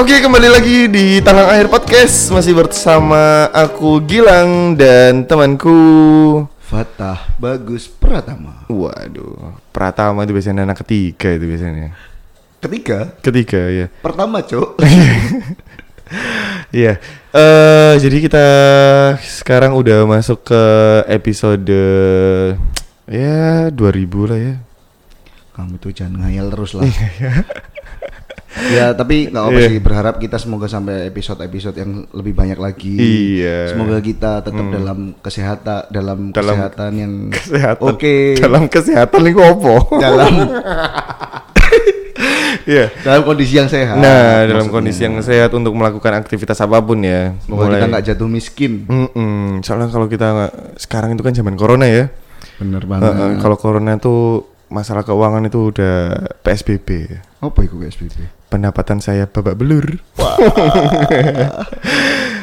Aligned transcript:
Oke 0.00 0.16
kembali 0.16 0.48
lagi 0.48 0.88
di 0.88 1.20
Tanah 1.20 1.60
Air 1.60 1.68
Podcast. 1.68 2.32
Masih 2.32 2.56
bersama 2.56 3.52
aku 3.52 4.00
Gilang 4.08 4.72
dan 4.72 5.28
temanku 5.28 5.76
Fatah 6.64 7.28
Bagus 7.36 7.84
Pratama. 7.84 8.64
Waduh 8.72 9.60
Pratama 9.68 10.24
itu 10.24 10.32
biasanya 10.32 10.64
anak 10.64 10.80
ketiga 10.80 11.36
itu 11.36 11.44
biasanya. 11.44 11.92
Ketiga, 12.64 13.12
Ketiga 13.20 13.60
ya 13.68 13.86
pertama 14.00 14.40
cok. 14.40 14.80
Iya. 16.72 16.96
Eh 17.36 17.94
Jadi 18.00 18.24
kita 18.24 18.46
sekarang 19.20 19.76
udah 19.76 20.08
masuk 20.08 20.48
ke 20.48 20.62
episode 21.12 21.76
Ya 23.04 23.68
2000 23.68 24.08
lah 24.32 24.38
ya. 24.40 24.54
Kamu 25.60 25.76
tuh 25.76 25.92
jangan 25.92 26.24
ngayal 26.24 26.48
terus 26.48 26.72
lah. 26.72 26.88
Ya 28.50 28.90
tapi 28.92 29.28
nggak 29.28 29.44
apa 29.44 29.54
Iya. 29.56 29.68
sih 29.68 29.78
berharap 29.78 30.14
kita 30.16 30.34
semoga 30.36 30.66
sampai 30.66 31.06
episode-episode 31.06 31.76
yang 31.76 32.02
lebih 32.10 32.32
banyak 32.32 32.56
lagi. 32.56 32.98
Iya. 33.38 33.70
Semoga 33.70 33.98
kita 33.98 34.40
tetap 34.40 34.66
dalam 34.68 34.98
kesehatan 35.16 35.86
dalam, 35.88 36.18
Dalam 36.30 36.56
kesehatan 36.56 36.90
yang 36.92 37.12
Kesehatan 37.30 37.86
Oke. 37.88 38.34
Dalam 38.36 38.66
kesehatan 38.66 39.20
ini 39.24 39.38
apa? 39.38 39.74
dalam 39.96 40.32
Iya 42.62 42.92
dalam 43.00 43.22
kondisi 43.24 43.56
yang 43.56 43.66
sehat. 43.66 43.96
Nah, 43.96 44.44
dalam 44.44 44.60
maksudnya. 44.60 44.74
kondisi 44.74 45.00
yang 45.00 45.16
sehat 45.20 45.50
untuk 45.50 45.72
melakukan 45.72 46.12
aktivitas 46.14 46.58
apa 46.58 46.78
pun 46.78 47.00
ya. 47.00 47.32
semoga 47.40 47.72
kita 47.72 47.86
nggak 47.88 48.04
jatuh 48.04 48.28
miskin. 48.28 48.72
Mm-mm. 48.84 49.64
Soalnya 49.64 49.88
kalau 49.88 50.06
kita 50.06 50.26
nggak- 50.28 50.54
sekarang 50.76 51.14
itu 51.14 51.22
kan 51.22 51.32
zaman 51.32 51.54
corona 51.54 51.86
ya. 51.86 52.12
Bener 52.58 52.84
banget. 52.84 53.10
eh, 53.10 53.34
kalau 53.38 53.56
corona 53.56 53.94
itu 53.94 54.44
masalah 54.68 55.02
keuangan 55.02 55.42
itu 55.42 55.72
udah 55.72 55.96
PSBB. 56.42 56.88
Apa 57.40 57.58
itu 57.64 57.74
PSBB? 57.74 58.16
Pendapatan 58.50 58.98
saya 58.98 59.30
babak 59.30 59.54
belur. 59.54 60.02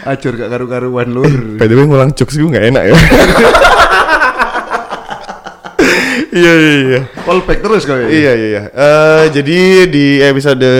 Acur 0.07 0.33
gak 0.39 0.47
karu-karuan 0.47 1.11
lur. 1.11 1.59
By 1.59 1.67
the 1.67 1.75
way 1.75 1.83
ngulang 1.83 2.15
jokes 2.15 2.39
gue 2.39 2.47
nggak 2.47 2.71
enak 2.71 2.83
ya. 2.87 2.95
Iya 6.31 6.53
iya 6.53 6.73
iya. 6.83 7.01
Callback 7.23 7.59
terus 7.63 7.83
kau 7.87 7.95
ya. 7.95 8.07
Iya 8.07 8.31
iya 8.35 8.47
iya. 8.47 8.63
Eh, 8.71 9.25
jadi 9.31 9.59
di 9.87 10.05
episode 10.23 10.71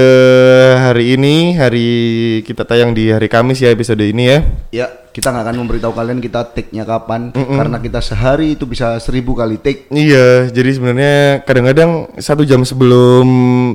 hari 0.80 1.16
ini 1.16 1.56
hari 1.56 1.90
kita 2.44 2.68
tayang 2.68 2.92
di 2.92 3.12
hari 3.12 3.28
Kamis 3.32 3.64
ya 3.64 3.72
episode 3.72 4.04
ini 4.04 4.24
ya. 4.28 4.40
Ya, 4.70 4.88
kita 5.18 5.34
nggak 5.34 5.50
akan 5.50 5.58
memberitahu 5.66 5.94
kalian 5.98 6.20
kita 6.22 6.46
take-nya 6.54 6.86
kapan 6.86 7.34
karena 7.34 7.82
kita 7.82 8.06
sehari 8.06 8.54
itu 8.54 8.70
bisa 8.70 9.02
seribu 9.02 9.34
kali 9.34 9.58
take. 9.58 9.90
Iya, 9.90 10.54
jadi 10.54 10.70
sebenarnya 10.78 11.42
kadang-kadang 11.42 12.14
satu 12.22 12.46
jam 12.46 12.62
sebelum 12.62 13.28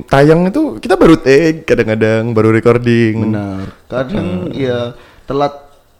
tayang 0.07 0.47
itu 0.47 0.79
kita 0.79 0.95
baru 0.95 1.19
take, 1.19 1.67
kadang-kadang 1.67 2.31
baru 2.31 2.55
recording. 2.55 3.27
Benar. 3.27 3.75
Kadang 3.91 4.55
ya 4.55 4.95
telat 5.27 5.53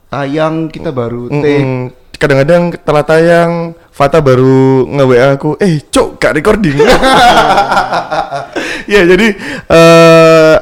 tayang 0.07 0.71
kita 0.71 0.95
baru 0.95 1.27
take. 1.27 1.91
Kadang-kadang 2.23 2.71
telah 2.87 3.03
tayang, 3.03 3.51
Fata 3.93 4.25
baru 4.25 4.89
nge-WA 4.89 5.37
aku, 5.37 5.53
eh 5.61 5.77
cok 5.85 6.17
gak 6.17 6.33
recording. 6.33 6.81
ya 8.93 9.05
jadi 9.05 9.37
eh 9.69 10.55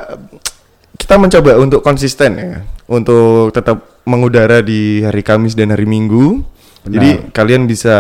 kita 1.00 1.16
mencoba 1.16 1.56
untuk 1.64 1.80
konsisten 1.80 2.32
ya, 2.36 2.60
untuk 2.92 3.56
tetap 3.56 4.04
mengudara 4.04 4.60
di 4.60 5.08
hari 5.08 5.24
Kamis 5.24 5.56
dan 5.56 5.72
hari 5.72 5.88
Minggu. 5.88 6.44
Benar. 6.84 6.92
Jadi 6.92 7.10
kalian 7.32 7.72
bisa 7.72 7.96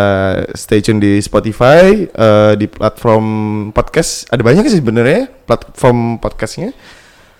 stay 0.51 0.83
tune 0.83 0.99
di 0.99 1.23
Spotify, 1.23 2.11
eh, 2.11 2.53
di 2.59 2.67
platform 2.67 3.25
podcast. 3.71 4.27
Ada 4.35 4.43
banyak 4.43 4.67
sih 4.67 4.83
sebenarnya 4.83 5.31
platform 5.47 6.19
podcastnya. 6.19 6.75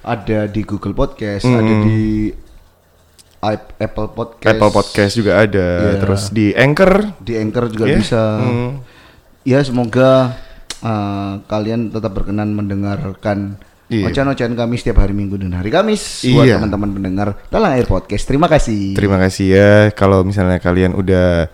Ada 0.02 0.48
di 0.48 0.64
Google 0.64 0.96
Podcast, 0.96 1.46
ada 1.46 1.74
di 1.86 2.32
Apple 3.42 4.14
Podcast. 4.14 4.48
Apple 4.48 4.72
Podcast 4.72 5.14
juga 5.18 5.42
ada, 5.42 5.68
Iya. 5.82 6.00
terus 6.00 6.30
di 6.30 6.54
Anchor. 6.54 7.18
Di 7.18 7.34
Anchor 7.36 7.66
juga 7.74 7.86
Iya. 7.90 7.98
bisa. 7.98 8.22
Hmm. 8.38 8.72
Ya, 9.42 9.60
semoga 9.66 10.38
uh, 10.80 11.42
kalian 11.46 11.90
tetap 11.90 12.14
berkenan 12.14 12.54
mendengarkan 12.54 13.58
Iya. 13.90 14.08
ocehan-ocehan 14.08 14.54
kami 14.54 14.78
setiap 14.78 15.02
hari 15.02 15.12
Minggu 15.12 15.36
dan 15.36 15.52
hari 15.52 15.68
Kamis 15.68 16.22
buat 16.24 16.46
Iya. 16.46 16.62
teman-teman 16.62 16.94
pendengar 16.94 17.28
Talang 17.50 17.74
Air 17.76 17.90
Podcast. 17.90 18.24
Terima 18.24 18.46
kasih. 18.46 18.94
Terima 18.94 19.18
kasih 19.18 19.46
ya 19.52 19.72
kalau 19.92 20.22
misalnya 20.22 20.62
kalian 20.62 20.94
udah 20.94 21.50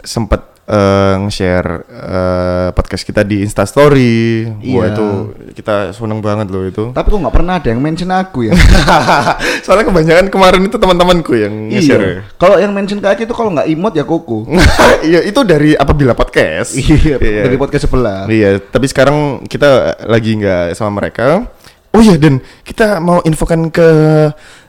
sempet 0.00 0.55
eh, 0.66 1.14
nge-share 1.22 1.70
eh, 1.86 2.68
podcast 2.70 3.02
kita 3.02 3.22
di 3.22 3.40
Instastory. 3.40 4.46
Wah 4.74 4.86
Iya. 4.86 4.92
itu 4.92 5.06
kita 5.54 5.74
seneng 5.90 6.18
banget 6.18 6.50
loh 6.50 6.62
itu. 6.62 6.84
Tapi 6.90 7.06
kok 7.06 7.20
nggak 7.22 7.34
pernah 7.34 7.54
ada 7.56 7.68
yang 7.70 7.78
mention 7.78 8.10
aku 8.10 8.50
ya? 8.50 8.54
Soalnya 9.64 9.86
kebanyakan 9.86 10.26
kemarin 10.26 10.62
itu 10.62 10.76
teman-temanku 10.76 11.32
yang 11.34 11.54
nge-share. 11.70 12.02
iya. 12.02 12.14
Kalau 12.36 12.58
yang 12.58 12.74
mention 12.74 12.98
ke 12.98 13.06
Aceh 13.06 13.24
itu 13.24 13.34
kalau 13.34 13.54
nggak 13.54 13.70
imut 13.70 13.92
ya 13.94 14.02
koko. 14.02 14.44
iya 15.08 15.22
itu 15.22 15.40
dari 15.42 15.72
apabila 15.72 16.12
podcast. 16.12 16.74
iya, 16.74 17.16
dari 17.16 17.56
podcast 17.56 17.86
sebelah. 17.86 18.26
Iya, 18.26 18.58
tapi 18.58 18.86
sekarang 18.86 19.46
kita 19.46 19.66
lagi 20.04 20.34
nggak 20.36 20.74
sama 20.74 20.98
mereka. 20.98 21.46
Oh 21.90 22.02
iya, 22.02 22.20
dan 22.20 22.44
kita 22.60 23.00
mau 23.00 23.24
infokan 23.24 23.72
ke 23.72 23.88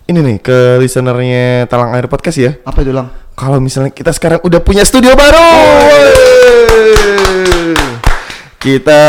ini 0.08 0.20
nih 0.24 0.38
ke 0.40 0.58
listenernya 0.80 1.68
Talang 1.68 1.92
Air 1.92 2.08
Podcast 2.08 2.40
ya. 2.40 2.52
Apa 2.64 2.80
itu 2.80 2.96
lang? 2.96 3.12
Kalau 3.36 3.60
misalnya 3.60 3.92
kita 3.92 4.10
sekarang 4.10 4.40
udah 4.42 4.64
punya 4.64 4.82
studio 4.82 5.14
baru, 5.14 5.50
kita 8.58 9.04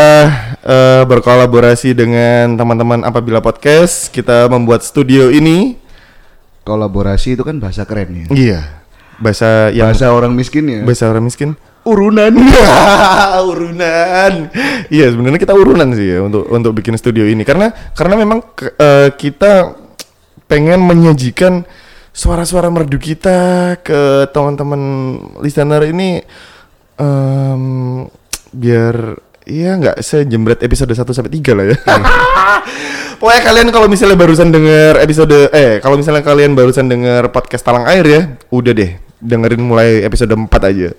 eh, 0.61 1.03
berkolaborasi 1.07 1.97
dengan 1.97 2.53
teman-teman 2.53 3.01
apabila 3.01 3.41
podcast, 3.41 4.13
kita 4.13 4.45
membuat 4.51 4.85
studio 4.85 5.33
ini. 5.33 5.79
Kolaborasi 6.61 7.33
itu 7.33 7.41
kan 7.41 7.57
bahasa 7.57 7.87
keren 7.87 8.13
ya. 8.13 8.25
Iya, 8.29 8.59
bahasa 9.17 9.73
yang 9.73 9.89
Bahasa 9.89 10.13
orang 10.13 10.37
miskin 10.37 10.69
ya. 10.69 10.81
bahasa 10.85 11.09
orang 11.09 11.25
miskin. 11.25 11.57
Urunan. 11.81 12.29
urunan. 13.49 14.33
Iya, 14.93 15.05
sebenarnya 15.09 15.41
kita 15.41 15.57
urunan 15.57 15.89
sih 15.97 16.05
ya 16.05 16.21
untuk 16.21 16.45
untuk 16.53 16.75
bikin 16.77 16.93
studio 16.99 17.25
ini 17.25 17.41
karena 17.41 17.73
karena 17.97 18.13
memang 18.13 18.45
eh, 18.77 19.09
kita 19.17 19.73
pengen 20.49 20.81
menyajikan 20.81 21.63
suara-suara 22.09 22.73
merdu 22.73 22.97
kita 22.97 23.77
ke 23.85 24.27
teman-teman 24.33 24.81
listener 25.45 25.85
ini 25.85 26.25
em, 26.97 27.63
biar 28.49 29.13
ya 29.49 29.75
nggak 29.75 29.97
sejembret 29.99 30.61
episode 30.61 30.93
1 30.93 31.01
sampai 31.09 31.33
3 31.33 31.51
lah 31.51 31.65
ya. 31.65 31.77
Pokoknya 33.19 33.41
kalian 33.43 33.67
kalau 33.69 33.87
misalnya 33.87 34.15
barusan 34.15 34.47
denger 34.47 34.95
episode 34.97 35.51
eh 35.51 35.81
kalau 35.81 35.97
misalnya 35.97 36.21
kalian 36.21 36.53
barusan 36.53 36.85
denger 36.85 37.27
podcast 37.29 37.61
Talang 37.61 37.83
Air 37.83 38.05
ya, 38.05 38.21
udah 38.47 38.71
deh 38.71 38.91
dengerin 39.19 39.59
mulai 39.59 39.99
episode 40.01 40.31
4 40.31 40.47
aja. 40.47 40.89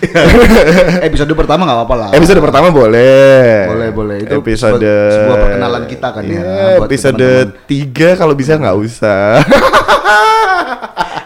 Episode 1.00 1.32
pertama 1.32 1.64
nggak 1.64 1.78
apa-apa 1.78 1.94
lah. 1.96 2.08
Episode 2.12 2.40
pertama 2.40 2.68
boleh. 2.68 3.64
Boleh, 3.66 3.88
boleh. 3.90 4.16
Itu 4.20 4.40
episode 4.40 4.76
sebuah- 4.76 5.12
sebuah 5.12 5.36
perkenalan 5.38 5.84
kita 5.86 6.08
kan 6.10 6.24
ya, 6.24 6.40
Iya, 6.40 6.44
buat 6.76 6.88
episode 6.88 7.16
teman-teman. 7.16 7.64
tiga 7.64 8.08
kalau 8.16 8.34
bisa 8.34 8.52
nggak 8.56 8.76
usah. 8.76 9.40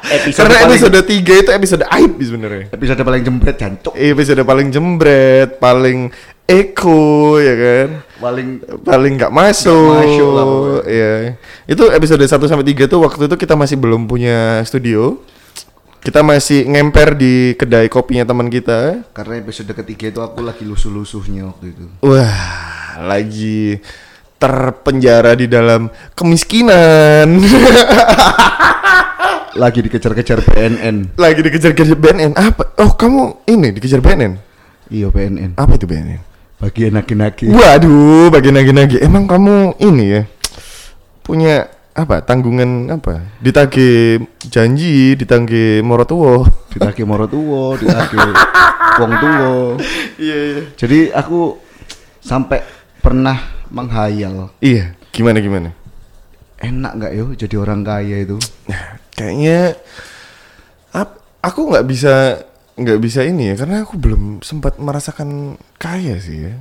Episode 0.05 0.47
Karena 0.47 0.55
paling- 0.61 0.69
episode 0.71 0.99
tiga 1.03 1.35
itu 1.35 1.51
episode 1.51 1.85
aib 1.89 2.13
sebenarnya. 2.21 2.65
Episode 2.71 3.03
paling 3.03 3.23
jempret 3.25 3.57
jancuk. 3.57 3.93
Episode 3.97 4.43
paling 4.45 4.69
jembret, 4.69 5.51
paling 5.59 5.99
eko 6.45 7.37
ya 7.41 7.55
kan. 7.57 7.89
Paling 8.21 8.49
Paling 8.85 9.13
nggak 9.17 9.33
masuk. 9.33 9.73
Nggak 9.73 10.05
masuk 10.09 10.31
lah 10.33 10.45
pokoknya. 10.45 10.81
Iya. 10.89 11.13
Itu 11.69 11.85
episode 11.89 12.25
1 12.25 12.51
sampai 12.51 12.67
3 12.67 12.89
tuh 12.89 13.01
waktu 13.01 13.23
itu 13.29 13.37
kita 13.37 13.55
masih 13.57 13.77
belum 13.81 14.05
punya 14.09 14.61
studio. 14.69 15.21
Kita 16.05 16.21
masih 16.21 16.69
ngemper 16.69 17.17
di 17.17 17.57
kedai 17.57 17.89
kopinya 17.89 18.29
teman 18.29 18.53
kita. 18.53 19.09
karena 19.17 19.41
episode 19.41 19.73
ketiga 19.73 20.13
itu 20.13 20.21
aku 20.21 20.45
lagi 20.45 20.61
lusuh-lusuhnya 20.69 21.49
waktu 21.49 21.73
itu. 21.73 21.85
Wah, 22.05 23.01
lagi 23.09 23.81
terpenjara 24.37 25.33
di 25.33 25.49
dalam 25.49 25.89
kemiskinan. 26.13 27.29
Lagi 29.55 29.87
dikejar-kejar 29.87 30.43
BNN. 30.43 31.15
lagi 31.15 31.39
dikejar-kejar 31.39 31.95
BNN. 31.95 32.35
Apa? 32.35 32.75
Oh, 32.83 32.91
kamu 32.99 33.47
ini 33.47 33.71
dikejar 33.71 34.03
BNN. 34.03 34.35
Iya 34.91 35.15
BNN. 35.15 35.55
Apa 35.55 35.79
itu 35.79 35.87
BNN? 35.87 36.34
Bagian 36.63 36.95
nagi-nagi. 36.97 37.51
Waduh, 37.51 38.31
bagian 38.31 38.57
lagi-lagi. 38.57 38.97
Emang 39.03 39.27
kamu 39.27 39.77
ini 39.83 40.05
ya 40.11 40.23
punya 41.21 41.69
apa? 41.93 42.21
Tanggungan 42.21 42.89
apa? 42.91 43.21
Ditagih 43.41 44.23
janji, 44.45 45.13
ditagih 45.15 45.83
moro 45.85 46.05
tuwo. 46.05 46.47
Ditagi 46.73 47.03
moro 47.05 47.27
tuwo, 47.27 47.75
ditagi 47.81 48.17
wong 48.97 49.13
tuwo. 49.19 49.53
Iya, 50.17 50.37
iya. 50.37 50.61
Jadi 50.75 50.99
aku 51.11 51.59
sampai 52.21 52.65
pernah 52.99 53.37
menghayal 53.69 54.49
Iya, 54.59 54.97
gimana 55.13 55.39
gimana? 55.39 55.71
enak 56.55 56.93
nggak 56.97 57.13
yo 57.13 57.27
jadi 57.37 57.61
orang 57.61 57.85
kaya 57.85 58.25
itu 58.25 58.41
Nah, 58.65 58.97
kayaknya 59.13 59.77
ap- 60.97 61.21
aku 61.45 61.69
nggak 61.69 61.85
bisa 61.85 62.41
nggak 62.75 62.99
bisa 62.99 63.23
ini 63.23 63.51
ya 63.51 63.55
karena 63.55 63.87
aku 63.87 63.95
belum 63.95 64.43
sempat 64.43 64.79
merasakan 64.79 65.55
kaya 65.79 66.19
sih 66.19 66.51
ya. 66.51 66.55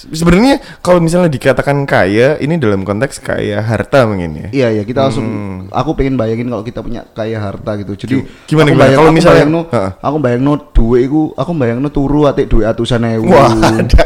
Sebenarnya 0.00 0.64
kalau 0.80 0.96
misalnya 0.96 1.28
dikatakan 1.28 1.84
kaya, 1.84 2.40
ini 2.40 2.56
dalam 2.56 2.88
konteks 2.88 3.20
kaya 3.20 3.60
harta 3.60 4.08
mungkin 4.08 4.32
ya. 4.32 4.48
Iya 4.48 4.68
ya 4.80 4.82
kita 4.88 5.04
langsung 5.04 5.28
aku 5.68 5.92
pengen 5.92 6.16
bayangin 6.16 6.48
kalau 6.48 6.64
kita 6.64 6.80
punya 6.80 7.04
kaya 7.12 7.36
harta 7.36 7.76
gitu. 7.76 7.92
Jadi 8.00 8.24
Gimana, 8.48 8.72
aku 8.72 8.72
gimana? 8.72 8.80
bayang- 8.80 8.96
Kalau 8.96 9.10
aku 9.12 9.18
misalnya- 9.20 9.36
bayangno, 9.44 9.60
Heeh. 9.68 9.90
aku 10.00 10.16
bayangno 10.16 10.52
duit 10.72 11.02
iku 11.04 11.22
aku 11.36 11.50
bayangno 11.52 11.88
turu 11.92 12.20
atik 12.24 12.48
duit 12.48 12.64
atusan 12.64 13.04
ewu. 13.12 13.28
Wah, 13.28 13.52
ada. 13.52 14.00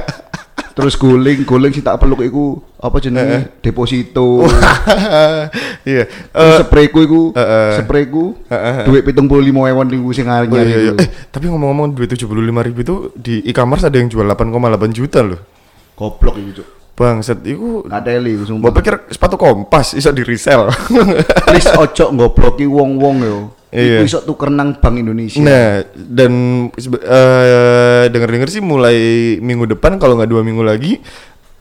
Terus 0.75 0.99
guling, 0.99 1.47
guling 1.47 1.71
sing 1.71 1.87
tak 1.87 2.03
peluk 2.03 2.19
iku 2.21 2.59
apa 2.77 2.99
jenenge? 2.99 3.63
Deposito. 3.63 4.43
Iya. 5.85 6.09
Terus 6.09 6.55
Eh, 6.57 6.61
sprayku 6.65 6.99
iku, 7.05 7.23
Heeh. 7.37 7.85
sprayku 7.85 8.25
Heeh. 8.49 8.89
duit 8.89 9.05
75.000 9.05 9.21
niku 9.85 10.11
sing 10.11 10.27
oh 10.27 10.33
anyar 10.33 10.65
iya, 10.65 10.79
iya. 10.81 10.93
Eh, 10.97 11.09
tapi 11.29 11.47
ngomong-ngomong 11.47 11.93
duit 11.93 12.09
75 12.09 12.27
ribu 12.65 12.79
itu 12.81 12.95
di 13.15 13.45
e-commerce 13.45 13.85
ada 13.85 13.95
yang 13.95 14.09
jual 14.09 14.25
8,8 14.25 14.51
juta 14.91 15.21
loh. 15.21 15.41
Goblok 15.95 16.41
itu 16.41 16.65
Kadeli 17.85 18.39
iku 18.39 18.43
Mbak 18.43 18.49
sumpah. 18.49 18.71
pikir 18.73 18.95
sepatu 19.11 19.35
kompas 19.37 19.93
bisa 19.93 20.11
di 20.11 20.23
resell. 20.23 20.71
Please 21.45 21.69
ojo 21.75 22.05
ngobloki 22.11 22.65
wong-wong 22.65 23.17
yo. 23.21 23.39
Iya. 23.75 23.99
Iku 23.99 24.07
iso 24.07 24.23
tuker 24.23 24.49
nang 24.49 24.79
Bank 24.79 24.95
Indonesia. 24.97 25.43
nah, 25.43 25.83
dan 25.99 26.33
eh, 26.79 28.05
dengar-dengar 28.07 28.47
sih 28.47 28.63
mulai 28.63 28.97
minggu 29.43 29.67
depan 29.67 29.99
kalau 29.99 30.15
nggak 30.15 30.31
dua 30.31 30.47
minggu 30.47 30.63
lagi 30.63 31.03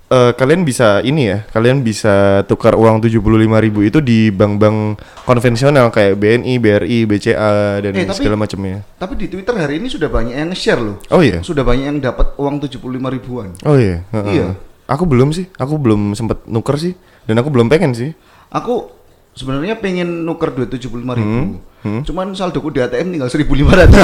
eh, 0.07 0.31
kalian 0.37 0.61
bisa 0.61 1.01
ini 1.01 1.25
ya, 1.25 1.41
kalian 1.49 1.81
bisa 1.81 2.45
tukar 2.45 2.77
uang 2.77 3.01
75.000 3.01 3.17
ribu 3.65 3.81
itu 3.81 3.97
di 3.97 4.29
bank-bank 4.29 5.01
konvensional 5.25 5.89
kayak 5.89 6.13
BNI, 6.13 6.53
BRI, 6.61 7.09
BCA 7.09 7.81
dan 7.81 7.91
Eh, 7.97 8.05
segala 8.13 8.37
macamnya. 8.37 8.85
Tapi 8.93 9.17
di 9.17 9.25
Twitter 9.25 9.57
hari 9.57 9.81
ini 9.81 9.89
sudah 9.89 10.13
banyak 10.13 10.37
yang 10.37 10.53
nge-share 10.53 10.77
loh. 10.77 11.01
Oh 11.09 11.17
iya. 11.17 11.41
Sudah 11.41 11.65
banyak 11.65 11.89
yang 11.89 11.97
dapat 11.97 12.37
uang 12.37 12.61
75 12.61 12.77
ribuan. 13.09 13.57
Oh 13.65 13.73
iya. 13.73 14.05
heeh. 14.13 14.33
Iya. 14.37 14.47
Aku 14.85 15.09
belum 15.09 15.33
sih, 15.33 15.49
aku 15.57 15.81
belum 15.81 16.13
sempet 16.13 16.45
nuker 16.45 16.77
sih, 16.77 16.93
dan 17.25 17.41
aku 17.41 17.49
belum 17.49 17.65
pengen 17.65 17.97
sih. 17.97 18.13
Aku 18.53 18.85
sebenarnya 19.33 19.75
pengen 19.75 20.23
nuker 20.23 20.49
duit 20.51 20.69
75 20.69 20.89
ribu. 21.13 21.59
Hmm, 21.83 21.99
Cuman 22.01 22.31
saldoku 22.31 22.69
di 22.69 22.79
ATM 22.79 23.11
tinggal 23.11 23.27
1500. 23.27 23.91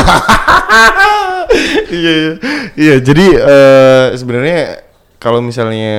iya 1.89 2.11
iya 2.13 2.31
iya 2.75 2.95
jadi 2.99 3.25
eh, 3.35 4.07
sebenarnya 4.13 4.83
kalau 5.17 5.39
misalnya 5.39 5.95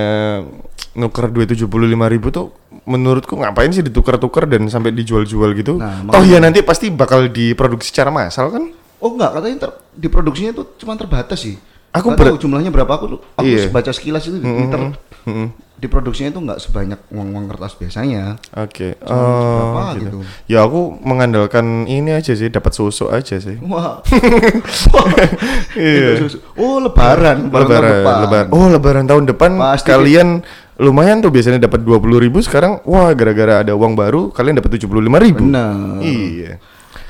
nuker 0.93 1.29
duit 1.29 1.49
tujuh 1.49 1.67
puluh 1.67 1.87
lima 1.87 2.07
ribu 2.07 2.29
tuh 2.29 2.51
menurutku 2.83 3.35
ngapain 3.35 3.71
sih 3.71 3.81
ditukar-tukar 3.81 4.47
dan 4.47 4.67
sampai 4.67 4.91
dijual-jual 4.91 5.53
gitu 5.55 5.77
Nah, 5.77 6.03
toh 6.07 6.23
ya 6.23 6.39
nanti 6.39 6.61
pasti 6.61 6.89
bakal 6.89 7.29
diproduksi 7.29 7.91
secara 7.91 8.11
massal 8.11 8.51
kan 8.51 8.65
oh 8.99 9.11
enggak, 9.11 9.31
katanya 9.33 9.57
ter, 9.59 9.71
diproduksinya 9.97 10.51
itu 10.53 10.63
cuma 10.77 10.93
terbatas 10.93 11.41
sih. 11.41 11.57
Aku 11.91 12.13
ber- 12.13 12.31
tahu 12.31 12.39
jumlahnya 12.39 12.69
berapa 12.69 12.93
aku 12.93 13.17
aku 13.35 13.43
Iya. 13.43 13.73
baca 13.73 13.91
sekilas 13.91 14.23
itu 14.23 14.37
di 14.37 14.45
Twitter. 14.45 14.93
Mm-mm. 15.25 15.49
Diproduksinya 15.81 16.29
itu 16.29 16.39
enggak 16.39 16.61
sebanyak 16.61 17.01
uang-uang 17.09 17.49
kertas 17.49 17.73
biasanya. 17.75 18.37
oke 18.53 19.01
Cuma 19.01 19.17
Oh, 19.17 19.73
berapa 19.73 19.83
gitu. 19.97 20.05
gitu. 20.05 20.19
ya 20.47 20.61
aku 20.61 20.81
mengandalkan 21.01 21.65
ini 21.85 22.13
aja 22.13 22.31
sih 22.31 22.47
dapat 22.47 22.69
susu 22.71 23.09
aja 23.09 23.37
sih 23.37 23.57
Wah. 23.65 24.05
Iya. 25.73 26.21
Itu 26.21 26.29
susu. 26.29 26.39
Oh, 26.55 26.79
lebaran, 26.79 27.49
tahun 27.49 27.63
lebaran 27.65 27.91
depan. 27.95 28.15
lebaran 28.21 28.47
oh 28.51 28.67
lebaran 28.69 29.05
tahun 29.07 29.25
depan 29.27 29.51
Pasti. 29.57 29.87
kalian 29.89 30.29
lumayan 30.77 31.21
tuh 31.21 31.29
biasanya 31.29 31.61
dapat 31.61 31.81
dua 31.81 31.97
puluh 31.97 32.17
ribu 32.19 32.41
sekarang 32.41 32.81
wah 32.85 33.13
gara-gara 33.13 33.61
ada 33.61 33.73
uang 33.73 33.93
baru 33.93 34.29
kalian 34.31 34.57
dapat 34.57 34.77
tujuh 34.77 34.87
puluh 34.87 35.01
lima 35.01 35.17
ribu 35.17 35.45
Benar. 35.45 36.01
iya 36.01 36.57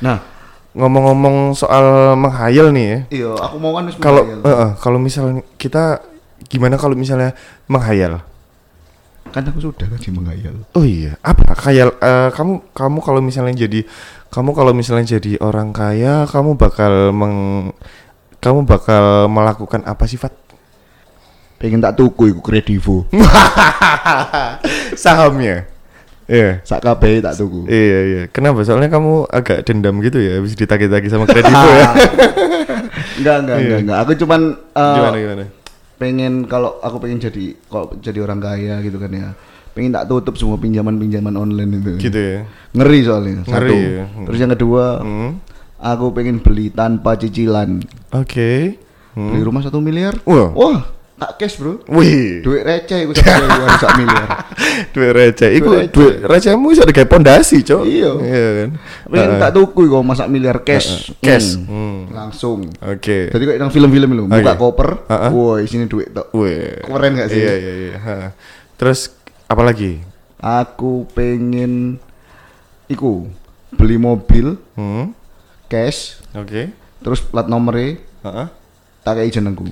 Nah, 0.00 0.16
ngomong-ngomong 0.72 1.52
soal 1.52 2.14
menghayal 2.14 2.70
nih 2.70 2.86
ya 2.86 2.98
iya, 3.12 3.30
aku 3.32 3.58
mau 3.58 3.74
kan 3.74 3.90
kalau 3.96 4.22
eh, 4.26 4.48
eh, 4.48 4.70
kalau 4.76 4.98
misalnya 4.98 5.42
kita 5.54 6.02
gimana 6.46 6.74
kalau 6.74 6.94
misalnya 6.94 7.34
menghayal 7.66 8.22
kan 9.30 9.42
aku 9.42 9.62
sudah 9.62 9.86
kan 9.86 9.96
sih 9.96 10.10
menghayal. 10.10 10.54
oh 10.70 10.82
iya 10.82 11.14
apa 11.20 11.54
khayal 11.54 11.94
eh, 11.94 12.28
kamu 12.30 12.60
kamu 12.70 12.98
kalau 12.98 13.20
misalnya 13.20 13.54
jadi 13.60 13.86
kamu 14.28 14.50
kalau 14.52 14.70
misalnya 14.70 15.06
jadi 15.10 15.38
orang 15.38 15.70
kaya 15.70 16.26
kamu 16.26 16.54
bakal 16.54 17.10
meng 17.10 17.36
kamu 18.38 18.64
bakal 18.64 19.26
melakukan 19.26 19.82
apa 19.84 20.04
sifat 20.04 20.34
Pengen 21.56 21.76
tak 21.78 21.92
tuku 21.94 22.32
iku 22.32 22.40
kredivo. 22.40 23.04
sahamnya 24.96 25.68
iya 26.24 26.62
Sak 26.62 26.80
kabeh 26.80 27.18
tak 27.18 27.36
tuku. 27.36 27.66
iya 27.66 27.98
iya 28.02 28.22
kenapa 28.26 28.62
soalnya 28.62 28.88
kamu 28.88 29.26
agak 29.26 29.66
dendam 29.66 29.98
gitu 29.98 30.16
ya 30.16 30.38
habis 30.38 30.54
ditagi-tagi 30.54 31.10
sama 31.10 31.26
kredivo 31.26 31.68
ya 31.68 31.90
enggak, 33.20 33.36
enggak, 33.44 33.56
Iya. 33.56 33.60
enggak, 33.60 33.80
enggak. 33.82 33.98
Aku 34.00 34.12
cuman 34.16 34.40
eh, 34.56 34.94
gimana 34.96 35.16
gimana 35.18 35.44
pengen 36.00 36.48
kalau 36.48 36.80
aku 36.80 36.96
pengen 37.04 37.20
jadi 37.20 37.52
kalau 37.68 37.92
jadi 38.00 38.24
orang 38.24 38.40
kaya 38.40 38.80
gitu 38.80 38.96
kan 38.96 39.12
ya. 39.12 39.36
Pengen 39.70 39.94
tak 39.94 40.10
tutup 40.10 40.34
semua 40.34 40.58
pinjaman-pinjaman 40.58 41.36
online 41.38 41.78
itu. 41.78 42.10
gitu 42.10 42.18
ya 42.18 42.40
Ngeri 42.74 43.00
soalnya. 43.06 43.46
Ngeri, 43.46 43.70
Satu. 43.70 43.76
ya. 43.78 44.04
Terus 44.26 44.38
yang 44.42 44.52
kedua, 44.58 44.84
hmm. 44.98 45.30
aku 45.78 46.06
pengen 46.10 46.42
beli 46.42 46.72
tanpa 46.74 47.14
cicilan. 47.14 47.78
oke 48.10 48.50
Hmm. 49.10 49.34
Beli 49.34 49.42
rumah 49.42 49.62
satu 49.62 49.82
miliar. 49.82 50.14
Wah. 50.22 50.54
Wah, 50.54 50.86
tak 51.20 51.36
cash 51.36 51.60
bro. 51.60 51.84
Wih. 51.84 52.40
Duit 52.40 52.64
receh 52.64 53.04
itu 53.04 53.12
sak 53.12 53.28
miliar 53.44 53.76
sak 53.84 53.92
miliar. 54.00 54.28
Duit 54.96 55.12
receh. 55.12 55.50
Itu 55.52 55.68
duit 55.92 56.16
recehmu 56.24 56.72
sudah 56.72 56.88
digawe 56.88 57.04
pondasi 57.04 57.60
cok. 57.60 57.84
Iya. 57.84 58.10
Iya 58.24 58.48
kan? 58.56 58.70
Tapi 59.04 59.16
uh, 59.20 59.36
tak 59.36 59.50
tuku 59.52 59.82
kok 59.84 60.00
masak 60.00 60.28
miliar 60.32 60.64
cash. 60.64 61.12
Hmm. 61.12 61.20
Cash. 61.20 61.48
Hmm. 61.60 61.68
Hmm. 61.68 61.98
Langsung. 62.08 62.58
Oke. 62.80 63.04
Okay. 63.04 63.22
jadi 63.36 63.44
kayak 63.44 63.58
yang 63.60 63.72
film-film 63.72 64.10
lho 64.16 64.24
buka 64.32 64.56
koper 64.56 64.88
uh 65.04 65.12
-huh. 65.12 65.30
woi 65.36 65.68
sini 65.68 65.84
duit 65.84 66.08
tok. 66.08 66.32
Keren 66.88 67.12
gak 67.12 67.28
sih? 67.28 67.44
Iya 67.44 67.52
iya 67.60 67.72
iya. 67.76 68.28
Terus 68.80 69.12
apa 69.44 69.60
lagi? 69.60 70.00
Aku 70.40 71.04
pengen 71.12 72.00
iku 72.88 73.28
beli 73.76 74.00
mobil 74.00 74.56
hmm. 74.74 75.12
cash 75.70 76.18
oke. 76.34 76.48
okay. 76.48 76.64
terus 77.04 77.22
plat 77.22 77.46
nomornya 77.46 78.00
uh 78.24 78.28
-huh. 78.32 78.46
tak 79.04 79.20
kayak 79.20 79.36
jenengku. 79.36 79.68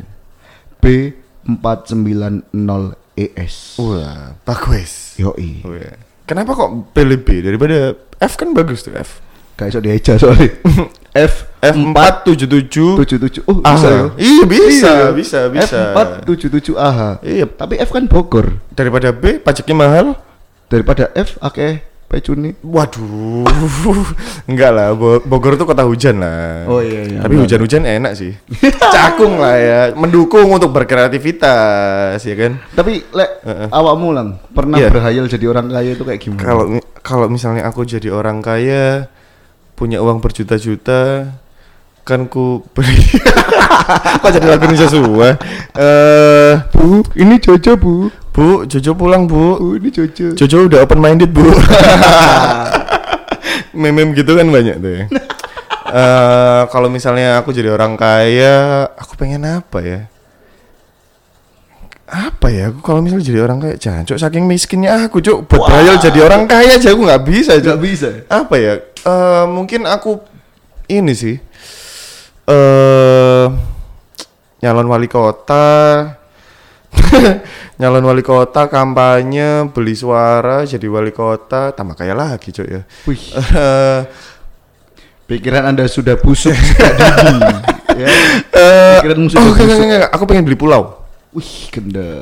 B 0.78 1.10
490ES. 1.48 3.80
Wah, 3.80 4.36
bagus. 4.44 5.16
Yo 5.16 5.32
oh, 5.32 5.34
i. 5.40 5.64
Iya. 5.64 5.96
Kenapa 6.28 6.52
kok 6.52 6.92
PLB 6.92 7.40
daripada 7.40 7.96
F 8.20 8.36
kan 8.36 8.52
bagus 8.52 8.84
tuh 8.84 8.92
F. 8.92 9.24
Kayak 9.56 9.72
so 9.72 9.80
diaja 9.80 10.12
soalnya. 10.20 10.52
F 11.32 11.48
F477 11.64 13.00
77. 13.42 13.48
Oh, 13.48 13.64
bisa 13.64 13.88
ya? 13.88 14.04
Iya, 14.20 14.44
bisa, 14.44 14.92
iya. 14.92 15.08
bisa, 15.10 15.48
bisa. 15.50 15.80
F477 15.96 16.76
AH. 16.76 17.00
Iya, 17.24 17.48
tapi 17.48 17.80
F 17.80 17.88
kan 17.90 18.04
Bogor. 18.06 18.60
Daripada 18.76 19.08
B 19.10 19.40
pajaknya 19.40 19.74
mahal. 19.74 20.06
Daripada 20.68 21.08
F 21.16 21.40
akeh 21.40 21.80
okay 21.80 21.87
pecuni. 22.08 22.56
Waduh, 22.64 23.44
enggak 24.50 24.70
lah. 24.72 24.96
Bo- 24.96 25.20
Bogor 25.20 25.54
tuh 25.54 25.68
kota 25.68 25.84
hujan 25.84 26.18
lah. 26.18 26.64
Oh, 26.64 26.80
iya, 26.80 27.04
iya. 27.04 27.18
Tapi 27.20 27.36
hujan-hujan 27.36 27.84
enak 27.84 28.12
sih. 28.16 28.32
Cakung 28.96 29.36
lah 29.36 29.56
ya, 29.56 29.80
mendukung 29.92 30.48
untuk 30.48 30.72
berkreativitas 30.72 32.18
ya 32.18 32.34
kan. 32.34 32.56
Tapi 32.72 33.04
lek 33.12 33.30
Heeh. 33.44 33.68
awakmu 33.68 34.08
lang 34.10 34.40
pernah 34.50 34.80
Iya. 34.80 34.88
berhayal 34.88 35.28
jadi 35.28 35.46
orang 35.46 35.68
kaya 35.68 35.90
itu 35.92 36.02
kayak 36.02 36.20
gimana? 36.20 36.40
Kalau 36.42 36.64
kalau 36.98 37.26
misalnya 37.28 37.62
aku 37.64 37.84
jadi 37.84 38.08
orang 38.08 38.40
kaya, 38.40 39.06
punya 39.76 40.00
uang 40.00 40.18
berjuta-juta, 40.18 41.30
kan 42.02 42.24
ku 42.24 42.64
beli. 42.72 42.98
Kok 44.20 44.30
jadi 44.30 44.46
lagu 44.48 44.64
Indonesia 44.64 44.88
semua? 44.88 45.36
Eh, 45.72 46.52
Bu, 46.72 47.00
ini 47.14 47.36
Jojo 47.38 47.72
bu. 47.76 47.94
Bu, 48.38 48.62
Jojo 48.70 48.94
pulang 48.94 49.26
bu. 49.26 49.58
Bu, 49.58 49.74
ini 49.82 49.90
Jojo. 49.90 50.38
Jojo 50.38 50.70
udah 50.70 50.86
open 50.86 51.02
minded 51.02 51.34
bu. 51.34 51.42
Meme 53.74 54.14
gitu 54.14 54.38
kan 54.38 54.46
banyak 54.46 54.78
tuh 54.78 54.92
ya. 54.94 55.04
Eh, 55.88 56.62
kalau 56.68 56.92
misalnya 56.92 57.40
aku 57.40 57.48
jadi 57.48 57.72
orang 57.72 57.96
kaya, 57.96 58.84
aku 58.92 59.16
pengen 59.16 59.40
apa 59.48 59.80
ya? 59.80 60.04
Apa 62.04 62.52
ya? 62.52 62.68
Aku 62.68 62.84
kalau 62.84 63.00
misalnya 63.00 63.24
jadi 63.24 63.40
orang 63.40 63.56
kaya, 63.56 63.80
jancuk 63.80 64.20
saking 64.20 64.44
miskinnya 64.44 65.08
aku 65.08 65.24
cuk 65.24 65.48
buat 65.48 65.64
berhayal 65.64 65.96
jadi 65.96 66.28
orang 66.28 66.44
kaya 66.44 66.76
aja 66.76 66.92
aku 66.92 67.08
nggak 67.08 67.24
bisa 67.24 67.56
cuk. 67.64 67.80
Bisa. 67.80 68.20
Apa 68.28 68.60
ya? 68.60 68.84
Eh, 68.84 69.44
mungkin 69.48 69.88
aku 69.88 70.20
ini 70.92 71.16
sih. 71.16 71.40
Eh 72.44 73.46
nyalon 74.60 74.92
wali 74.92 75.08
kota. 75.08 76.17
nyalon 77.80 78.04
wali 78.04 78.22
kota 78.22 78.66
kampanye 78.66 79.70
beli 79.70 79.94
suara 79.94 80.66
jadi 80.66 80.86
wali 80.90 81.14
kota 81.14 81.70
tambah 81.72 81.94
kaya 81.94 82.14
lagi 82.14 82.50
cuk 82.50 82.66
ya. 82.66 82.82
Wih, 83.06 83.22
pikiran 85.28 85.68
anda 85.68 85.84
sudah 85.86 86.16
busuk 86.18 86.54
ya. 86.54 86.90
Pikiranmu 88.98 89.26
oh, 89.26 89.42
enggak, 89.42 89.58
busuk. 89.58 89.82
enggak, 89.82 89.98
enggak. 90.06 90.10
aku 90.14 90.24
pengen 90.30 90.44
beli 90.46 90.58
pulau. 90.58 90.82
Wih. 91.34 91.50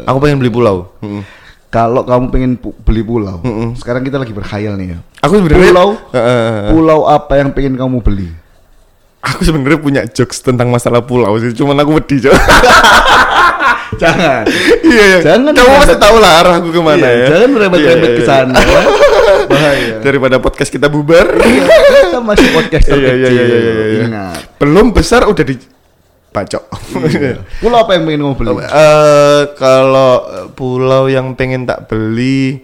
Aku 0.09 0.19
pengen 0.19 0.39
beli 0.41 0.51
pulau. 0.51 0.89
Mm-mm. 1.05 1.23
Kalau 1.67 2.07
kamu 2.09 2.25
pengen 2.33 2.53
pu- 2.57 2.73
beli 2.87 3.05
pulau, 3.05 3.43
Mm-mm. 3.45 3.77
sekarang 3.77 4.01
kita 4.01 4.17
lagi 4.17 4.33
berkhayal 4.33 4.79
nih 4.81 4.97
ya. 4.97 4.99
Aku 5.21 5.37
sebenarnya 5.37 5.75
Pulau? 5.75 5.89
Eh. 6.15 6.71
Pulau 6.73 7.01
apa 7.05 7.33
yang 7.37 7.51
pengen 7.53 7.75
kamu 7.77 8.01
beli? 8.01 8.31
Aku 9.27 9.41
sebenarnya 9.43 9.81
punya 9.83 10.03
jokes 10.07 10.39
tentang 10.41 10.71
masalah 10.71 11.03
pulau 11.03 11.35
sih, 11.43 11.51
cuman 11.51 11.83
aku 11.83 11.99
wedi, 11.99 12.23
Cok. 12.23 12.35
Jangan. 13.97 14.45
Iya, 14.85 15.05
iya. 15.09 15.19
Jangan 15.25 15.53
Kamu 15.57 15.73
pasti 15.81 15.97
tahu 15.97 16.17
lah 16.21 16.33
arah 16.45 16.55
aku 16.61 16.69
ke 16.69 16.81
mana 16.85 17.01
Iya, 17.01 17.11
ya. 17.17 17.27
Jangan 17.33 17.51
rembet-rembet 17.57 18.11
Iya, 18.11 18.19
ke 18.19 18.23
iya, 18.23 18.29
sana. 18.29 18.55
iya. 18.61 18.81
Bahaya. 19.51 19.95
Daripada 20.03 20.37
podcast 20.43 20.71
kita 20.71 20.87
bubar. 20.93 21.27
Kita 21.39 22.19
masih 22.21 22.49
podcast 22.53 22.87
Iya, 22.93 23.13
iya, 23.15 23.29
iya, 23.31 23.31
iya, 23.31 23.45
iya, 23.59 23.73
iya. 23.73 24.03
Ingat. 24.05 24.41
Belum 24.61 24.93
besar 24.93 25.25
udah 25.25 25.45
di 25.45 25.57
bacok. 26.29 26.65
Iya. 27.09 27.41
Pulau 27.65 27.79
apa 27.81 27.91
yang 27.97 28.05
pengen 28.05 28.21
kamu 28.27 28.35
beli? 28.37 28.51
Eh, 28.61 29.43
kalau 29.57 30.13
eh, 30.29 30.47
pulau 30.53 31.03
yang 31.09 31.33
pengen 31.33 31.65
tak 31.65 31.89
beli 31.89 32.61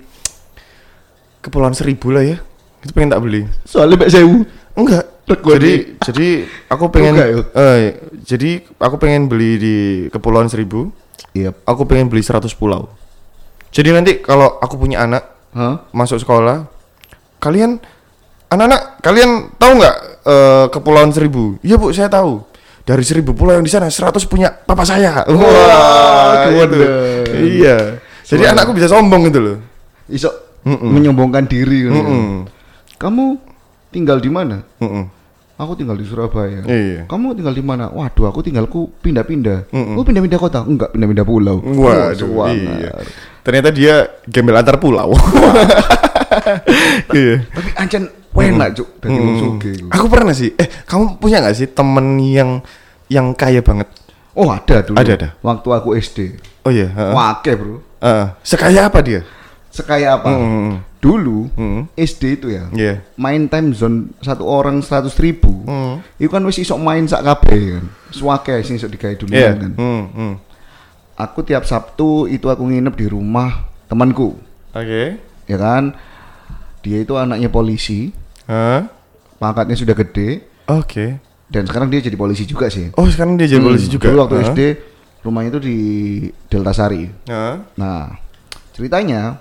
Kepulauan 1.40 1.75
Seribu 1.75 2.12
lah 2.12 2.23
ya. 2.23 2.37
Itu 2.85 2.92
pengen 2.92 3.14
tak 3.14 3.23
beli. 3.25 3.47
Soalnya 3.64 3.97
Mbak 3.99 4.11
Sewu. 4.12 4.45
Enggak. 4.76 5.04
Jadi 5.26 5.71
di- 5.71 5.85
jadi 6.11 6.29
aku 6.67 6.85
pengen 6.91 7.14
eh, 7.55 7.81
jadi 8.23 8.50
aku 8.76 8.97
pengen 8.99 9.31
beli 9.31 9.50
di 9.59 9.76
Kepulauan 10.11 10.50
Seribu. 10.50 10.91
Iya. 11.33 11.55
Aku 11.64 11.87
pengen 11.87 12.12
beli 12.12 12.21
100 12.21 12.52
pulau. 12.55 12.91
Jadi 13.73 13.88
nanti 13.88 14.12
kalau 14.21 14.61
aku 14.61 14.76
punya 14.76 15.00
anak 15.00 15.25
Hah? 15.57 15.88
masuk 15.95 16.21
sekolah, 16.21 16.69
kalian 17.41 17.81
anak-anak 18.52 19.00
kalian 19.00 19.49
tahu 19.57 19.73
nggak 19.81 19.97
eh, 20.29 20.67
Kepulauan 20.69 21.14
Seribu? 21.14 21.57
Iya 21.64 21.81
bu, 21.81 21.88
saya 21.95 22.12
tahu. 22.12 22.45
Dari 22.83 23.07
seribu 23.07 23.31
pulau 23.31 23.55
yang 23.55 23.62
di 23.62 23.71
sana, 23.71 23.87
100 23.87 24.26
punya 24.26 24.50
papa 24.50 24.83
saya. 24.83 25.23
Wah, 25.31 26.50
itu. 26.50 26.83
Iya. 27.62 28.02
Jadi 28.26 28.43
anakku 28.43 28.75
bisa 28.75 28.91
sombong 28.91 29.31
gitu 29.31 29.38
loh. 29.38 29.57
Iso 30.11 30.26
Mm-mm. 30.67 30.91
menyombongkan 30.91 31.47
diri 31.47 31.87
kan. 31.87 31.95
Mm-mm. 31.95 32.26
Kamu 32.99 33.38
tinggal 33.93 34.19
di 34.19 34.31
mana? 34.33 34.65
Mm-mm. 34.81 35.05
Aku 35.61 35.79
tinggal 35.79 35.95
di 35.95 36.03
Surabaya. 36.03 36.65
Iya. 36.65 37.07
Kamu 37.07 37.39
tinggal 37.39 37.55
di 37.55 37.63
mana? 37.63 37.87
Waduh, 37.93 38.27
aku 38.27 38.43
tinggalku 38.43 38.91
pindah-pindah. 39.05 39.71
Mm-mm. 39.71 39.95
Oh, 39.95 40.03
pindah-pindah 40.03 40.41
kota? 40.41 40.65
Enggak, 40.65 40.91
pindah-pindah 40.97 41.23
pulau. 41.23 41.61
Waduh, 41.61 42.29
Oh, 42.35 42.49
iya. 42.51 42.91
Ternyata 43.45 43.69
dia 43.71 44.11
gembel 44.27 44.59
antar 44.59 44.81
pulau. 44.81 45.15
iya. 47.15 47.47
Tapi 47.47 47.71
ancen 47.79 48.03
enak, 48.33 48.69
Cuk. 48.75 48.89
Wong 49.07 49.37
sugih. 49.39 49.87
Aku 49.93 50.09
pernah 50.09 50.35
sih. 50.35 50.57
Eh, 50.57 50.67
kamu 50.89 51.21
punya 51.21 51.45
nggak 51.45 51.55
sih 51.55 51.69
temen 51.71 52.17
yang 52.19 52.51
yang 53.07 53.37
kaya 53.37 53.61
banget? 53.61 53.87
Oh, 54.33 54.49
ada 54.49 54.81
dulu. 54.81 54.97
Ada, 54.97 55.13
ada. 55.15 55.29
Waktu 55.45 55.69
aku 55.69 55.89
SD. 56.01 56.19
Oh 56.65 56.73
iya. 56.73 56.89
heeh. 56.89 57.13
Wake, 57.13 57.53
Bro. 57.55 57.85
Heeh. 58.03 58.27
sekaya 58.43 58.89
apa 58.89 58.99
dia? 59.05 59.21
Sekaya 59.73 60.14
apa? 60.14 60.29
Mm-mm. 60.29 60.85
Dulu 61.00 61.49
Mm. 61.57 61.81
SD 61.97 62.23
itu 62.37 62.47
ya. 62.49 62.69
Iya. 62.71 63.02
Main 63.17 63.49
time 63.49 63.73
zone 63.73 64.12
satu 64.21 64.45
orang 64.45 64.79
seratus 64.79 65.17
ribu. 65.17 65.50
Mm. 65.64 66.05
Itu 66.17 66.31
kan 66.31 66.45
wis 66.45 66.61
iso 66.61 66.76
main 66.76 67.05
sak 67.05 67.25
kabeh 67.25 67.81
kan. 67.81 67.85
Suwake 68.11 68.61
sing 68.62 68.76
iso 68.76 68.87
digawe 68.87 69.17
dulu 69.17 69.33
Iya. 69.33 69.57
kan. 69.57 69.73
Hmm, 69.73 70.05
hmm. 70.09 70.35
Aku 71.14 71.41
tiap 71.41 71.64
Sabtu 71.64 72.25
itu 72.26 72.47
aku 72.47 72.62
nginep 72.62 72.95
di 72.95 73.07
rumah 73.07 73.64
temanku, 73.85 74.37
Oke. 74.71 75.21
ya 75.45 75.57
kan? 75.57 75.93
Dia 76.81 76.99
itu 76.99 77.14
anaknya 77.14 77.47
polisi, 77.47 78.11
Hah? 78.45 78.88
pangkatnya 79.37 79.75
sudah 79.75 79.93
gede 79.95 80.43
Oke. 80.67 81.21
dan 81.47 81.62
sekarang 81.62 81.88
dia 81.88 82.00
jadi 82.00 82.17
polisi 82.17 82.43
juga 82.43 82.67
sih. 82.67 82.91
Oh, 82.95 83.07
sekarang 83.07 83.37
dia 83.37 83.47
jadi 83.47 83.61
Hmm, 83.61 83.69
polisi 83.69 83.87
juga. 83.87 84.09
Dulu 84.09 84.19
waktu 84.21 84.37
Hah? 84.37 84.45
SD 84.49 84.61
rumahnya 85.21 85.50
itu 85.50 85.61
di 85.62 85.79
Delta 86.49 86.73
Sari. 86.73 87.07
Hah? 87.29 87.61
Nah, 87.76 88.19
ceritanya 88.73 89.37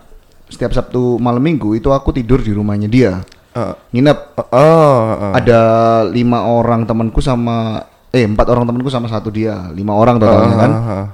setiap 0.52 0.76
Sabtu 0.76 1.16
malam 1.18 1.40
Minggu 1.40 1.74
itu 1.80 1.88
aku 1.90 2.12
tidur 2.12 2.44
di 2.44 2.52
rumahnya 2.52 2.92
dia. 2.92 3.24
Ah. 3.56 3.76
Nginep 3.96 4.20
Oh, 4.38 4.46
oh, 4.52 5.04
oh. 5.16 5.32
ada 5.36 5.60
lima 6.08 6.44
orang 6.44 6.84
temanku 6.84 7.24
sama 7.24 7.88
eh 8.12 8.28
empat 8.28 8.52
orang 8.52 8.68
temanku 8.68 8.92
sama 8.92 9.08
satu 9.08 9.32
dia, 9.32 9.72
lima 9.72 9.96
orang 9.96 10.20
totalnya 10.20 10.56
kan. 10.60 10.72
Ah, 10.72 10.92
ah. 10.92 11.06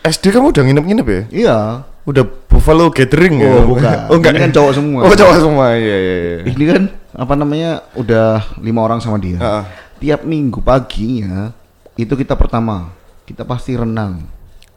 SD 0.00 0.32
kamu 0.32 0.56
udah 0.56 0.64
nginep-nginep 0.64 1.06
ya? 1.06 1.22
Iya. 1.28 1.58
Udah 2.08 2.24
Buffalo 2.24 2.88
Gathering 2.88 3.44
ya? 3.44 3.52
Oh, 3.52 3.76
bukan. 3.76 3.96
Oh, 4.10 4.16
enggak. 4.16 4.32
Ini 4.32 4.40
kan 4.40 4.50
ya? 4.52 4.56
cowok 4.56 4.72
semua. 4.72 5.00
Oh, 5.04 5.12
cowok 5.12 5.36
semua. 5.36 5.66
Iya, 5.76 5.96
iya, 6.00 6.16
iya. 6.16 6.38
Ini 6.48 6.64
kan 6.64 6.82
apa 7.12 7.34
namanya 7.36 7.84
udah 7.92 8.56
lima 8.64 8.80
orang 8.80 9.04
sama 9.04 9.20
dia. 9.20 9.36
Ah, 9.36 9.46
ah. 9.60 9.64
Tiap 10.00 10.24
minggu 10.24 10.64
paginya 10.64 11.52
itu 12.00 12.16
kita 12.16 12.32
pertama 12.32 12.96
kita 13.28 13.44
pasti 13.44 13.76
renang. 13.76 14.24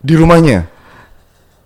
Di 0.04 0.14
rumahnya? 0.20 0.68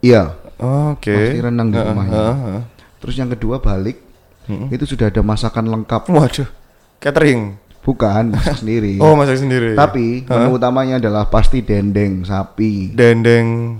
Iya. 0.06 0.38
Oke. 0.57 1.13
Pasti 1.13 1.39
renang 1.39 1.69
di 1.69 1.77
Ah, 1.77 1.85
rumahnya. 1.85 2.13
ah, 2.15 2.33
ah. 2.33 2.61
Terus 2.97 3.15
yang 3.15 3.29
kedua 3.29 3.57
balik 3.57 4.01
Mm-mm. 4.45 4.69
itu 4.69 4.85
sudah 4.85 5.07
ada 5.07 5.21
masakan 5.21 5.65
lengkap. 5.67 6.07
Waduh. 6.07 6.49
Catering. 6.97 7.55
Bukan 7.79 8.23
masak 8.33 8.59
sendiri. 8.59 8.97
Oh, 8.97 9.13
masak 9.13 9.37
sendiri. 9.37 9.71
Tapi 9.71 10.25
Hah? 10.25 10.43
menu 10.43 10.57
utamanya 10.57 10.97
adalah 10.97 11.23
pasti 11.25 11.61
dendeng 11.61 12.21
sapi, 12.21 12.91
dendeng. 12.91 13.79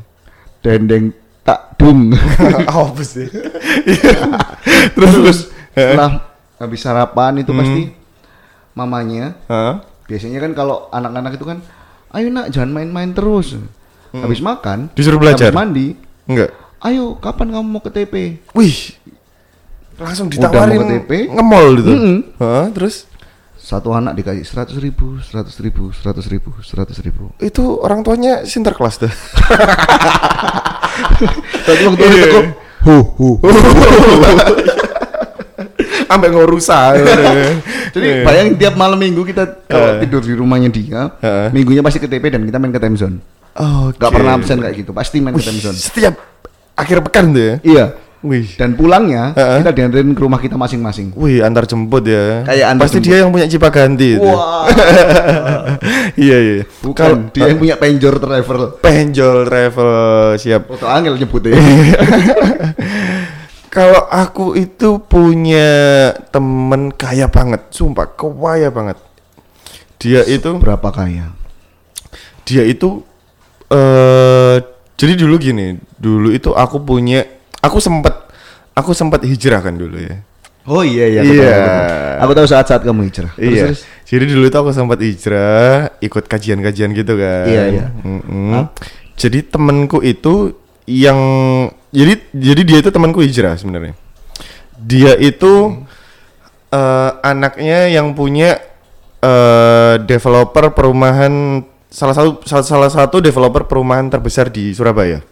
dendeng 0.60 1.12
takdung. 1.42 2.14
Apa 2.68 3.02
sih? 3.02 3.28
Iya. 3.84 4.16
terus 4.92 5.12
terus. 5.14 5.40
Setelah 5.72 6.24
habis 6.58 6.80
sarapan 6.80 7.38
itu 7.38 7.52
Hmm. 7.52 7.60
pasti 7.60 7.82
mamanya 8.74 9.38
Hah? 9.46 9.82
biasanya 10.06 10.40
kan 10.40 10.52
kalau 10.54 10.90
anak-anak 10.90 11.36
itu 11.36 11.46
kan 11.46 11.60
ayo 12.12 12.28
nak 12.30 12.50
jangan 12.50 12.72
main-main 12.72 13.12
terus. 13.12 13.58
Habis 14.10 14.40
makan 14.40 14.88
Hmm. 14.88 14.94
Disuruh 14.94 15.18
belajar? 15.18 15.52
habis 15.52 15.58
mandi, 15.58 15.88
Enggak. 16.26 16.52
Ayo 16.88 17.16
kapan 17.16 17.52
kamu 17.52 17.68
mau 17.68 17.80
ke 17.80 17.90
TP? 17.90 18.40
Wih. 18.52 18.96
Langsung 19.96 20.28
Udah 20.28 20.36
ditawarin 20.48 20.74
mau 20.74 20.80
ke 20.80 20.86
TP? 20.96 21.10
ngemol 21.28 21.66
gitu. 21.76 21.90
Mm-mm. 21.90 22.18
Hah? 22.38 22.66
Terus 22.72 22.96
Satu 23.58 23.92
anak 23.92 24.14
dikasih 24.16 24.42
seratus 24.42 24.78
ribu, 24.78 25.18
seratus 25.20 25.58
ribu, 25.58 25.92
seratus 25.92 26.26
ribu, 26.26 26.50
seratus 26.62 26.98
ribu. 27.00 27.24
itu 27.38 27.62
orang 27.78 28.00
tuanya 28.00 28.42
sinterklas 28.42 28.98
tuh. 28.98 29.12
Tapi 31.66 31.82
waktu 31.84 32.00
Iya. 32.00 32.08
itu 32.08 32.18
teko, 32.24 32.40
hu 32.82 32.96
hu. 33.14 33.28
Sampai 36.08 36.28
ngorusa. 36.30 36.94
Jadi 37.92 38.06
Iya. 38.08 38.24
bayangin 38.24 38.54
tiap 38.56 38.74
malam 38.76 38.96
minggu 38.96 39.22
kita 39.26 39.44
kalau 39.66 39.94
Eh. 39.94 40.00
tidur 40.00 40.22
di 40.22 40.32
rumahnya 40.32 40.70
dia, 40.70 41.00
minggunya 41.52 41.82
pasti 41.82 41.98
ke 41.98 42.06
TP 42.06 42.30
dan 42.30 42.42
kita 42.42 42.56
main 42.56 42.72
ke 42.72 42.80
time 42.80 42.96
zone. 42.96 43.18
Oh, 43.58 43.90
Gak 43.92 44.14
pernah 44.14 44.38
absen 44.38 44.58
kayak 44.58 44.74
gitu, 44.78 44.90
pasti 44.94 45.18
main 45.18 45.34
ke 45.34 45.42
time 45.42 45.60
zone. 45.60 45.76
Setiap 45.76 46.14
akhir 46.78 47.02
pekan 47.04 47.34
tuh 47.34 47.42
ya. 47.42 47.56
Iya. 47.66 47.86
Wih. 48.18 48.50
Dan 48.58 48.74
pulangnya 48.74 49.30
Heeh. 49.38 49.62
kita 49.62 49.72
dianterin 49.78 50.18
ke 50.18 50.22
rumah 50.22 50.42
kita 50.42 50.58
masing-masing. 50.58 51.14
Wih, 51.14 51.46
antar 51.46 51.70
jemput 51.70 52.02
ya. 52.02 52.42
Kayak 52.50 52.66
antar 52.74 52.84
Pasti 52.90 52.98
jemput. 52.98 53.08
dia 53.08 53.18
yang 53.22 53.30
punya 53.30 53.46
Cipaganti 53.46 54.08
itu. 54.18 54.26
Wah. 54.26 54.66
iya, 56.18 56.38
iya. 56.42 56.56
Bukan, 56.82 56.98
Kalau 56.98 57.18
dia 57.30 57.46
yang 57.46 57.60
punya 57.62 57.76
penjor 57.78 58.18
travel. 58.18 58.60
penjol 58.82 59.38
travel 59.46 59.92
siap. 60.42 60.66
Foto 60.66 60.90
angel 60.90 61.14
nyebutnya. 61.14 61.54
Kalau 63.70 64.10
aku 64.10 64.58
itu 64.58 64.98
punya 65.06 65.70
temen 66.34 66.90
kaya 66.90 67.30
banget, 67.30 67.70
sumpah 67.70 68.10
kaya 68.10 68.74
banget. 68.74 68.98
Dia 70.02 70.26
itu 70.26 70.58
Berapa 70.58 70.90
kaya? 70.90 71.34
dia 72.48 72.64
itu 72.64 73.04
eh 73.68 74.58
jadi 74.98 75.14
dulu 75.14 75.38
gini, 75.38 75.78
dulu 76.02 76.34
itu 76.34 76.50
aku 76.58 76.82
punya 76.82 77.22
aku 77.62 77.78
sempat 77.78 78.28
aku 78.74 78.98
sempat 78.98 79.22
hijrah 79.22 79.62
kan 79.62 79.78
dulu 79.78 79.98
ya. 79.98 80.18
Oh 80.68 80.84
iya 80.84 81.06
iya. 81.08 81.20
Aku 81.24 81.32
Iya. 81.32 81.48
tahu, 81.48 81.54
aku 81.56 81.72
tahu. 81.72 82.18
Aku 82.18 82.32
tahu 82.36 82.48
saat-saat 82.52 82.82
kamu 82.84 83.02
hijrah. 83.08 83.32
Terus, 83.40 83.54
iya. 83.56 83.64
terus. 83.72 83.80
Jadi 84.04 84.24
dulu 84.36 84.44
itu 84.52 84.58
aku 84.60 84.72
sempat 84.76 85.00
hijrah, 85.00 85.96
ikut 86.04 86.24
kajian-kajian 86.28 86.92
gitu 86.92 87.14
kan. 87.16 87.46
Iya, 87.48 87.64
iya. 87.72 87.86
Mm-mm. 88.04 88.52
Hah? 88.52 88.66
Jadi 89.16 89.48
temanku 89.48 90.04
itu 90.04 90.60
yang 90.90 91.20
jadi 91.96 92.20
jadi 92.36 92.62
dia 92.68 92.78
itu 92.84 92.90
temanku 92.92 93.24
hijrah 93.24 93.56
sebenarnya. 93.56 93.96
Dia 94.76 95.16
itu 95.16 95.84
eh, 96.74 97.12
anaknya 97.24 97.88
yang 97.88 98.12
punya 98.12 98.60
eh, 99.24 99.96
developer 100.04 100.76
perumahan 100.76 101.64
salah 101.88 102.16
satu 102.16 102.44
salah, 102.44 102.66
salah 102.66 102.92
satu 102.92 103.18
developer 103.20 103.64
perumahan 103.64 104.08
terbesar 104.08 104.52
di 104.52 104.76
Surabaya. 104.76 105.24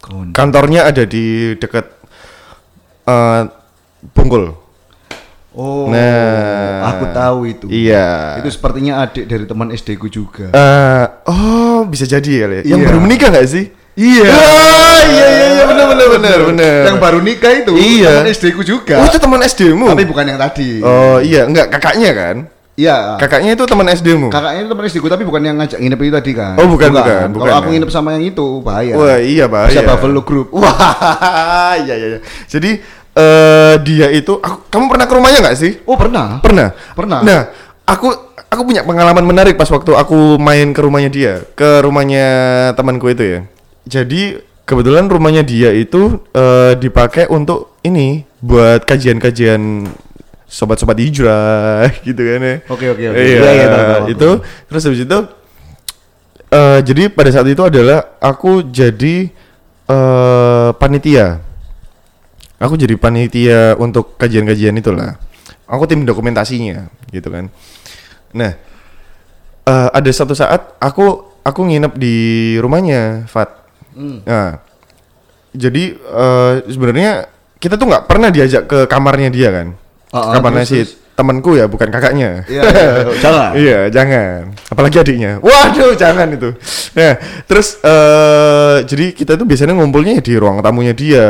Kawan. 0.00 0.32
Kantornya 0.32 0.88
ada 0.88 1.04
di 1.04 1.56
dekat 1.56 1.86
eh, 3.04 3.42
Bungkul. 4.16 4.56
Oh. 5.50 5.90
Nah. 5.90 6.94
aku 6.94 7.04
tahu 7.10 7.38
itu. 7.44 7.66
Iya. 7.68 8.38
Itu 8.40 8.48
sepertinya 8.48 9.02
adik 9.02 9.26
dari 9.26 9.44
teman 9.44 9.68
SD 9.74 9.98
ku 9.98 10.06
juga. 10.06 10.48
Eh, 10.54 11.04
oh 11.26 11.84
bisa 11.84 12.06
jadi 12.06 12.30
ya. 12.30 12.46
Yang 12.64 12.80
Iya. 12.80 12.86
baru 12.88 12.98
menikah 13.02 13.28
nggak 13.34 13.48
sih? 13.50 13.64
Iya. 13.98 14.24
Ah, 14.30 15.02
iya 15.04 15.26
iya 15.26 15.46
iya 15.58 15.64
benar 15.66 15.86
benar 15.90 16.06
benar 16.16 16.38
benar. 16.48 16.78
Yang 16.86 16.98
baru 17.02 17.18
nikah 17.20 17.52
itu 17.52 17.72
Iya. 17.74 18.22
teman 18.22 18.30
SD 18.30 18.44
ku 18.54 18.62
juga. 18.62 18.96
Oh 19.02 19.06
itu 19.10 19.18
teman 19.18 19.40
SD-mu. 19.42 19.86
Tapi 19.90 20.04
bukan 20.06 20.24
yang 20.24 20.38
tadi. 20.40 20.80
Oh 20.80 21.18
iya, 21.20 21.44
enggak 21.44 21.66
kakaknya 21.68 22.10
kan? 22.14 22.36
Iya. 22.80 23.20
Kakaknya 23.20 23.50
itu 23.52 23.64
teman 23.68 23.86
SD-mu. 23.92 24.28
Kakaknya 24.32 24.60
itu 24.64 24.70
teman 24.72 24.84
SD 24.88 24.96
ku 25.04 25.08
tapi 25.12 25.24
bukan 25.28 25.42
yang 25.44 25.56
ngajak 25.60 25.78
nginep 25.84 26.00
itu 26.00 26.14
tadi 26.16 26.32
kan. 26.32 26.54
Oh, 26.56 26.64
bukan, 26.64 26.88
bukan, 26.96 27.28
bukan, 27.36 27.44
Kalau 27.44 27.54
aku 27.60 27.68
ya. 27.68 27.72
nginep 27.76 27.90
sama 27.92 28.08
yang 28.16 28.24
itu 28.24 28.46
bahaya. 28.64 28.94
Wah 28.96 29.18
iya 29.20 29.44
bahaya. 29.44 29.68
Bisa 29.68 29.84
Buffalo 29.84 30.20
Group. 30.24 30.48
Wah 30.56 31.76
iya 31.84 31.94
iya. 31.94 32.06
iya. 32.16 32.20
Jadi 32.48 32.80
eh 33.10 33.74
dia 33.84 34.08
itu, 34.14 34.38
aku, 34.40 34.70
kamu 34.72 34.84
pernah 34.88 35.04
ke 35.04 35.14
rumahnya 35.18 35.38
nggak 35.44 35.58
sih? 35.60 35.72
Oh 35.84 36.00
pernah. 36.00 36.40
Pernah. 36.40 36.72
Pernah. 36.96 37.20
Nah, 37.20 37.40
aku 37.84 38.08
aku 38.48 38.62
punya 38.64 38.82
pengalaman 38.82 39.24
menarik 39.28 39.60
pas 39.60 39.68
waktu 39.68 39.92
aku 39.92 40.40
main 40.40 40.72
ke 40.72 40.80
rumahnya 40.80 41.10
dia, 41.12 41.34
ke 41.52 41.84
rumahnya 41.84 42.26
temanku 42.78 43.12
itu 43.12 43.22
ya. 43.22 43.40
Jadi 43.84 44.40
kebetulan 44.64 45.10
rumahnya 45.10 45.42
dia 45.42 45.74
itu 45.74 46.22
eh, 46.32 46.78
dipakai 46.78 47.26
untuk 47.28 47.76
ini 47.82 48.22
buat 48.40 48.86
kajian-kajian 48.86 49.90
sobat-sobat 50.50 50.98
hijrah 50.98 51.86
gitu 52.06 52.18
kan 52.18 52.40
ya. 52.42 52.54
Oke, 52.66 52.90
oke, 52.90 53.04
oke. 53.14 53.16
Iya, 53.22 53.38
Iya, 53.38 53.50
iya, 53.54 53.96
itu 54.10 54.30
terus 54.66 54.82
habis 54.82 55.06
itu 55.06 55.18
eh 56.50 56.78
jadi 56.82 57.06
pada 57.14 57.30
saat 57.30 57.46
itu 57.46 57.62
adalah 57.62 58.18
aku 58.18 58.66
jadi 58.66 59.30
eh 59.86 60.70
panitia. 60.74 61.38
Aku 62.60 62.76
jadi 62.76 62.92
panitia 62.98 63.78
untuk 63.78 64.18
kajian-kajian 64.20 64.74
itulah. 64.76 65.16
Aku 65.70 65.86
tim 65.86 66.02
dokumentasinya 66.02 66.90
gitu 67.14 67.30
kan. 67.30 67.48
Nah, 68.34 68.52
eh 69.64 69.88
ada 69.94 70.10
satu 70.10 70.34
saat 70.34 70.74
aku 70.82 71.30
aku 71.46 71.60
nginep 71.62 71.94
di 71.94 72.16
rumahnya 72.58 73.24
Fat. 73.30 73.48
Hmm. 73.94 74.20
Nah, 74.26 74.58
jadi 75.54 75.94
eh 75.94 76.52
sebenarnya 76.66 77.30
kita 77.62 77.78
tuh 77.78 77.86
nggak 77.86 78.04
pernah 78.10 78.28
diajak 78.34 78.66
ke 78.66 78.78
kamarnya 78.90 79.30
dia 79.30 79.48
kan. 79.54 79.68
Ah, 80.10 80.18
ah, 80.18 80.32
kamarnya 80.34 80.66
terus, 80.66 80.74
si 80.74 80.78
terus. 80.82 81.14
temanku 81.14 81.54
ya, 81.54 81.70
bukan 81.70 81.86
kakaknya. 81.86 82.42
Iya, 82.50 82.62
iya, 82.66 82.82
iya. 82.82 83.14
jangan. 83.22 83.50
Iya, 83.54 83.78
jangan. 83.94 84.38
Apalagi 84.66 84.96
adiknya. 84.98 85.32
Waduh, 85.38 85.94
jangan 85.94 86.26
itu. 86.34 86.50
Nah, 86.98 87.14
terus 87.46 87.78
eh 87.78 88.82
jadi 88.90 89.14
kita 89.14 89.38
tuh 89.38 89.46
biasanya 89.46 89.78
ngumpulnya 89.78 90.18
di 90.18 90.34
ruang 90.34 90.58
tamunya 90.66 90.90
dia. 90.98 91.28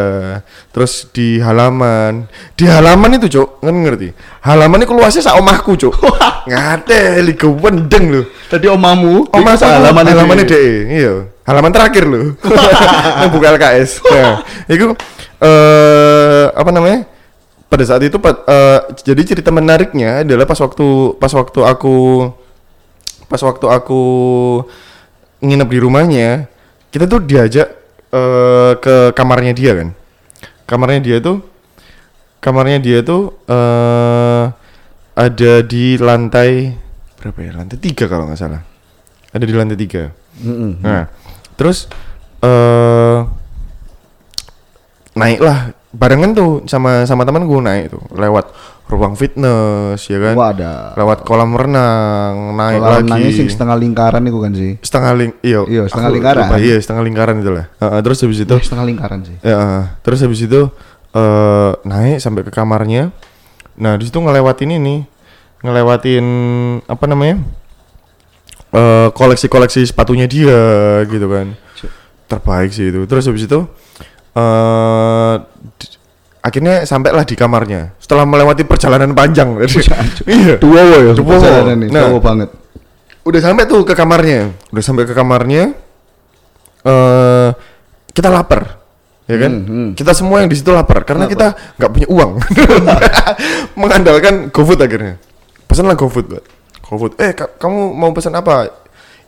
Terus 0.72 1.12
di 1.12 1.44
halaman. 1.44 2.24
Di 2.56 2.64
halaman 2.64 3.20
itu, 3.20 3.28
Cuk, 3.36 3.60
kan 3.60 3.76
ngerti? 3.76 4.16
Halaman 4.48 4.80
itu 4.80 4.96
luasnya 4.96 5.28
sak 5.28 5.36
omahku, 5.36 5.76
Cuk. 5.76 6.00
Ngate, 6.48 7.20
liga 7.20 7.52
wendeng 7.52 8.04
loh. 8.08 8.24
Tadi 8.48 8.64
omamu, 8.64 9.28
Omah 9.28 9.60
halaman 9.60 10.08
halaman 10.08 10.40
halaman 10.40 10.48
DE. 10.48 10.88
Iya. 10.88 11.14
Halaman 11.44 11.68
terakhir 11.68 12.08
loh. 12.08 12.32
Yang 13.20 13.30
buka 13.36 13.46
LKS. 13.60 13.90
Nah, 14.08 14.40
itu 14.72 14.88
eh 15.44 16.46
apa 16.56 16.72
namanya? 16.72 17.09
Pada 17.70 17.86
saat 17.86 18.02
itu 18.02 18.18
eh, 18.18 18.80
jadi 19.06 19.22
cerita 19.22 19.54
menariknya 19.54 20.26
adalah 20.26 20.42
pas 20.42 20.58
waktu 20.58 21.14
pas 21.22 21.30
waktu 21.30 21.60
aku 21.62 22.26
pas 23.30 23.38
waktu 23.38 23.66
aku 23.70 24.02
nginep 25.38 25.68
di 25.70 25.78
rumahnya, 25.78 26.50
kita 26.90 27.06
tuh 27.06 27.22
diajak 27.22 27.70
eh, 28.10 28.72
ke 28.74 29.14
kamarnya 29.14 29.54
dia 29.54 29.72
kan. 29.78 29.88
Kamarnya 30.66 30.98
dia 30.98 31.16
tuh 31.22 31.46
kamarnya 32.42 32.82
dia 32.82 32.98
tuh 33.06 33.38
eh 33.46 34.44
ada 35.14 35.52
di 35.62 35.94
lantai 35.94 36.74
berapa 37.22 37.38
ya? 37.38 37.54
Lantai 37.54 37.78
tiga 37.78 38.10
kalau 38.10 38.26
nggak 38.26 38.40
salah. 38.40 38.66
Ada 39.30 39.46
di 39.46 39.54
lantai 39.54 39.78
tiga. 39.78 40.10
Mm-mm. 40.42 40.82
Nah, 40.82 41.06
terus 41.54 41.86
eh 42.42 43.18
naiklah 45.14 45.74
barengan 45.90 46.30
tuh 46.30 46.50
sama 46.64 47.02
sama 47.02 47.22
teman 47.22 47.42
gue 47.42 47.58
naik 47.58 47.90
tuh 47.90 48.02
lewat 48.12 48.46
ruang 48.86 49.14
fitness 49.14 50.02
ya 50.04 50.18
kan. 50.20 50.34
Ada. 50.34 50.94
Lewat 50.94 51.22
kolam 51.22 51.50
renang, 51.52 52.34
naik 52.54 52.78
Kalau 52.80 52.90
lagi. 52.96 53.06
nangis 53.06 53.34
sing 53.36 53.46
setengah 53.46 53.76
lingkaran 53.76 54.22
itu 54.22 54.38
kan 54.38 54.52
sih. 54.52 54.72
setengah 54.80 55.10
ling 55.14 55.30
iya 55.40 55.62
Iya, 55.62 55.82
setengah 55.86 56.10
aku 56.10 56.16
lingkaran. 56.16 56.42
lupa, 56.44 56.56
iya 56.58 56.76
setengah 56.76 57.02
lingkaran 57.04 57.36
itu 57.38 57.50
lah 57.50 57.64
Heeh, 57.76 58.00
terus 58.00 58.18
habis 58.20 58.38
itu 58.40 58.50
Iya, 58.52 58.62
setengah 58.62 58.86
lingkaran 58.86 59.18
sih. 59.20 59.36
ya 59.40 59.56
heeh. 59.56 59.84
terus 60.00 60.18
habis 60.20 60.40
itu 60.40 60.60
eh 61.10 61.70
naik 61.84 62.18
sampai 62.18 62.42
ke 62.42 62.50
kamarnya 62.50 63.10
nah 63.74 63.94
di 63.94 64.04
situ 64.04 64.18
ngelewatin 64.18 64.70
ini 64.72 65.06
ngelewatin 65.60 66.26
apa 66.86 67.04
namanya 67.06 67.38
eh 68.70 69.08
koleksi-koleksi 69.10 69.82
sepatunya 69.84 70.26
dia 70.26 70.58
gitu 71.04 71.26
kan 71.26 71.54
terbaik 72.26 72.70
sih 72.70 72.90
itu 72.90 73.06
terus 73.06 73.26
habis 73.26 73.42
itu 73.42 73.66
eh 74.30 75.34
di- 75.76 75.98
akhirnya 76.40 76.74
sampailah 76.84 77.24
di 77.24 77.34
kamarnya. 77.34 77.92
Setelah 77.98 78.24
melewati 78.24 78.62
perjalanan 78.64 79.12
panjang. 79.12 79.54
Iya. 80.26 80.56
Dua 80.56 80.80
wo 80.80 80.96
ya, 81.02 81.12
Dua 81.12 81.36
perjalanan 81.36 81.76
nih, 81.80 81.88
Nah. 81.90 82.02
jauh 82.08 82.20
banget. 82.20 82.50
udah 83.20 83.36
sampai 83.38 83.64
tuh 83.64 83.84
ke 83.84 83.92
kamarnya. 83.92 84.48
Udah 84.72 84.80
sampai 84.80 85.04
ke 85.04 85.12
kamarnya 85.12 85.76
eh 86.80 87.48
kita 88.10 88.26
lapar 88.26 88.80
ya 89.28 89.36
kan? 89.36 89.52
Hmm, 89.52 89.68
hmm. 89.68 89.88
kita 89.92 90.10
semua 90.10 90.40
yang 90.40 90.48
di 90.48 90.56
situ 90.56 90.72
lapar 90.72 91.04
karena 91.04 91.28
Kenapa? 91.28 91.52
kita 91.54 91.76
nggak 91.76 91.90
punya 91.92 92.08
uang. 92.08 92.30
Mengandalkan 93.80 94.48
GoFood 94.48 94.80
akhirnya. 94.80 95.14
Pesanlah 95.64 95.94
GoFood 95.94 96.26
buat 96.26 96.44
GoFood. 96.82 97.12
Eh 97.20 97.32
ka- 97.32 97.52
kamu 97.54 97.92
mau 97.92 98.10
pesan 98.10 98.34
apa? 98.34 98.72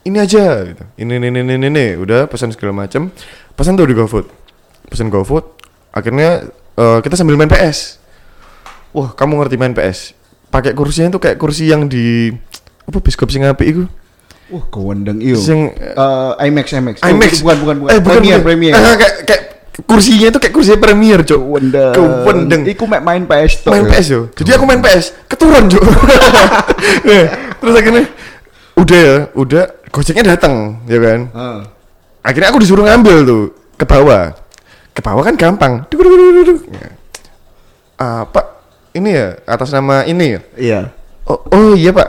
Ini 0.03 0.19
aja 0.19 0.67
gitu. 0.67 0.83
Ini 0.97 1.13
ini 1.15 1.27
ini 1.31 1.41
ini, 1.55 1.67
ini. 1.69 1.87
udah 1.95 2.27
pesan 2.27 2.51
segala 2.51 2.75
macam 2.75 3.13
pesan 3.53 3.77
tuh 3.77 3.87
di 3.87 3.95
GoFood 3.95 4.27
pesan 4.93 5.09
GoFood 5.09 5.45
akhirnya 5.91 6.47
eh, 6.75 6.99
kita 7.01 7.15
sambil 7.15 7.35
main 7.35 7.49
PS 7.49 7.97
wah 8.91 9.11
kamu 9.11 9.41
ngerti 9.41 9.57
main 9.57 9.73
PS 9.73 10.13
pakai 10.49 10.73
kursinya 10.73 11.09
itu 11.09 11.19
kayak 11.19 11.37
kursi 11.37 11.67
yang 11.67 11.85
di 11.85 12.29
apa 12.83 12.99
biskop 12.99 13.29
sing 13.29 13.43
apik 13.43 13.67
iku 13.67 13.85
Wah, 14.53 14.69
kewendeng 14.69 15.17
iyo. 15.17 15.33
Sing, 15.35 15.73
Eh, 15.73 16.31
IMAX 16.45 16.77
IMAX. 16.77 17.01
Oh, 17.01 17.09
IMAX 17.09 17.41
bukan 17.41 17.57
bukan 17.57 17.77
bukan. 17.79 17.89
eh 17.89 17.99
bukan 17.99 18.13
Premier 18.13 18.37
bukan. 18.37 18.45
Premier. 18.45 18.73
Ah, 18.77 18.97
kayak 19.01 19.15
kayak 19.25 19.43
kursinya 19.89 20.29
itu 20.29 20.37
kayak 20.37 20.53
kursi 20.53 20.77
premier 20.77 21.25
cok 21.25 21.41
Kewendeng. 21.41 21.93
kewendeng 21.97 22.63
Iku 22.69 22.85
mek 22.85 23.01
main 23.01 23.25
PS 23.25 23.65
tok 23.65 23.73
main 23.73 23.89
ya. 23.89 23.91
PS 23.91 24.07
yo 24.07 24.21
jadi 24.37 24.61
aku 24.61 24.69
main 24.69 24.85
PS 24.85 25.17
keturun 25.25 25.73
cok 25.73 25.85
Eh, 27.09 27.25
terus 27.57 27.75
akhirnya 27.75 28.05
udah 28.75 28.99
ya 28.99 29.17
udah 29.33 29.63
gojeknya 29.89 30.25
datang 30.29 30.85
ya 30.85 30.99
kan 30.99 31.21
Heeh. 31.29 31.61
akhirnya 32.21 32.49
aku 32.49 32.61
disuruh 32.61 32.85
ngambil 32.85 33.17
tuh 33.25 33.43
ke 33.75 33.85
bawah 33.85 34.37
ke 34.93 35.01
bawah 35.01 35.25
kan 35.25 35.37
gampang. 35.37 35.89
Duk, 35.89 36.01
duk, 36.05 36.13
duk, 36.13 36.45
duk, 36.47 36.59
pak 38.29 38.47
ini 38.93 39.11
ya 39.17 39.27
atas 39.49 39.73
nama 39.73 40.05
ini 40.05 40.37
ya? 40.37 40.41
Iya. 40.57 40.81
oh, 41.29 41.41
oh 41.49 41.73
iya 41.73 41.91
pak. 41.95 42.09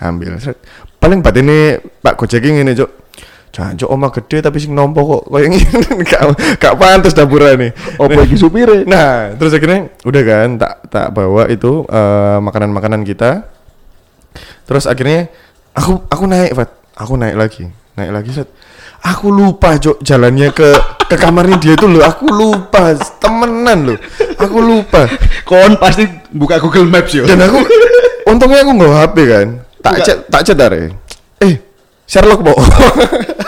Ambil 0.00 0.36
paling 1.04 1.20
bat 1.20 1.36
ini 1.36 1.76
pak 2.00 2.16
gojek 2.16 2.40
ini 2.40 2.72
cok 2.72 2.90
jangan 3.52 3.76
cok 3.76 3.90
omah 3.92 4.10
gede 4.10 4.40
tapi 4.40 4.56
sing 4.56 4.72
nompo 4.72 5.04
kok 5.04 5.22
kayak 5.28 5.52
ini 5.52 5.60
gak, 6.10 6.22
gak 6.56 6.74
pantas 6.80 7.12
dapurnya 7.12 7.60
nih 7.60 7.70
Opo 8.00 8.18
iki 8.24 8.40
supire? 8.40 8.82
nah 8.90 9.36
terus 9.36 9.52
akhirnya 9.52 9.92
udah 10.02 10.22
kan 10.24 10.48
tak 10.56 10.74
tak 10.88 11.06
bawa 11.12 11.46
itu 11.52 11.84
eh, 11.86 12.38
makanan-makanan 12.40 13.04
kita. 13.04 13.46
Terus 14.64 14.88
akhirnya 14.88 15.28
aku 15.76 16.08
aku 16.08 16.24
naik 16.24 16.56
Fat. 16.56 16.70
Aku 16.98 17.14
naik 17.20 17.36
lagi 17.36 17.68
naik 17.94 18.10
lagi 18.10 18.30
set. 18.32 18.48
Aku 19.04 19.28
lupa 19.28 19.76
cok 19.76 20.00
jalannya 20.00 20.50
ke 20.56 20.93
ke 21.14 21.22
kamarnya 21.22 21.56
dia 21.62 21.78
itu 21.78 21.86
loh 21.86 22.02
aku 22.02 22.26
lupa 22.26 22.98
temenan 23.22 23.94
loh. 23.94 23.98
Aku 24.34 24.58
lupa. 24.58 25.06
Kon 25.46 25.78
pasti 25.78 26.02
buka 26.34 26.58
Google 26.58 26.90
Maps 26.90 27.14
yo. 27.14 27.22
dan 27.22 27.38
aku 27.46 27.62
untungnya 28.26 28.66
aku 28.66 28.70
nggak 28.74 28.92
HP 28.98 29.16
kan. 29.30 29.46
Tak 29.78 29.94
chat 30.02 30.18
tak 30.26 30.42
chat 30.42 30.58
are. 30.58 30.90
Eh 31.38 31.54
Sherlock 32.04 32.42
po 32.42 32.52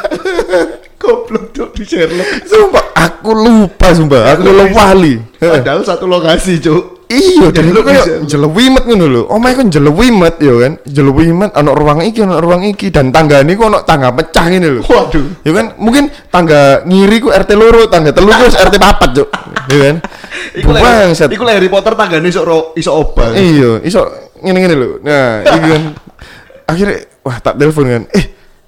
goblok 1.02 1.52
cok 1.52 1.70
di 1.74 1.85
Sherlock. 1.85 2.29
sumpah 2.46 2.85
aku 2.94 3.31
lupa 3.35 3.88
sumpah. 3.90 4.22
Aku 4.38 4.46
lewali 4.46 5.18
Padahal 5.37 5.83
satu 5.85 6.09
lokasi, 6.09 6.62
Cuk. 6.62 6.95
Iya 7.07 7.47
dan 7.55 7.64
Sherlock 7.71 7.85
kayak 7.87 8.07
jelewimet 8.27 8.85
ngono 8.85 9.05
lho 9.07 9.23
omah 9.31 9.51
kan 9.55 9.66
jelewimet 9.71 10.35
ya 10.42 10.55
kan 10.59 10.73
jelewimet 10.83 11.51
ana 11.55 11.71
ruang 11.71 12.03
iki 12.03 12.19
ana 12.23 12.42
ruang 12.42 12.66
iki 12.66 12.90
dan 12.90 13.14
tangga 13.14 13.40
ini 13.40 13.55
kok 13.55 13.71
ana 13.71 13.81
tangga 13.87 14.11
pecah 14.11 14.47
ini 14.51 14.66
lho 14.66 14.83
Waduh. 14.83 15.25
ya 15.47 15.53
kan 15.55 15.66
mungkin 15.79 16.11
tangga 16.29 16.83
ngiri 16.83 17.23
ku 17.23 17.31
RT 17.31 17.51
loro 17.55 17.87
tangga 17.87 18.11
telu 18.11 18.29
ku 18.29 18.47
RT 18.47 18.75
papat 18.77 19.11
cuk 19.14 19.29
ya 19.71 19.79
kan 19.79 19.97
Iku 20.57 20.73
le- 20.73 20.81
Bangsat. 20.81 21.29
Iku 21.29 21.42
Harry 21.45 21.69
Potter 21.69 21.92
tanggane 21.92 22.29
iso 22.29 22.40
iso 22.73 22.90
obal. 22.92 23.37
Iya, 23.37 23.83
iso 23.85 24.09
ngene-ngene 24.40 24.75
lho. 24.77 24.90
Nah, 25.05 25.45
iki 25.45 25.69
kan 25.69 25.83
akhirnya 26.71 26.97
wah 27.21 27.37
tak 27.40 27.61
telepon 27.61 27.85
kan. 27.85 28.03
Eh, 28.14 28.25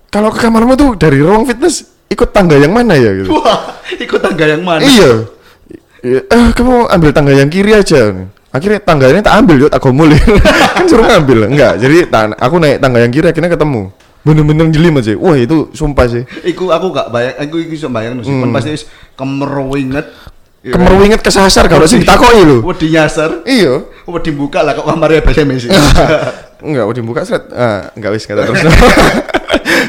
kalau 0.08 0.28
ke 0.28 0.38
kamarmu 0.42 0.76
tuh 0.76 0.96
dari 1.00 1.20
ruang 1.20 1.48
fitness 1.48 1.84
ikut 2.08 2.28
tangga 2.28 2.60
yang 2.60 2.72
mana 2.72 2.92
ya 2.92 3.08
gitu. 3.14 3.32
Wah, 3.40 3.78
ikut 3.88 4.20
tangga 4.20 4.44
yang 4.48 4.60
mana? 4.64 4.84
iya. 4.84 5.28
Iya, 6.02 6.20
Eh, 6.30 6.46
kamu 6.54 6.86
ambil 6.88 7.10
tangga 7.10 7.32
yang 7.34 7.50
kiri 7.50 7.74
aja. 7.74 8.14
Akhirnya 8.48 8.80
tangganya 8.80 9.20
tak 9.20 9.44
ambil 9.44 9.66
yuk, 9.66 9.70
tak 9.70 9.82
gomulin. 9.84 10.16
kan 10.76 10.84
suruh 10.88 11.04
ngambil. 11.04 11.52
Enggak, 11.52 11.82
jadi 11.82 12.08
aku 12.38 12.54
naik 12.56 12.78
tangga 12.80 12.98
yang 13.02 13.12
kiri 13.12 13.26
akhirnya 13.28 13.50
ketemu. 13.52 13.92
Bener-bener 14.24 14.66
jeli 14.72 14.88
aja. 14.92 15.12
Wah, 15.20 15.36
itu 15.36 15.70
sumpah 15.76 16.06
sih. 16.08 16.22
Iku 16.44 16.72
aku 16.72 16.90
gak 16.90 17.08
bayang, 17.12 17.34
aku 17.38 17.56
iku 17.64 17.72
iso 17.76 17.88
bayang 17.92 18.18
sih. 18.24 18.32
Kon 18.32 18.50
pasti 18.50 18.74
kemerwinget. 19.14 20.06
Iya? 20.58 20.74
Kemerwinget 20.74 21.20
kesasar 21.22 21.70
kalau 21.70 21.86
sih 21.86 22.02
ditakoki 22.02 22.42
lho. 22.42 22.58
Wedi 22.66 22.90
nyasar. 22.90 23.46
Iya. 23.46 23.86
Wedi 24.10 24.30
buka 24.34 24.66
lah 24.66 24.74
kok 24.74 24.84
kamarnya 24.84 25.22
bahasa 25.22 25.46
Messi. 25.46 25.70
Enggak, 26.66 26.84
udah 26.90 26.96
dibuka 26.98 27.22
set. 27.22 27.46
Ah, 27.54 27.94
enggak 27.94 28.18
wis 28.18 28.26
kata 28.26 28.42
terus. 28.42 28.66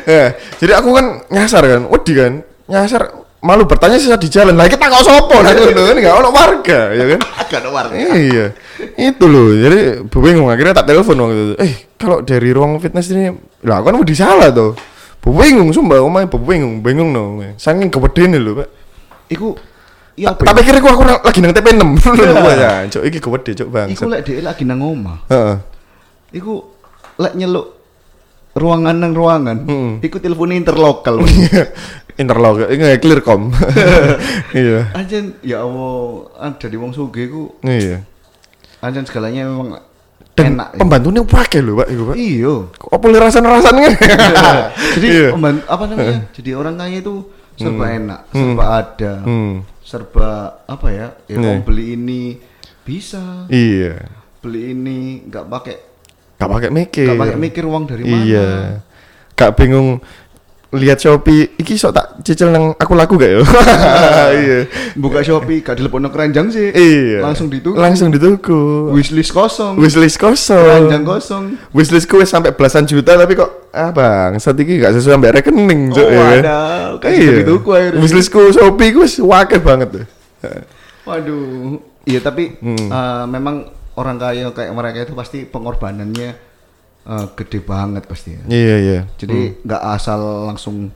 ya, 0.06 0.38
jadi 0.62 0.78
aku 0.78 0.94
kan 0.94 1.26
nyasar 1.34 1.66
kan, 1.66 1.82
wedi 1.90 2.14
kan. 2.14 2.34
Nyasar 2.70 3.10
malu 3.40 3.64
bertanya 3.64 3.98
sih 4.00 4.12
di 4.12 4.30
jalan. 4.32 4.56
Lah 4.56 4.68
kita 4.68 4.92
kok 4.92 5.04
sopo 5.04 5.40
lah 5.40 5.52
ngono 5.56 5.82
kan 5.88 5.96
enggak 5.96 6.16
ono 6.20 6.30
warga 6.32 6.80
ya 6.92 7.06
kan. 7.16 7.20
Agak 7.40 7.58
ada 7.64 7.70
warga. 7.72 7.96
iya. 7.96 8.46
Itu 9.00 9.26
loh. 9.28 9.56
Jadi 9.56 10.04
bingung 10.12 10.52
akhirnya 10.52 10.76
tak 10.76 10.92
telepon 10.92 11.18
waktu 11.24 11.36
itu. 11.36 11.56
Eh, 11.60 11.74
kalau 11.96 12.20
dari 12.24 12.50
ruang 12.52 12.80
fitness 12.84 13.12
ini 13.12 13.32
lah 13.64 13.80
kan 13.84 13.96
udah 13.96 14.16
salah 14.16 14.50
tuh. 14.52 14.76
Bingung 15.20 15.70
sumpah 15.70 16.02
omah 16.02 16.26
bingung, 16.26 16.82
bingung 16.82 17.14
no. 17.14 17.38
Saking 17.60 17.92
kewedene 17.94 18.40
lho, 18.42 18.64
Pak. 18.64 18.70
Iku 19.30 19.54
iya? 20.18 20.34
Tak 20.34 20.52
ya? 20.52 20.58
pikir 20.58 20.74
aku 20.82 20.88
aku 20.90 21.04
lagi 21.06 21.40
nang 21.40 21.54
TP6. 21.54 21.84
Lho 22.18 22.52
ya, 22.66 22.72
cuk 22.90 23.04
iki 23.06 23.20
kewede 23.22 23.52
cuk 23.54 23.70
bang. 23.70 23.88
Iku 23.94 24.10
lek 24.10 24.26
dhek 24.26 24.42
lagi 24.42 24.64
nang 24.66 24.82
omah. 24.82 25.30
Heeh. 25.30 25.56
Iku 26.34 26.66
lek 27.22 27.38
nyeluk 27.38 27.79
ruangan 28.52 28.96
nang 28.96 29.14
ruangan. 29.14 29.58
Hmm. 29.64 29.92
Iku 30.00 30.18
telepon 30.18 30.52
interlokal. 30.52 31.22
Interlock, 32.20 32.68
ini 32.68 33.00
clearcom. 33.00 33.48
Iya. 34.52 34.92
Anjen 34.92 35.40
ya 35.40 35.64
Allah, 35.64 36.28
ada 36.36 36.68
di 36.68 36.76
wong 36.76 36.92
sugih 36.92 37.32
iku 37.32 37.44
Iya. 37.62 38.04
anjen 38.80 39.08
segalanya 39.08 39.48
memang 39.48 39.80
Dan 40.36 40.56
enak. 40.56 40.68
ya. 40.72 40.80
pembantunya 40.80 41.24
pakai 41.24 41.64
lho, 41.64 41.80
Pak, 41.80 41.88
Pak. 41.88 42.16
Iya. 42.16 42.54
Kok 42.70 42.92
apa 42.92 43.06
rasan-rasannya? 43.14 43.90
Jadi 45.00 45.08
Iya. 45.08 45.28
pemban- 45.32 45.64
apa 45.64 45.84
namanya? 45.86 46.20
Jadi 46.32 46.50
orang 46.52 46.76
kaya 46.76 46.98
itu 47.00 47.16
serba 47.56 47.86
enak, 47.88 48.22
serba 48.32 48.64
ada, 48.68 49.14
Hmm. 49.24 49.56
serba 49.80 50.30
apa 50.64 50.88
ya? 50.92 51.08
Ya 51.24 51.38
mau 51.40 51.56
beli 51.62 51.96
ini 51.96 52.36
bisa, 52.84 53.48
Iya. 53.48 54.12
beli 54.40 54.76
ini 54.76 55.24
nggak 55.24 55.46
pakai 55.46 55.76
Gak 56.40 56.48
pakai 56.50 56.70
mikir. 56.72 57.06
nggak 57.06 57.20
pakai 57.20 57.38
mikir 57.38 57.64
uang 57.64 57.84
dari 57.84 58.02
mana. 58.02 58.16
Iya. 58.18 58.48
Gak 59.36 59.52
bingung 59.54 60.00
lihat 60.70 60.96
Shopee, 60.98 61.58
iki 61.58 61.74
sok 61.74 61.92
tak 61.92 62.22
cicil 62.22 62.48
nang 62.48 62.72
aku 62.72 62.94
laku 62.94 63.18
gak 63.18 63.28
ya? 63.28 63.42
Iya. 64.40 64.60
Buka 64.94 65.20
Shopee, 65.20 65.60
gak 65.60 65.76
dilepon 65.76 66.06
keranjang 66.08 66.48
sih. 66.48 66.70
Iya. 66.70 67.20
Langsung 67.22 67.50
dituku. 67.50 67.74
Langsung 67.74 68.08
dituku. 68.08 68.94
Wishlist 68.94 69.34
kosong. 69.34 69.76
Wishlist 69.76 70.16
kosong. 70.16 70.62
keranjang 70.86 71.04
kosong. 71.04 71.44
Wishlistku 71.72 72.16
wis 72.16 72.30
sampai 72.30 72.52
belasan 72.52 72.86
juta 72.86 73.14
tapi 73.14 73.34
kok 73.34 73.50
ah 73.70 73.90
bang 73.90 74.38
saat 74.38 74.56
ini 74.58 74.78
gak 74.78 74.94
sesuai 74.94 75.14
sampai 75.16 75.32
rekening 75.36 75.90
Cuk, 75.90 76.02
Oh, 76.02 76.10
ya 76.10 76.22
kan? 76.22 76.40
ada. 76.40 76.60
Kasih 77.00 77.18
iya. 77.18 77.32
dari 77.34 77.44
tuku 77.44 77.70
akhirnya. 77.70 78.00
Wishlistku 78.00 78.40
Shopee 78.50 78.90
ku 78.92 79.00
wis 79.02 79.18
wakil 79.18 79.60
banget 79.60 79.88
tuh 79.92 80.06
Waduh. 81.04 81.82
Iya 82.06 82.20
tapi 82.22 82.58
Hmm. 82.58 82.88
eh, 82.88 83.26
memang 83.28 83.56
orang 84.00 84.16
kaya 84.16 84.48
kayak 84.50 84.72
mereka 84.72 85.04
itu 85.04 85.14
pasti 85.14 85.44
pengorbanannya 85.44 86.30
eh, 87.04 87.26
gede 87.36 87.60
banget 87.60 88.04
pasti 88.06 88.32
ya. 88.32 88.42
iya 88.48 88.76
iya 88.80 89.00
Jadi 89.14 89.60
nggak 89.62 89.84
asal 89.92 90.20
langsung 90.48 90.88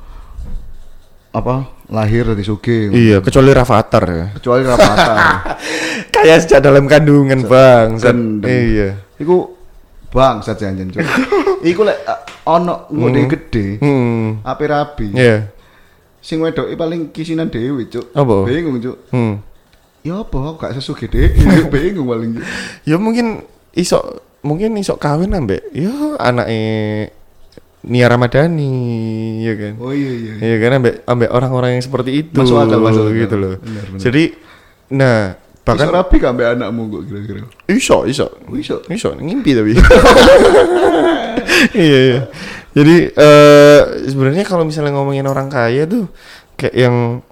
apa 1.30 1.66
lahir 1.89 2.30
dari 2.30 2.42
suge. 2.42 2.94
iya 2.94 3.18
kecuali 3.18 3.50
Rafathar 3.52 4.04
ya 4.06 4.26
Kecuali 4.34 4.62
rapatan. 4.63 5.18
kayak 6.13 6.38
sejak 6.39 6.62
dalam 6.62 6.86
kandungan 6.86 7.42
bang 7.44 7.98
Sat- 7.98 8.13
Gendeng. 8.13 8.48
iya 8.48 8.89
Iku 9.18 9.50
bang 10.10 10.39
saja 10.39 10.70
anjen. 10.70 10.94
Iku 11.66 11.82
lek 11.82 11.98
eh, 12.00 12.20
ono 12.46 12.86
ngode 12.88 13.22
gede. 13.28 13.66
hmm 13.78 14.46
Ape 14.46 14.63
rabi. 14.66 15.10
iya 15.12 15.50
Sing 16.24 16.39
wedok 16.39 16.72
paling 16.74 17.12
kisinan 17.12 17.52
dewi, 17.52 17.92
Cuk. 17.92 18.16
Apa? 18.16 18.48
Bingung, 18.48 18.80
Cuk. 18.80 18.96
hmm 19.12 19.34
Ya 20.04 20.20
apa 20.20 20.36
aku 20.36 20.60
gak 20.60 20.76
deh. 21.10 21.32
Bingung 21.74 22.08
paling. 22.08 22.32
Ya 22.84 23.00
mungkin 23.00 23.48
iso 23.72 24.00
mungkin 24.44 24.76
iso 24.76 25.00
kawin 25.00 25.32
ambek 25.32 25.63
ya 25.72 26.20
anaknya 26.20 27.08
Nia 27.84 28.08
Ramadhani 28.08 28.72
ya 29.44 29.54
kan 29.56 29.74
Oh 29.80 29.92
iya 29.96 30.12
iya. 30.12 30.34
Iya 30.39 30.56
kan 30.60 30.72
ambek 30.80 30.94
ambek 31.04 31.30
orang-orang 31.32 31.80
yang 31.80 31.84
seperti 31.84 32.12
itu 32.28 32.36
Masuk 32.36 32.60
akal, 32.60 32.80
masuk 32.80 33.08
akal. 33.08 33.20
gitu 33.24 33.36
loh. 33.39 33.56
Benar, 33.60 33.84
benar. 33.92 34.00
Jadi 34.00 34.24
nah 34.92 35.18
Bahkan 35.63 35.80
bahkan 35.80 35.96
rapi 35.96 36.16
ambek 36.20 36.48
anakmu 36.60 36.82
kok 36.92 37.02
kira-kira. 37.08 37.39
iso 37.72 38.04
iso 38.04 38.28
Oh, 38.44 38.56
iso. 38.60 38.84
iso 38.92 39.16
ngimpi 39.16 39.52
tapi. 39.56 39.72
iya 41.76 41.98
iya. 42.12 42.20
Jadi 42.74 42.96
eh 43.13 43.80
sebenarnya 44.10 44.44
kalau 44.44 44.66
misalnya 44.66 44.92
ngomongin 44.92 45.24
orang 45.24 45.48
kaya 45.48 45.88
tuh 45.88 46.10
kayak 46.58 46.76
yang 46.76 47.24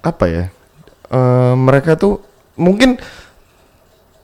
apa 0.00 0.24
ya? 0.30 0.44
Eh 1.10 1.54
mereka 1.54 1.94
tuh 1.94 2.22
mungkin 2.54 2.96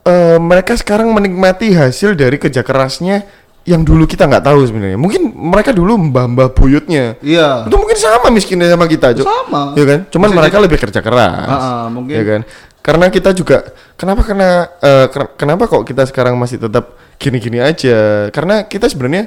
eh 0.07 0.39
mereka 0.39 0.79
sekarang 0.79 1.11
menikmati 1.11 1.75
hasil 1.75 2.15
dari 2.15 2.39
kerja 2.39 2.63
kerasnya 2.63 3.27
yang 3.67 3.83
dulu 3.83 4.07
kita 4.07 4.31
nggak 4.31 4.47
tahu 4.47 4.63
sebenarnya. 4.63 4.95
Mungkin 4.95 5.35
mereka 5.35 5.75
dulu 5.75 5.99
mbah-mbah 5.99 6.55
buyutnya 6.55 7.19
Iya. 7.19 7.67
itu 7.67 7.75
mungkin 7.75 7.99
sama 7.99 8.31
miskinnya 8.31 8.71
sama 8.71 8.87
kita, 8.87 9.11
Cuk. 9.19 9.27
Sama. 9.27 9.75
Ya 9.75 9.83
kan? 9.83 10.01
Cuman 10.07 10.29
Bisa 10.31 10.39
mereka 10.39 10.57
lebih 10.63 10.79
kerja 10.79 11.01
keras. 11.03 11.51
Ah, 11.51 11.59
ah, 11.59 11.85
mungkin. 11.91 12.15
Ya 12.15 12.23
kan? 12.23 12.41
Karena 12.79 13.11
kita 13.11 13.35
juga 13.35 13.67
kenapa 13.99 14.23
karena 14.23 14.71
eh, 14.79 15.11
ker- 15.11 15.35
kenapa 15.35 15.67
kok 15.67 15.83
kita 15.83 16.07
sekarang 16.07 16.39
masih 16.39 16.63
tetap 16.63 16.95
gini-gini 17.19 17.59
aja? 17.59 18.31
Karena 18.31 18.63
kita 18.63 18.87
sebenarnya 18.87 19.27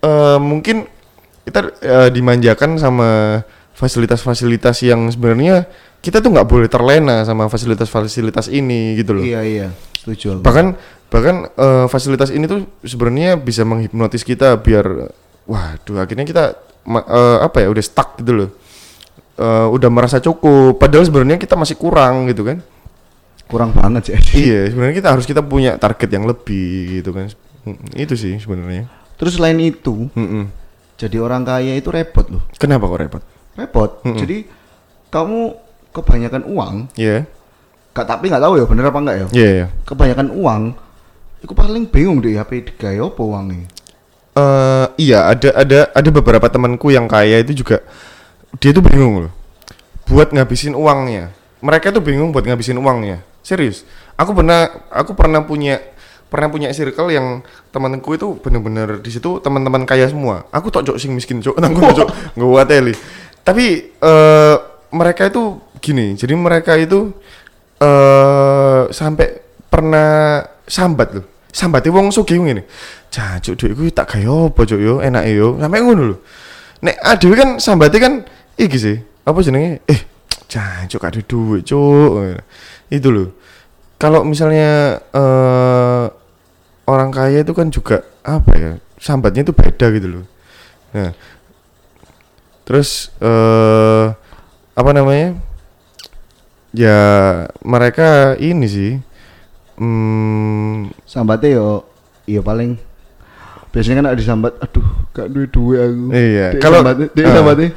eh, 0.00 0.38
mungkin 0.40 0.88
kita 1.44 1.60
eh, 1.84 2.08
dimanjakan 2.08 2.80
sama 2.80 3.08
fasilitas-fasilitas 3.76 4.80
yang 4.80 5.12
sebenarnya 5.12 5.68
kita 6.02 6.18
tuh 6.18 6.28
nggak 6.28 6.44
boleh 6.44 6.66
terlena 6.66 7.22
sama 7.22 7.46
fasilitas-fasilitas 7.46 8.50
ini 8.50 8.98
gitu 8.98 9.14
loh 9.14 9.22
Iya 9.22 9.40
iya. 9.42 9.68
Setuju 9.94 10.42
bahkan 10.42 10.74
bahkan 11.06 11.46
eh, 11.48 11.86
fasilitas 11.86 12.28
ini 12.28 12.44
tuh 12.44 12.66
sebenarnya 12.82 13.36
bisa 13.36 13.62
menghipnotis 13.62 14.20
kita 14.20 14.58
biar 14.58 15.14
waduh 15.44 15.96
akhirnya 15.96 16.24
kita 16.24 16.44
eh, 16.84 17.38
apa 17.40 17.56
ya 17.58 17.68
udah 17.68 17.80
stuck 17.80 18.18
gitu 18.18 18.34
loh 18.36 18.50
Eh, 19.32 19.66
udah 19.66 19.88
merasa 19.88 20.20
cukup 20.20 20.76
padahal 20.76 21.08
sebenarnya 21.08 21.40
kita 21.40 21.56
masih 21.56 21.74
kurang 21.74 22.28
gitu 22.28 22.44
kan 22.44 22.60
Kurang 23.48 23.72
banget 23.72 24.12
sih. 24.12 24.44
iya 24.44 24.68
sebenarnya 24.68 24.92
kita 24.94 25.08
harus 25.08 25.24
kita 25.24 25.40
punya 25.40 25.80
target 25.80 26.10
yang 26.10 26.26
lebih 26.26 27.00
gitu 27.00 27.10
kan 27.10 27.32
Mm, 27.62 27.78
itu 27.96 28.12
sih 28.12 28.36
sebenarnya 28.36 28.90
Terus 29.14 29.38
selain 29.38 29.54
itu, 29.56 30.10
Mm-mm. 30.12 30.50
jadi 30.98 31.16
orang 31.16 31.46
kaya 31.46 31.72
itu 31.72 31.88
repot 31.88 32.26
loh. 32.26 32.42
kenapa 32.52 32.84
kok 32.84 32.98
repot 32.98 33.22
Repot. 33.54 33.90
Jadi 34.04 34.50
kamu 35.08 35.40
kebanyakan 35.92 36.42
uang, 36.48 36.74
Iya. 36.96 37.28
Gak 37.92 38.08
tapi 38.08 38.32
nggak 38.32 38.40
tahu 38.40 38.56
ya 38.56 38.64
bener 38.64 38.88
apa 38.88 38.98
enggak 39.04 39.16
ya. 39.20 39.26
iya 39.36 39.48
iya. 39.52 39.66
Kebanyakan 39.84 40.32
uang, 40.32 40.62
itu 41.44 41.52
paling 41.52 41.84
bingung 41.92 42.24
deh 42.24 42.32
HP 42.40 42.72
digawe 42.72 43.12
apa 43.12 43.20
uangnya. 43.20 43.68
Eh, 44.32 44.86
iya 44.96 45.28
ada 45.28 45.52
ada 45.52 45.80
ada 45.92 46.08
beberapa 46.08 46.48
temanku 46.48 46.88
yang 46.88 47.04
kaya 47.04 47.44
itu 47.44 47.52
juga 47.52 47.84
dia 48.56 48.72
tuh 48.72 48.80
bingung 48.80 49.28
loh 49.28 49.32
buat 50.08 50.32
ngabisin 50.32 50.72
uangnya. 50.72 51.36
Mereka 51.60 51.92
tuh 51.92 52.00
bingung 52.00 52.32
buat 52.32 52.48
ngabisin 52.48 52.80
uangnya 52.80 53.20
serius. 53.44 53.84
Aku 54.16 54.32
pernah 54.32 54.72
aku 54.88 55.12
pernah 55.12 55.44
punya 55.44 55.84
pernah 56.32 56.48
punya 56.48 56.72
circle 56.72 57.12
yang 57.12 57.44
temanku 57.76 58.16
itu 58.16 58.40
bener-bener 58.40 59.04
di 59.04 59.12
situ 59.12 59.36
teman-teman 59.44 59.84
kaya 59.84 60.08
semua. 60.08 60.48
Aku 60.48 60.72
tok 60.72 60.88
cok 60.88 60.96
sing 60.96 61.12
miskin 61.12 61.44
cok 61.44 61.58
nanggung 61.60 61.92
buat 62.40 62.64
teli 62.64 62.96
tapi 63.42 63.90
eh 63.90 64.56
mereka 64.94 65.26
itu 65.28 65.58
gini 65.82 66.14
jadi 66.14 66.38
mereka 66.38 66.78
itu 66.78 67.10
eh 67.82 68.86
sampai 68.94 69.42
pernah 69.66 70.40
sambat 70.64 71.08
loh. 71.18 71.26
Sambat 71.52 71.84
wong 71.90 72.14
sugih 72.14 72.40
ngene. 72.40 72.64
Jancuk 73.12 73.58
duitku 73.60 73.92
tak 73.92 74.16
gawe 74.16 74.48
apa 74.48 74.60
cuk 74.64 74.80
yo? 74.80 75.02
Enak 75.02 75.24
yo. 75.28 75.58
Sampai 75.60 75.82
ngono 75.84 76.02
lho. 76.14 76.16
Nek 76.80 76.96
adewe 77.02 77.34
kan 77.36 77.60
sambate 77.60 77.98
kan 77.98 78.24
iki 78.56 78.78
sih 78.78 78.96
apa 79.26 79.38
jenenge? 79.42 79.84
Eh 79.84 80.00
jancuk 80.48 81.02
gak 81.02 81.18
ada 81.18 81.20
duit 81.26 81.66
cuk. 81.66 82.40
Itu 82.88 83.10
loh 83.10 83.42
kalau 84.02 84.26
misalnya 84.26 84.98
eh 85.14 86.04
orang 86.90 87.14
kaya 87.14 87.46
itu 87.46 87.54
kan 87.54 87.70
juga 87.70 88.02
apa 88.26 88.50
ya 88.58 88.72
sambatnya 88.98 89.46
itu 89.46 89.54
beda 89.54 89.86
gitu 89.94 90.08
loh 90.18 90.24
nah 90.90 91.14
terus 92.66 93.14
eh 93.22 94.10
apa 94.74 94.90
namanya 94.90 95.38
ya 96.72 97.00
mereka 97.62 98.36
ini 98.40 98.66
sih 98.68 98.92
hmm, 99.76 100.92
Sambatnya 101.08 101.60
yo, 101.60 101.84
iya 102.24 102.40
paling 102.40 102.80
biasanya 103.72 104.04
kan 104.04 104.06
ada 104.12 104.18
disambat, 104.20 104.52
aduh 104.60 104.84
gak 105.16 105.32
duit 105.32 105.48
duit 105.48 105.80
aku. 105.80 106.12
Iya, 106.12 106.46
kalau- 106.60 106.84
sambatnya, 106.84 107.06
dek 107.12 107.24
ah. 107.24 107.32
sambatnya, 107.32 107.68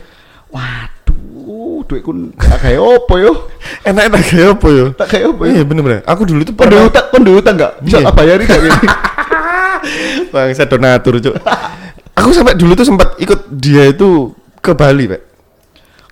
waduh, 0.51 1.79
duitku 1.87 2.11
gak 2.35 2.59
kayak 2.59 2.81
apa 2.83 3.15
yo, 3.19 3.31
enak 3.89 4.03
enak 4.11 4.21
kayak 4.27 4.47
apa 4.59 4.67
ya 4.71 4.85
tak 4.95 5.07
kayak 5.11 5.25
apa 5.31 5.41
yo. 5.43 5.51
iya 5.55 5.63
bener-bener 5.63 5.99
aku 6.03 6.21
dulu 6.27 6.41
tuh 6.43 6.55
pernah 6.55 6.87
utang, 6.87 7.05
duwe 7.23 7.37
utang 7.39 7.55
gak? 7.55 7.71
Bisa 7.83 8.03
tak 8.03 8.15
bayarin 8.15 8.43
gak 8.47 8.59
gini? 8.59 8.79
bang 10.33 10.51
saya 10.53 10.67
donatur 10.69 11.19
cuk 11.21 11.35
aku 12.15 12.29
sampai 12.31 12.55
dulu 12.57 12.73
tuh 12.77 12.87
sempat 12.87 13.15
ikut 13.21 13.49
dia 13.53 13.89
itu 13.91 14.33
ke 14.61 14.71
Bali 14.73 15.09
pak 15.09 15.21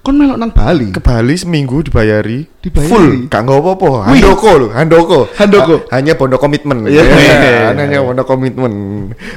Kon 0.03 0.19
melok 0.19 0.35
nang 0.35 0.51
Bali. 0.51 0.91
ke 0.91 0.99
Bali 0.99 1.31
seminggu 1.33 1.79
dibayari, 1.79 2.43
Dibayari? 2.59 2.91
full 2.91 3.09
gak 3.25 3.39
nggak 3.41 3.55
apa-apa 3.55 3.87
handoko 4.05 4.49
loh 4.53 4.69
handoko 4.69 5.19
Handoko. 5.31 5.75
Ha- 5.87 5.95
hanya 5.95 6.13
pondok 6.13 6.43
komitmen 6.43 6.83
Iya. 6.83 7.07
Ya, 7.07 7.71
hanya 7.71 8.03
pondok 8.03 8.27
komitmen 8.27 8.73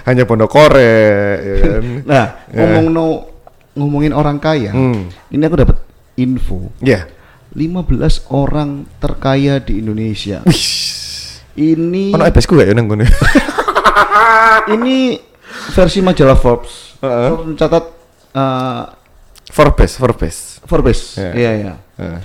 hanya 0.02 0.26
pondok 0.26 0.50
kore 0.50 0.98
ya 1.38 1.54
kan 1.62 1.84
Nah, 2.02 2.26
Ya. 2.50 2.58
ngomong 2.58 2.86
no 2.90 3.06
ngomongin 3.72 4.10
orang 4.10 4.36
kaya. 4.36 4.72
Hmm. 4.72 5.06
Ini 5.28 5.42
aku 5.44 5.56
dapat 5.56 5.78
info. 6.16 6.74
Ya. 6.80 7.06
15 7.52 7.86
orang 8.26 8.90
terkaya 8.98 9.60
di 9.60 9.78
Indonesia. 9.78 10.42
Wih. 10.42 10.66
Ini 11.54 12.10
Ono 12.10 12.20
ebesku 12.22 12.52
gak 12.52 12.66
ya 12.66 12.74
nang 12.74 12.84
kono? 12.84 13.06
ini 14.74 15.16
versi 15.70 16.00
majalah 16.00 16.34
Forbes. 16.34 16.98
Heeh. 16.98 17.28
Forbes 17.30 17.46
mencatat 17.46 17.84
eh, 18.32 18.82
Forbes, 19.46 19.92
Forbes. 19.94 20.36
Forbes. 20.66 21.16
Ya. 21.16 21.30
Iya, 21.32 21.50
iya. 21.56 21.72
Heeh. 21.96 22.20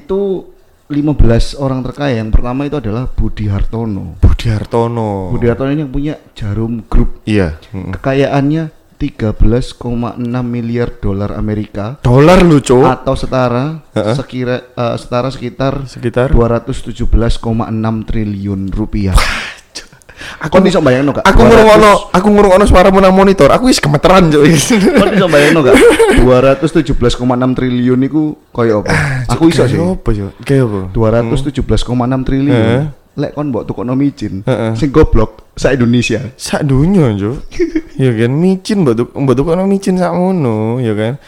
Itu 0.00 0.48
15 0.88 1.56
orang 1.56 1.80
terkaya. 1.80 2.20
Yang 2.20 2.36
pertama 2.36 2.68
itu 2.68 2.76
adalah 2.76 3.08
Budi 3.08 3.48
Hartono. 3.48 4.16
Budi 4.20 4.48
Hartono. 4.52 5.32
Budi 5.32 5.46
Hartono 5.48 5.70
ini 5.72 5.84
yang 5.84 5.92
punya 5.92 6.14
Jarum 6.36 6.84
Group. 6.88 7.24
Iya. 7.24 7.56
heeh. 7.72 7.92
Kekayaannya 7.96 8.64
13,6 9.02 10.14
miliar 10.46 10.94
dolar 11.02 11.34
Amerika 11.34 11.98
Dolar 12.06 12.38
lu, 12.46 12.62
Cuk. 12.62 12.86
atau 12.86 13.18
setara 13.18 13.82
Heeh. 13.98 14.14
sekira 14.14 14.56
eh, 14.62 14.94
setara 14.94 15.26
sekitar 15.26 15.90
Sekitar 15.90 16.30
217,6 16.30 17.10
triliun 18.06 18.70
rupiah. 18.70 19.18
Aku 20.42 20.58
Kon 20.58 20.66
iso 20.68 20.80
bayangno 20.82 21.12
gak? 21.14 21.24
aku 21.24 21.40
ngurungono, 21.42 21.92
aku 22.12 22.26
ngurungono 22.30 22.64
suara 22.66 22.88
nang 22.92 23.14
monitor. 23.14 23.48
Aku 23.50 23.66
wis 23.70 23.80
gemeteran, 23.80 24.28
Cuk. 24.30 24.42
Kon 24.98 25.10
iso 25.14 25.26
bayangno 25.28 25.60
gak? 25.62 25.76
217,6 26.22 27.58
triliun 27.58 28.00
iku 28.06 28.36
koyo 28.54 28.86
apa? 28.86 29.26
Aku 29.32 29.50
iso 29.50 29.66
sih. 29.66 29.78
Apa, 29.78 30.10
Cuk? 30.12 30.32
Kayak 30.46 30.70
apa? 30.70 30.80
217,6 30.94 32.28
triliun. 32.28 32.54
Heeh. 32.54 32.84
Lek 33.12 33.36
kon 33.36 33.52
mbok 33.52 33.68
tukokno 33.68 33.92
micin, 33.92 34.40
Heeh. 34.48 34.72
sing 34.72 34.88
goblok 34.88 35.52
sa 35.52 35.68
Indonesia. 35.76 36.32
Sak 36.40 36.64
dunya, 36.64 37.12
Cuk. 37.12 37.44
ya 38.02 38.08
kan 38.16 38.32
micin 38.32 38.88
mbok 38.88 38.94
tuk 38.96 39.08
mbok 39.12 39.34
tukokno 39.36 39.68
micin 39.68 40.00
sak 40.00 40.16
ngono, 40.16 40.80
ya 40.80 40.96
kan. 40.96 41.20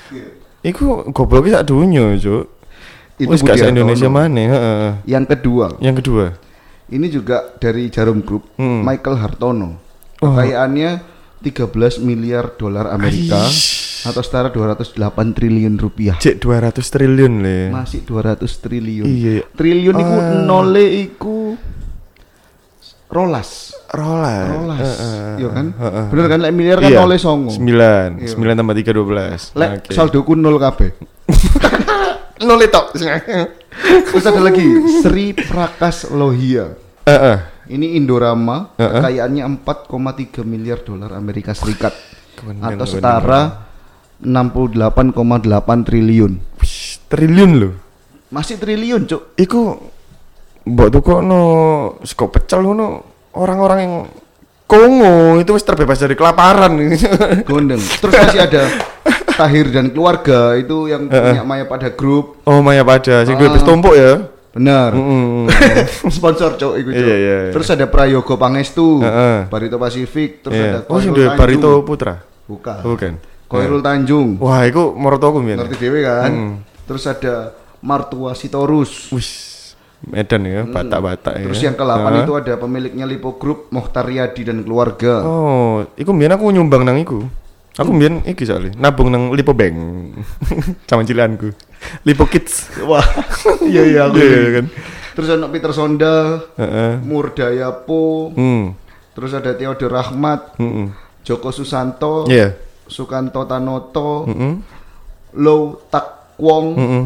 Iku 0.65 1.13
goblok 1.13 1.45
sak 1.53 1.69
dunya, 1.69 2.17
Cuk. 2.17 2.49
Itu 3.15 3.31
Wis 3.31 3.45
Indonesia 3.47 4.09
mana, 4.11 4.43
heeh. 4.43 4.91
Yang 5.07 5.37
kedua, 5.39 5.79
Yang 5.79 6.03
kedua. 6.03 6.25
Ini 6.87 7.07
juga 7.09 7.57
dari 7.57 7.89
Jarum 7.89 8.21
Group, 8.21 8.57
Hmm. 8.57 8.83
Michael 8.83 9.17
Hartono. 9.17 9.71
Oh. 10.19 10.33
Kekayaannya 10.33 10.91
13 11.41 11.73
miliar 11.99 12.55
dolar 12.55 12.89
Amerika 12.89 13.37
Aish. 13.39 14.05
atau 14.05 14.21
setara 14.21 14.49
208 14.49 14.93
triliun 15.33 15.77
rupiah. 15.77 16.17
Cek 16.17 16.37
200 16.39 16.85
triliun 16.85 17.35
le. 17.41 17.59
Masih 17.69 18.01
200 18.03 18.53
triliun. 18.59 19.05
Iya. 19.05 19.45
Triliun 19.51 19.95
iku 19.95 20.15
Ah. 20.15 20.41
nole 20.43 20.85
iku 21.03 21.37
rolas. 23.09 23.73
Rolas. 23.89 24.49
Rolas. 24.51 24.81
Heeh. 24.81 25.33
Iya 25.39 25.49
kan? 25.51 25.67
Heeh. 25.73 26.05
Bener 26.11 26.27
kan 26.27 26.39
lek 26.41 26.53
miliar 26.53 26.79
kan 26.81 26.91
Iya. 26.91 26.99
nole 27.01 27.17
songo. 27.17 27.53
9. 27.53 28.21
Iya. 28.21 28.29
9 28.33 28.57
tambah 28.57 28.75
3 28.75 28.91
12. 28.91 29.41
Lek 29.55 29.71
Oke. 29.81 29.93
saldoku 29.93 30.33
nol 30.35 30.57
kabeh. 30.59 30.91
nol 32.47 32.61
itu. 32.61 32.83
Terus 33.83 34.25
ada 34.25 34.41
lagi 34.41 34.65
Sri 35.03 35.35
Prakas 35.35 36.07
Lohia. 36.11 36.79
Heeh. 37.05 37.39
Ini 37.65 37.97
Indorama, 37.97 38.77
Heeh. 38.77 39.01
kekayaannya 39.01 39.43
4,3 39.65 40.45
miliar 40.45 40.85
dolar 40.85 41.17
Amerika 41.17 41.57
Serikat 41.57 41.97
Kebenaran, 42.37 42.77
atau 42.77 42.87
setara 42.87 43.41
68,8 44.21 45.89
triliun. 45.89 46.33
Triliun 47.09 47.53
lho. 47.57 47.71
Masih 48.33 48.61
triliun, 48.61 49.09
Cuk. 49.09 49.37
Iku 49.37 49.61
mbok 50.65 50.89
tukokno 50.89 51.41
sego 52.09 52.33
pecel 52.33 52.65
ngono 52.65 53.05
orang-orang 53.37 53.79
yang 53.85 53.95
Kongo 54.65 55.37
itu 55.37 55.53
wis 55.53 55.61
terbebas 55.61 56.01
dari 56.01 56.17
kelaparan. 56.17 56.73
Gondeng. 57.45 57.79
Terus 57.79 58.13
masih 58.17 58.41
ada 58.49 58.65
Tahir 59.35 59.67
dan 59.71 59.91
keluarga 59.91 60.55
itu 60.55 60.87
yang 60.87 61.11
punya 61.11 61.43
Maya 61.43 61.67
pada 61.67 61.91
grup. 61.91 62.39
oh 62.47 62.63
Maya 62.63 62.87
pada 62.87 63.27
sing 63.27 63.35
Ah. 63.35 63.59
tumpuk 63.61 63.95
ya. 63.95 64.31
Benar. 64.55 64.95
Mm. 64.95 65.51
Sponsor 66.15 66.55
cok 66.55 66.75
itu 66.79 66.91
cok. 66.91 67.03
Iya, 67.03 67.17
iya, 67.19 67.37
iya. 67.43 67.53
Terus 67.53 67.67
ada 67.75 67.91
Prayogo 67.91 68.39
Pangestu, 68.39 69.03
Heeh. 69.03 69.51
Barito 69.51 69.83
Pasifik, 69.83 70.47
terus 70.47 70.55
ada 70.55 70.87
Iya. 70.87 70.87
Oh 70.87 71.03
sing 71.03 71.11
Khairul 71.11 71.27
duwe 71.27 71.35
Barito 71.35 71.67
Tanjung. 71.67 71.83
Putra. 71.83 72.15
Bukan. 72.47 72.81
Bukan. 72.87 73.13
Khairul 73.51 73.83
Tanjung. 73.83 74.29
Wah, 74.39 74.63
iku 74.63 74.95
mertuaku 74.95 75.43
mbiyen. 75.43 75.59
Ngerti 75.59 75.77
dewe 75.83 76.01
kan? 76.07 76.31
Mm. 76.31 76.55
Terus 76.87 77.03
ada 77.05 77.35
Martua 77.83 78.39
Sitorus. 78.39 79.11
Wis 79.11 79.53
Medan 80.05 80.45
ya, 80.45 80.63
Batak-Batak 80.69 81.33
ya. 81.33 81.39
Hmm. 81.41 81.47
Terus 81.49 81.61
yang 81.65 81.75
ke-8 81.75 81.97
Heeh. 82.05 82.23
itu 82.29 82.33
ada 82.37 82.53
pemiliknya 82.61 83.09
Lipo 83.09 83.41
Group, 83.41 83.73
Mohtar 83.73 84.05
Riyadi 84.05 84.45
dan 84.45 84.61
keluarga. 84.61 85.25
Oh, 85.25 85.81
iku 85.97 86.13
mbiyen 86.13 86.37
aku 86.37 86.53
nyumbang 86.53 86.85
nang 86.85 87.01
iku. 87.01 87.25
Aku 87.75 87.91
mbiyen 87.91 88.23
iki 88.23 88.47
soalnya 88.47 88.71
nabung 88.79 89.11
nang 89.11 89.35
Lipo 89.35 89.51
Bank. 89.51 89.75
Sama 90.89 91.03
cilanku. 91.03 91.51
Lipo 92.07 92.25
Kids. 92.25 92.71
Wah, 92.89 93.03
iya 93.61 93.83
iya 93.83 94.01
aku. 94.07 94.17
Iya, 94.17 94.37
iya 94.39 94.51
kan. 94.55 94.67
Terus 95.15 95.29
ada 95.29 95.47
Peter 95.47 95.71
Sonda, 95.71 96.43
Heeh. 96.55 96.99
Murdayapo, 97.03 98.35
Hmm. 98.35 98.75
terus 99.11 99.31
ada 99.31 99.55
Theodor 99.55 99.91
Rahmat, 99.93 100.59
Heeh. 100.59 100.91
Joko 101.23 101.51
Susanto, 101.51 102.27
Iya. 102.27 102.55
Sukanto 102.85 103.43
Tanoto, 103.45 104.27
Heeh. 104.27 104.55
Low 105.35 105.83
Tak 105.87 106.39
Wong, 106.39 106.67
Heeh. 106.75 107.05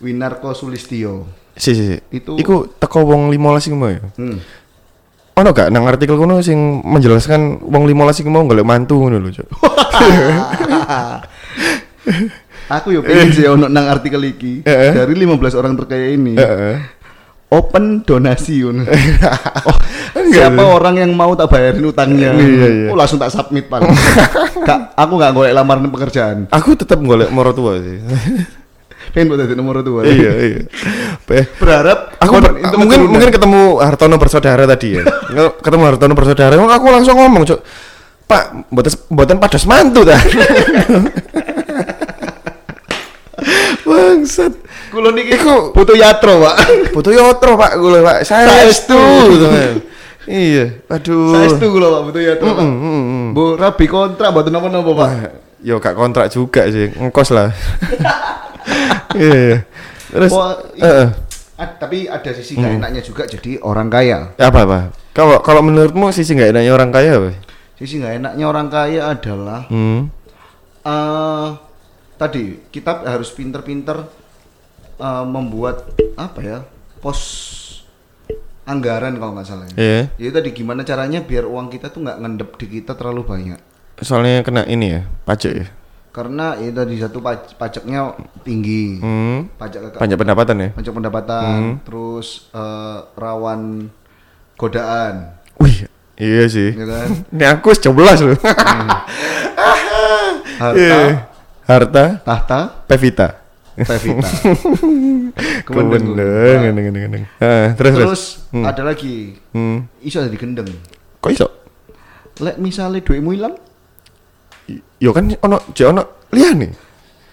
Winarko 0.00 0.54
Sulistio. 0.54 1.26
Si 1.54 1.70
si 1.70 1.86
si. 1.86 1.96
Itu- 2.10 2.34
iku 2.34 2.66
teko 2.68 3.06
wong 3.06 3.30
15 3.30 3.70
iku 3.70 3.76
mau 3.78 3.86
ya. 3.86 4.02
Hmm. 4.18 4.42
Ono 5.34 5.50
gak 5.50 5.66
nang 5.74 5.90
artikel 5.90 6.14
kono 6.14 6.38
sing 6.46 6.78
menjelaskan 6.86 7.58
wong 7.66 7.90
15 7.90 8.22
iku 8.22 8.30
mau 8.30 8.46
golek 8.46 8.62
mantu 8.62 9.02
ngono 9.02 9.18
lho, 9.18 9.34
Cuk. 9.34 9.50
Aku 12.78 12.94
yo 12.94 13.02
pengen 13.02 13.34
sih 13.34 13.44
ono 13.50 13.66
nang 13.66 13.90
artikel 13.90 14.22
iki 14.22 14.62
dari 14.64 15.14
15 15.18 15.58
orang 15.58 15.74
terkaya 15.74 16.14
ini. 16.14 16.38
Open 17.50 18.06
donasi 18.06 18.62
ngono. 18.62 18.86
oh, 19.70 19.78
siapa 20.30 20.62
orang 20.62 21.02
yang 21.02 21.10
mau 21.18 21.34
tak 21.34 21.50
bayarin 21.50 21.86
utangnya? 21.86 22.30
Iya, 22.34 22.66
iya. 22.70 22.88
Oh, 22.90 22.96
langsung 22.98 23.18
tak 23.18 23.30
submit 23.30 23.66
pak. 23.70 23.82
Kak, 24.70 24.94
aku 24.94 25.12
nggak 25.18 25.32
golek 25.34 25.54
lamaran 25.54 25.90
pekerjaan. 25.90 26.46
Aku 26.50 26.74
tetap 26.78 26.98
golek 27.02 27.30
mertua 27.30 27.78
sih. 27.78 27.98
Buat 29.14 29.46
jadi 29.46 29.54
nomor 29.54 29.78
dua. 29.86 30.02
iya, 30.02 30.32
iya. 30.42 30.60
Berharap 31.56 32.18
Aku 32.18 32.42
ber- 32.42 32.58
mungkin 32.74 33.06
mungkin 33.06 33.30
ketemu 33.30 33.78
Hartono 33.78 34.18
bersaudara 34.18 34.66
tadi 34.66 34.98
ya. 34.98 35.06
Ketemu 35.62 35.82
Hartono 35.86 36.18
bersaudara, 36.18 36.58
aku 36.58 36.86
langsung 36.90 37.14
ngomong, 37.14 37.46
Cuk. 37.46 37.62
Pak, 38.24 38.72
mboten 38.74 38.92
mboten 39.12 39.36
pados 39.38 39.64
mantu 39.64 40.02
ta. 40.02 40.18
Bangsat. 43.84 44.52
Kulo 44.90 45.10
niki 45.10 45.34
Iku- 45.34 45.70
butuh 45.70 45.94
yatro, 45.94 46.40
Pak. 46.40 46.56
Butuh 46.90 47.12
yotro, 47.12 47.54
Pak, 47.54 47.72
kula, 47.76 47.98
Pak. 48.00 48.18
Saestu. 48.24 48.94
Saestu. 48.96 49.00
gitu. 49.30 49.46
Iya, 50.24 50.80
aduh. 50.88 51.36
Saestu 51.36 51.66
kulo, 51.68 51.86
Pak, 51.92 52.02
butuh 52.08 52.22
yatro, 52.22 52.48
Pak. 52.54 52.64
Mm, 52.64 52.74
mm, 52.74 53.02
mm. 53.04 53.26
Bu 53.36 53.42
rabi 53.54 53.86
kontrak 53.86 54.32
buat 54.32 54.48
napa-napa, 54.48 54.90
Pak. 54.90 55.08
Wah, 55.10 55.14
yo 55.60 55.76
gak 55.76 55.94
kontrak 55.94 56.32
juga 56.32 56.64
sih, 56.66 56.88
ngkos 56.90 57.30
lah. 57.30 57.52
Iya. 59.14 59.34
iya. 59.34 59.56
Terus 60.10 60.30
Wah, 60.30 60.54
heeh. 60.74 61.08
Ah, 61.54 61.70
tapi 61.70 62.06
ada 62.06 62.30
sisi 62.30 62.58
nggak 62.58 62.82
enaknya 62.82 63.00
juga 63.00 63.22
jadi 63.24 63.62
orang 63.62 63.86
kaya. 63.86 64.34
apa 64.34 64.58
apa? 64.60 64.78
Kalau 65.10 65.38
kalau 65.38 65.62
menurutmu 65.62 66.10
sisi 66.10 66.34
nggak 66.34 66.50
enaknya 66.50 66.72
orang 66.72 66.90
kaya 66.90 67.10
apa? 67.14 67.30
Sisi 67.74 67.98
nggak 67.98 68.14
enaknya 68.18 68.44
orang 68.44 68.68
kaya 68.68 69.02
adalah 69.08 69.66
Hmm. 69.70 70.10
eh 70.80 71.48
tadi 72.14 72.58
kita 72.68 73.02
harus 73.04 73.30
pinter-pinter 73.30 74.02
eh, 74.96 75.24
membuat 75.24 75.88
apa 76.14 76.40
ya 76.40 76.58
pos 76.98 77.20
anggaran 78.64 79.14
kalau 79.14 79.32
nggak 79.34 79.46
salah. 79.46 79.66
ya. 79.68 79.76
Iya. 79.76 80.00
Jadi 80.16 80.30
tadi 80.32 80.48
gimana 80.52 80.82
caranya 80.82 81.20
biar 81.20 81.44
uang 81.44 81.68
kita 81.68 81.92
tuh 81.92 82.02
nggak 82.02 82.18
ngendep 82.18 82.50
di 82.56 82.66
kita 82.72 82.96
terlalu 82.96 83.22
banyak. 83.22 83.60
Soalnya 83.96 84.42
kena 84.42 84.66
ini 84.66 84.90
ya, 84.90 85.02
pajak 85.22 85.52
ya. 85.54 85.66
Karena 86.14 86.54
itu 86.54 86.70
tadi 86.70 86.94
satu 86.94 87.18
paj- 87.18 87.58
pajaknya 87.58 88.14
tinggi, 88.40 89.02
Hmm. 89.02 89.50
pajak 89.52 89.90
ke- 89.90 89.98
Pajak 89.98 90.14
pendapatan 90.14 90.56
ya. 90.56 90.68
pajak 90.70 90.94
pendapatan, 90.94 91.82
terus 91.82 92.46
eh, 92.50 92.98
rawan 93.14 93.90
godaan, 94.54 95.34
Wih, 95.58 95.90
iya 96.14 96.46
sih. 96.46 96.70
ya 96.70 96.86
kan? 96.86 97.08
Ini 97.34 97.44
aku 97.50 97.74
sebelas 97.74 98.22
loh. 98.22 98.38
Harta, 100.54 100.78
Iya. 100.78 101.26
Harta, 101.64 102.04
tahta, 102.22 102.60
Pevita. 102.86 103.28
Pevita. 103.74 104.28
Kebener, 105.66 105.98
Nah, 105.98 106.62
gendeng, 106.62 106.84
gendeng, 106.86 107.02
gendeng. 107.02 107.24
Ah, 107.36 107.74
terus 107.74 107.90
terus. 107.90 108.22
Terus 108.46 108.62
ada 108.62 108.82
lagi 108.84 109.34
Hmm. 109.50 109.90
iso 109.98 110.22
ada 110.22 110.30
gendeng. 110.30 110.70
Kok 111.18 111.32
iso? 111.32 111.46
Lek 112.38 112.54
misalnya 112.56 113.02
duitmu 113.02 113.34
hilang, 113.34 113.58
Yo 114.98 115.10
kan 115.12 115.28
ono, 115.30 115.56
jek 115.76 115.86
ono 115.90 116.02
liyane. 116.32 116.68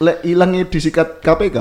lek 0.01 0.25
hilangnya 0.25 0.65
disikat 0.65 1.21
KPK. 1.21 1.57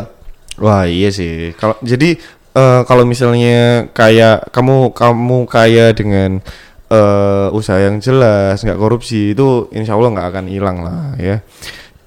Wah 0.65 0.89
iya 0.89 1.13
sih. 1.13 1.53
Kalau 1.61 1.77
jadi 1.85 2.17
eh, 2.57 2.81
kalau 2.89 3.05
misalnya 3.05 3.89
kayak 3.93 4.49
kamu 4.51 4.97
kamu 4.97 5.39
kaya 5.45 5.93
dengan 5.93 6.41
eh, 6.89 7.49
usaha 7.53 7.77
yang 7.79 8.01
jelas, 8.01 8.65
nggak 8.65 8.81
korupsi 8.81 9.37
itu 9.37 9.69
insya 9.77 9.95
Allah 9.95 10.17
nggak 10.17 10.29
akan 10.33 10.47
hilang 10.49 10.81
lah 10.81 11.15
ya. 11.21 11.45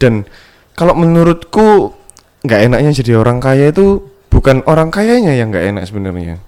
Dan 0.02 0.26
kalau 0.74 0.98
menurutku 0.98 1.94
nggak 2.44 2.62
enaknya 2.68 2.92
jadi 2.92 3.22
orang 3.22 3.40
kaya 3.40 3.72
itu 3.72 4.04
bukan 4.28 4.66
orang 4.66 4.90
kayanya 4.90 5.38
yang 5.38 5.54
nggak 5.54 5.70
enak 5.70 5.84
sebenarnya 5.88 6.42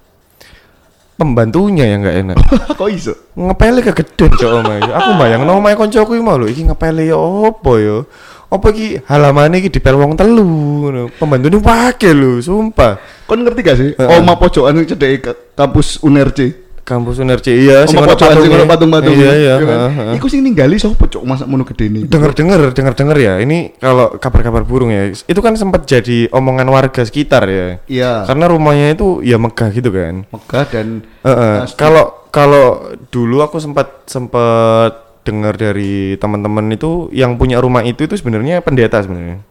pembantunya 1.15 1.85
yang 1.87 2.03
nggak 2.03 2.17
enak 2.21 2.37
Kok 2.79 2.89
iso? 2.91 3.13
ngepele 3.35 3.79
kegeden 3.81 4.31
cok 4.31 4.51
omae 4.59 4.79
aku 4.83 5.11
bayang 5.15 5.43
no 5.43 5.59
omae 5.59 5.75
koncoku 5.79 6.15
mau 6.19 6.35
lho 6.35 6.47
iki 6.47 6.63
ngepele 6.63 7.07
ya 7.07 7.15
opo 7.15 7.75
ya 7.75 8.03
apa 8.45 8.67
iki 8.71 8.99
halamane 9.03 9.57
iki 9.57 9.73
dipel 9.73 9.95
wong 9.95 10.13
telu 10.13 10.43
ngono 10.45 11.09
pembantune 11.15 11.59
wake 11.59 12.11
lho 12.11 12.39
sumpah 12.39 12.99
Kon 13.25 13.41
ngerti 13.41 13.61
gak 13.65 13.77
sih? 13.81 13.89
Oma 13.97 14.37
pojokan 14.37 14.85
cedek 14.85 15.13
ka- 15.17 15.39
kampus 15.57 15.97
UNERC. 16.05 16.64
Kampus 16.85 17.17
Unerci 17.17 17.49
iya 17.51 17.81
sing 17.83 17.97
ono 17.97 18.07
pojokan 18.07 18.37
sing 18.37 18.53
ono 18.53 18.63
patung-patung. 18.63 19.09
iya 19.11 19.31
iya 19.33 19.53
ya 19.57 19.65
kan? 19.89 20.13
Iku 20.13 20.29
sing 20.29 20.39
ninggali 20.39 20.77
sapa 20.77 21.01
cok 21.01 21.25
masa 21.25 21.43
mono 21.43 21.65
gedene. 21.65 22.05
dengar 22.05 22.31
dengar 22.31 22.69
dengar 22.71 22.93
dengar 22.93 23.17
ya 23.17 23.41
ini 23.41 23.73
kalau 23.75 24.13
kabar-kabar 24.15 24.61
burung 24.61 24.93
ya 24.93 25.09
itu 25.09 25.39
kan 25.39 25.57
sempat 25.57 25.83
jadi 25.83 26.29
omongan 26.29 26.69
warga 26.69 27.01
sekitar 27.01 27.43
ya 27.45 27.81
Iya. 27.85 28.23
karena 28.23 28.45
rumahnya 28.47 28.93
itu 28.93 29.19
ya 29.19 29.35
megah 29.35 29.69
gitu 29.69 29.89
kan 29.89 30.29
Megah 30.29 30.65
dan 30.69 30.87
Heeh. 31.21 31.55
Pasti. 31.65 31.73
Kalau 31.75 32.05
kalau 32.29 32.65
dulu 33.09 33.41
aku 33.41 33.57
sempat 33.57 34.05
sempat 34.05 34.93
dengar 35.25 35.57
dari 35.57 36.13
teman-teman 36.15 36.69
itu 36.69 37.09
yang 37.09 37.33
punya 37.33 37.57
rumah 37.57 37.81
itu 37.81 38.05
itu 38.05 38.13
sebenarnya 38.13 38.61
pendeta 38.61 39.01
sebenarnya. 39.01 39.41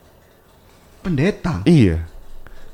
pendeta. 1.00 1.60
Iya. 1.64 2.06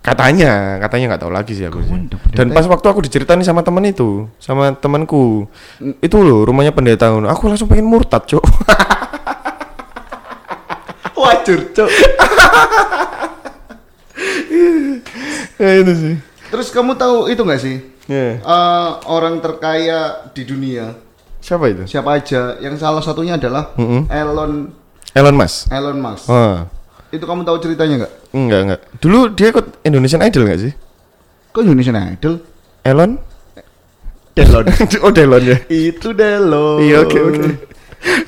Katanya, 0.01 0.81
katanya 0.81 1.13
nggak 1.13 1.21
tahu 1.21 1.31
lagi 1.31 1.53
sih 1.53 1.65
aku. 1.65 1.85
sih. 1.85 1.93
Dan 2.33 2.49
pas 2.51 2.65
waktu 2.65 2.87
aku 2.89 3.05
diceritain 3.05 3.39
sama 3.45 3.61
teman 3.61 3.85
itu, 3.85 4.25
sama 4.41 4.73
temanku, 4.73 5.45
Hmm. 5.77 5.93
itu 6.01 6.17
loh 6.17 6.43
rumahnya 6.43 6.73
pendeta. 6.73 7.13
Aku 7.29 7.47
langsung 7.47 7.69
pengen 7.69 7.85
murtad, 7.85 8.25
cok. 8.25 8.41
Wajur, 11.21 11.61
cok. 11.71 11.91
ya 15.61 15.71
itu 15.79 15.93
sih. 15.93 16.15
Terus 16.51 16.69
kamu 16.73 16.97
tahu 16.97 17.29
itu 17.29 17.41
nggak 17.41 17.61
sih? 17.61 17.77
Ya. 18.09 18.41
Eh, 18.41 18.89
orang 19.07 19.39
terkaya 19.39 20.27
di 20.33 20.43
dunia 20.43 20.97
Siapa 21.39 21.71
itu? 21.71 21.85
siapa 21.87 22.17
aja? 22.17 22.57
Yang 22.59 22.81
salah 22.81 23.01
satunya 23.01 23.37
adalah 23.37 23.71
Mm-mm. 23.77 24.09
Elon 24.09 24.73
Elon 25.13 25.37
Musk. 25.37 25.69
Elon 25.71 25.97
Musk. 25.97 26.27
Oh. 26.27 26.65
Itu 27.09 27.25
kamu 27.25 27.45
tahu 27.45 27.57
ceritanya 27.61 28.05
nggak? 28.05 28.13
Enggak, 28.31 28.61
enggak. 28.63 28.81
Dulu 29.03 29.19
dia 29.35 29.49
ikut 29.51 29.67
Indonesian 29.83 30.23
Idol 30.23 30.47
nggak 30.47 30.61
sih? 30.61 30.73
Kok 31.51 31.63
Indonesian 31.67 31.99
Idol? 31.99 32.35
Elon? 32.87 33.19
Delon. 34.35 34.65
oh, 35.05 35.13
Delon 35.13 35.43
ya. 35.43 35.57
itu 35.67 36.09
Delon. 36.15 36.79
Iya, 36.81 36.97
oke, 37.05 37.19
oke. 37.19 37.43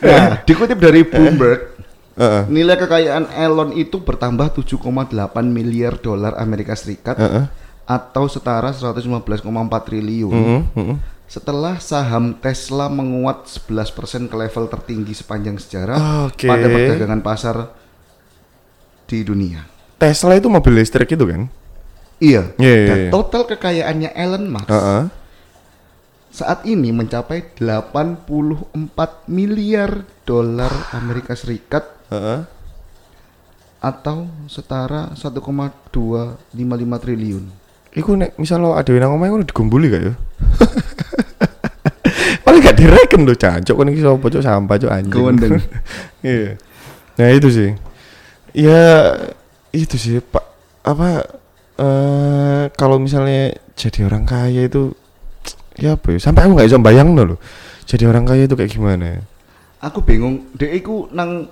Nah, 0.05 0.43
dikutip 0.45 0.77
dari 0.77 1.07
Bloomberg, 1.07 1.81
Heeh. 2.19 2.43
nilai 2.53 2.77
kekayaan 2.77 3.33
Elon 3.33 3.73
itu 3.73 4.05
bertambah 4.05 4.53
7,8 4.61 5.15
miliar 5.49 5.97
dolar 5.97 6.37
Amerika 6.37 6.77
Serikat 6.77 7.17
Heeh. 7.17 7.49
atau 7.89 8.29
setara 8.29 8.75
115,4 8.75 9.41
triliun. 9.87 10.35
Heeh, 10.35 10.63
heeh. 10.77 10.97
Setelah 11.25 11.81
saham 11.81 12.37
Tesla 12.37 12.93
menguat 12.93 13.49
11% 13.49 14.29
ke 14.29 14.37
level 14.37 14.69
tertinggi 14.69 15.17
sepanjang 15.17 15.57
sejarah 15.57 16.29
Oke. 16.29 16.45
pada 16.45 16.69
perdagangan 16.69 17.21
pasar 17.25 17.57
di 19.09 19.25
dunia. 19.25 19.72
Tesla 20.03 20.35
itu 20.35 20.51
mobil 20.51 20.83
listrik 20.83 21.15
itu 21.15 21.23
kan? 21.23 21.47
Iya. 22.19 22.51
Iya, 22.59 22.75
iya, 22.75 22.87
Dan 22.91 22.99
iya. 23.07 23.11
total 23.15 23.47
kekayaannya 23.47 24.11
Elon 24.19 24.51
Musk 24.51 24.67
Heeh. 24.67 25.03
saat 26.35 26.67
ini 26.67 26.91
mencapai 26.91 27.55
84 27.55 29.31
miliar 29.31 30.03
dolar 30.27 30.75
Amerika 30.91 31.39
Serikat 31.39 31.87
Heeh. 32.11 32.43
atau 33.79 34.27
setara 34.51 35.15
1,255 35.15 35.95
triliun. 36.99 37.45
Iku 37.93 38.19
nek 38.19 38.35
misal 38.43 38.59
lo 38.65 38.75
ada 38.75 38.91
yang 38.91 39.15
ngomong 39.15 39.47
digombuli 39.47 39.87
gak 39.93 40.03
ya? 40.03 40.15
Paling 42.47 42.63
gak 42.65 42.79
direken 42.79 43.23
lo 43.23 43.39
cancok 43.39 43.77
kan 43.79 43.87
iki 43.93 44.03
sapa 44.03 44.27
cok 44.27 44.43
sampah 44.43 44.77
cok 44.83 44.91
anjing. 44.91 45.63
Iya. 46.27 46.59
Nah 47.19 47.29
itu 47.35 47.49
sih. 47.51 47.71
Ya 48.55 49.15
itu 49.73 49.97
sih 49.97 50.21
Pak 50.21 50.45
apa 50.87 51.09
eh 51.81 52.65
kalau 52.77 53.01
misalnya 53.01 53.57
jadi 53.75 54.07
orang 54.07 54.29
kaya 54.29 54.69
itu 54.69 54.93
ya 55.81 55.97
apa 55.97 56.15
ya 56.15 56.19
sampai 56.21 56.45
aku 56.45 56.53
nggak 56.57 56.69
bisa 56.69 56.81
bayang 56.81 57.17
loh 57.17 57.41
jadi 57.89 58.07
orang 58.07 58.29
kaya 58.29 58.45
itu 58.45 58.55
kayak 58.55 58.73
gimana 58.73 59.25
Aku 59.83 59.99
bingung, 60.07 60.47
dek 60.55 60.79
iku 60.79 61.11
nang 61.11 61.51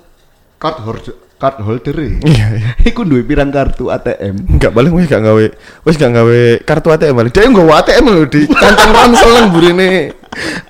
card 0.54 0.86
holder 0.86 1.18
card 1.34 1.58
holder 1.66 1.96
e. 1.98 2.22
iya 2.30 2.46
iya 2.54 2.70
Iku 2.86 3.02
duwe 3.02 3.26
pirang 3.26 3.50
kartu 3.50 3.90
ATM. 3.90 4.54
Enggak 4.54 4.70
balik 4.70 4.94
wis 4.94 5.10
gak 5.10 5.26
gawe 5.26 5.46
wis 5.82 5.98
gak 5.98 6.14
gawe 6.14 6.40
kartu 6.62 6.94
ATM 6.94 7.14
balik. 7.18 7.34
Dia 7.34 7.50
nggawa 7.50 7.82
ATM 7.82 8.04
lho 8.06 8.22
di 8.30 8.46
kantong 8.46 8.92
ransel 8.94 9.30
nang 9.34 9.50
burine. 9.50 10.14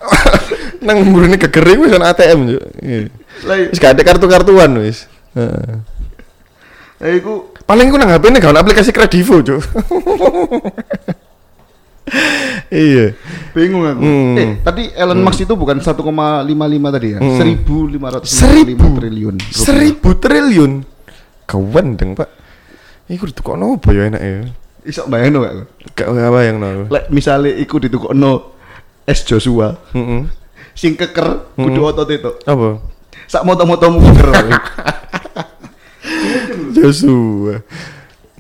nang 0.89 1.05
burine 1.13 1.37
gegere 1.37 1.77
wis 1.77 1.93
kan 1.93 2.05
ATM 2.17 2.41
yo. 2.49 2.61
Iya. 2.81 3.13
Wis 3.45 3.77
gak 3.77 3.93
ada 3.93 4.09
kartu-kartuan 4.09 4.73
wis. 4.81 5.05
Heeh. 5.37 5.85
Lah 7.01 7.11
iku 7.17 7.49
Paling 7.65 7.87
ku 7.89 7.97
nang 7.97 8.11
HP 8.11 8.35
ne 8.35 8.43
gawe 8.43 8.59
aplikasi 8.61 8.91
Kredivo, 8.91 9.39
Cuk. 9.47 9.63
iya. 12.75 13.15
bingung 13.55 13.87
aku. 13.87 14.03
Hmm. 14.03 14.35
Eh, 14.35 14.49
tadi 14.67 14.91
Elon 14.91 15.23
Musk 15.23 15.47
itu 15.47 15.55
bukan 15.55 15.79
1,55 15.79 15.95
tadi 16.91 17.09
ya? 17.15 17.19
Hmm. 17.23 17.39
1555 17.39 18.27
Seribu 18.27 18.87
triliun. 18.99 19.37
rupiah. 19.39 19.55
Seribu 19.55 20.11
triliun. 20.19 20.73
Kewendeng, 21.47 22.19
Pak. 22.19 22.29
Iku 23.07 23.31
ditukokno 23.31 23.79
apa 23.79 23.91
ya 23.95 24.03
enak 24.11 24.23
ya? 24.23 24.39
Iso 24.87 25.07
bayangno 25.07 25.47
gak? 25.47 25.55
Gak 25.99 26.09
gak 26.11 26.31
bayang 26.35 26.57
no. 26.59 26.91
Lek 26.91 27.07
misale 27.11 27.55
iku 27.55 27.79
ditukokno 27.79 28.55
es 29.07 29.27
Joshua 29.27 29.75
Heeh. 29.95 30.27
sing 30.79 30.95
keker 30.95 31.55
kudu 31.59 31.81
otot 31.87 32.07
itu. 32.07 32.31
Apa? 32.47 32.79
Sak 33.27 33.43
moto-motomu 33.47 33.99
keker. 33.99 34.31
Joshua. 36.75 37.63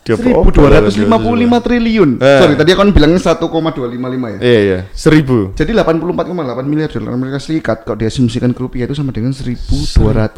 Dia 0.01 0.17
apa? 0.17 0.49
1255 0.49 1.61
triliun. 1.61 2.11
Eh. 2.19 2.41
Sorry, 2.41 2.55
tadi 2.57 2.73
aku 2.73 2.81
kan 2.83 2.91
bilangnya 2.91 3.21
1,255 3.21 4.33
ya. 4.33 4.39
Iya 4.41 4.61
iya, 4.65 4.79
seribu. 4.97 5.53
Jadi 5.53 5.71
84,8 5.77 6.65
miliar 6.65 6.89
dolar 6.89 7.13
Amerika 7.15 7.37
Serikat 7.37 7.85
kalau 7.85 8.01
diasumsikan 8.01 8.57
ke 8.57 8.61
rupiah 8.65 8.89
itu 8.89 8.97
sama 8.97 9.13
dengan 9.13 9.37
1255 9.37 10.33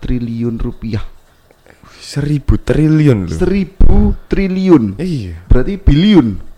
triliun 0.00 0.54
rupiah. 0.56 1.04
Seribu 2.00 2.58
triliun 2.58 3.28
loh. 3.28 3.36
1000 3.38 4.26
triliun. 4.26 4.84
Iya. 4.98 5.46
Berarti 5.46 5.78
biliun. 5.78 6.50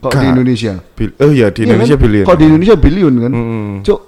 Kalau 0.00 0.22
di. 0.22 0.26
Indonesia. 0.28 0.72
Bil 0.96 1.10
oh 1.20 1.30
iya 1.32 1.46
di 1.52 1.62
Iya 1.62 1.66
Indonesia 1.72 1.96
kan? 1.96 2.04
bilion. 2.04 2.24
Kalau 2.26 2.38
di 2.38 2.46
Indonesia 2.48 2.76
biliun 2.76 3.14
kan. 3.20 3.32
Hmm. 3.32 3.74
Cuk, 3.84 4.00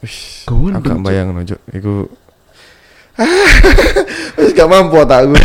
Wih, 0.00 0.72
agak 0.72 0.96
bayang 1.04 1.36
no, 1.36 1.40
Cuk. 1.44 1.60
Iku 1.68 1.92
Wis 4.40 4.52
gak 4.52 4.68
mampu 4.68 4.96
otakku. 4.96 5.36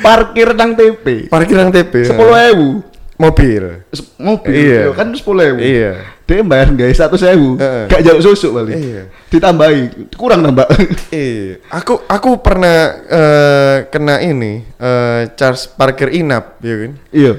parkir 0.00 0.54
nang 0.54 0.74
TP. 0.74 1.26
Parkir 1.26 1.56
nang 1.58 1.70
TP. 1.70 2.06
Sepuluh 2.06 2.36
ewu. 2.50 2.68
mobil. 3.14 3.86
Mobil 4.18 4.50
Iya. 4.54 4.90
kan 4.90 5.10
sepuluh 5.14 5.54
ewu. 5.54 5.58
Iya. 5.62 5.92
Dia 6.24 6.40
bayar 6.42 6.72
guys 6.72 6.98
satu 6.98 7.14
sewu. 7.14 7.54
Gak 7.86 8.02
jauh 8.02 8.22
susuk 8.22 8.54
balik. 8.54 8.74
Iya. 8.74 9.02
Ditambahi 9.30 10.10
kurang 10.18 10.42
nambah. 10.42 10.66
Iya, 11.14 11.62
aku 11.70 12.02
aku 12.10 12.42
pernah 12.42 12.76
eh, 13.06 13.76
kena 13.86 14.18
ini 14.18 14.66
eh, 14.66 15.30
charge 15.38 15.70
parkir 15.78 16.10
inap, 16.10 16.58
ya 16.58 16.74
kan? 16.74 16.92
iya. 17.14 17.32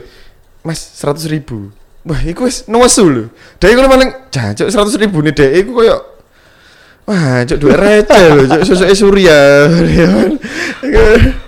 Mas 0.63 0.79
seratus 0.79 1.27
ribu. 1.27 1.69
Wah, 2.05 2.21
iku 2.23 2.47
wis 2.47 2.63
nesu 2.65 3.03
lho. 3.05 3.23
Dek 3.59 3.75
iku 3.75 3.83
paling 3.83 4.09
jancuk 4.31 4.69
seratus 4.71 4.95
ribu 4.95 5.19
nih 5.21 5.33
dek 5.35 5.51
iku 5.59 5.71
koyo 5.75 6.14
Wah, 7.05 7.45
cuk 7.45 7.57
duit 7.61 7.77
receh 7.77 8.23
lho, 8.33 8.43
cuk 8.49 8.61
susuke 8.65 8.93
Surya. 8.97 9.69
ya 9.93 10.07
kan? 10.09 10.31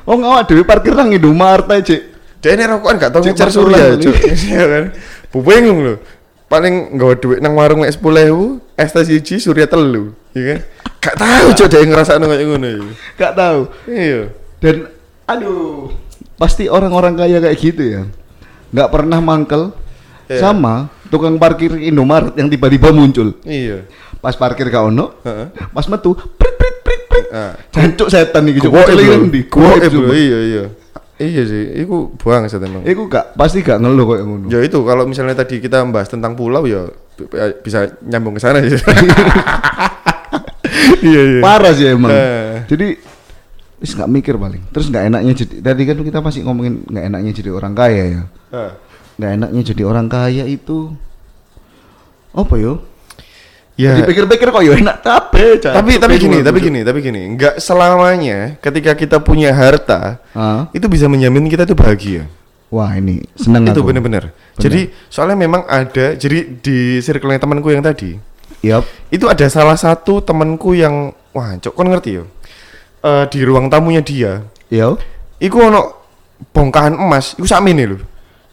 Oh 0.06 0.14
ngawak 0.14 0.46
dewe 0.46 0.62
parkir 0.62 0.94
nang 0.94 1.10
Indomaret 1.10 1.66
aja. 1.66 1.98
Dek 2.38 2.52
ini 2.54 2.64
rokokan 2.70 3.02
gak 3.02 3.10
tau 3.10 3.26
maksulan 3.26 3.50
Surya, 3.50 3.84
cuk. 3.98 4.14
Iya 4.22 4.64
kan? 4.70 4.84
Bu 5.34 5.42
bingung 5.42 5.82
lho. 5.82 5.96
Paling 6.48 6.94
nggawa 6.96 7.14
duit 7.18 7.40
nang 7.42 7.58
warung 7.58 7.82
mek 7.82 7.92
10.000, 7.92 8.62
es 8.78 8.90
teh 8.94 9.04
siji 9.04 9.36
Surya 9.42 9.66
telu, 9.66 10.14
ya 10.32 10.44
kan? 10.56 10.60
Gak 11.02 11.16
tahu 11.18 11.48
cuk 11.58 11.68
dek 11.74 11.82
ngrasakno 11.90 12.26
kayak 12.30 12.46
ngono 12.46 12.68
iki. 12.70 12.90
Gak 13.18 13.34
tahu. 13.34 13.60
Iya. 13.90 14.22
Dan 14.62 14.76
aduh, 15.26 15.90
pasti 16.38 16.70
orang-orang 16.70 17.18
kaya 17.18 17.42
kayak 17.42 17.58
gitu 17.58 17.84
ya. 17.84 18.04
Nggak 18.70 18.90
pernah 18.94 19.20
mangkel 19.20 19.74
Iya. 20.28 20.44
sama 20.44 20.92
tukang 21.08 21.40
parkir 21.40 21.72
Indomaret 21.80 22.36
yang 22.36 22.52
tiba-tiba 22.52 22.92
muncul. 22.92 23.40
Iya. 23.48 23.88
Pas 24.18 24.34
parkir 24.34 24.68
gak 24.68 24.90
ono, 24.90 25.18
pas 25.74 25.86
metu 25.86 26.18
prit 26.18 26.56
prit 26.58 26.76
prit 26.82 27.02
prit. 27.06 27.26
Ah. 27.30 27.54
Jancuk 27.70 28.10
setan 28.10 28.50
iki 28.50 28.66
bro. 28.66 28.82
nang 28.82 29.30
ndi? 29.30 29.42
Sumpah. 29.48 30.14
Iya 30.14 30.40
iya. 30.42 30.64
Iya 31.18 31.44
sih, 31.50 31.64
iku 31.82 32.14
buang 32.14 32.46
emang. 32.46 32.86
Iku 32.86 33.10
gak 33.10 33.34
pasti 33.34 33.66
gak 33.66 33.82
ngeluh 33.82 34.06
kayak 34.06 34.24
ngono. 34.26 34.46
Ya 34.54 34.62
itu 34.62 34.78
kalau 34.86 35.10
misalnya 35.10 35.34
tadi 35.34 35.58
kita 35.58 35.82
membahas 35.82 36.14
tentang 36.14 36.38
pulau 36.38 36.66
ya 36.70 36.86
bisa 37.66 37.90
nyambung 38.06 38.38
ke 38.38 38.42
sana 38.42 38.62
sih. 38.62 38.78
Iya 40.98 41.22
iya. 41.38 41.42
Parah 41.46 41.74
sih 41.78 41.88
emang. 41.94 42.12
Jadi 42.68 42.98
Terus 43.78 43.94
nggak 43.94 44.10
mikir 44.10 44.36
paling. 44.42 44.62
Terus 44.74 44.90
nggak 44.90 45.06
enaknya 45.14 45.34
jadi 45.38 45.56
tadi 45.62 45.82
kan 45.86 45.98
kita 46.02 46.20
masih 46.20 46.42
ngomongin 46.50 46.82
nggak 46.90 47.06
enaknya 47.14 47.32
jadi 47.38 47.50
orang 47.54 47.74
kaya 47.78 48.04
ya. 48.10 48.24
Nggak 49.22 49.32
enaknya 49.38 49.62
jadi 49.74 49.84
orang 49.86 50.08
kaya 50.10 50.44
itu 50.50 50.98
apa 52.34 52.54
yo? 52.58 52.82
Ya. 53.78 53.94
Dipikir-pikir 53.94 54.50
kok 54.50 54.64
yo 54.66 54.74
enak 54.74 55.06
tapi 55.06 55.62
tapi 55.62 56.02
tapi 56.02 56.18
gini, 56.18 56.42
tapi 56.42 56.58
gini, 56.58 56.82
tapi 56.82 56.98
gini, 56.98 57.22
nggak 57.38 57.62
selamanya 57.62 58.58
ketika 58.58 58.98
kita 58.98 59.22
punya 59.22 59.54
harta 59.54 60.18
Ah, 60.34 60.66
itu 60.74 60.90
bisa 60.90 61.06
menjamin 61.06 61.46
kita 61.46 61.62
tuh 61.62 61.78
bahagia. 61.78 62.26
wah 62.68 62.90
ini 62.92 63.22
seneng 63.38 63.70
itu 63.70 63.78
aku. 63.80 63.94
bener-bener. 63.94 64.34
Jadi 64.58 64.90
soalnya 65.08 65.38
memang 65.38 65.62
ada, 65.70 66.18
jadi 66.18 66.58
di 66.58 67.00
circle 67.00 67.38
temanku 67.38 67.70
yang 67.70 67.86
tadi 67.86 68.18
Yap. 68.66 68.82
itu 69.14 69.30
ada 69.30 69.46
salah 69.46 69.78
satu 69.78 70.26
temanku 70.26 70.74
yang 70.74 71.14
wah, 71.32 71.54
cok 71.62 71.72
kon 71.72 71.88
ngerti 71.88 72.18
yo. 72.18 72.26
Eh, 73.06 73.30
di 73.30 73.46
ruang 73.46 73.70
tamunya 73.70 74.02
dia, 74.02 74.42
Yo. 74.74 74.98
iku 75.38 75.70
ono 75.70 75.82
bongkahan 76.50 76.98
emas, 76.98 77.38
iku 77.38 77.46
sakmene 77.46 77.84
lho. 77.86 77.98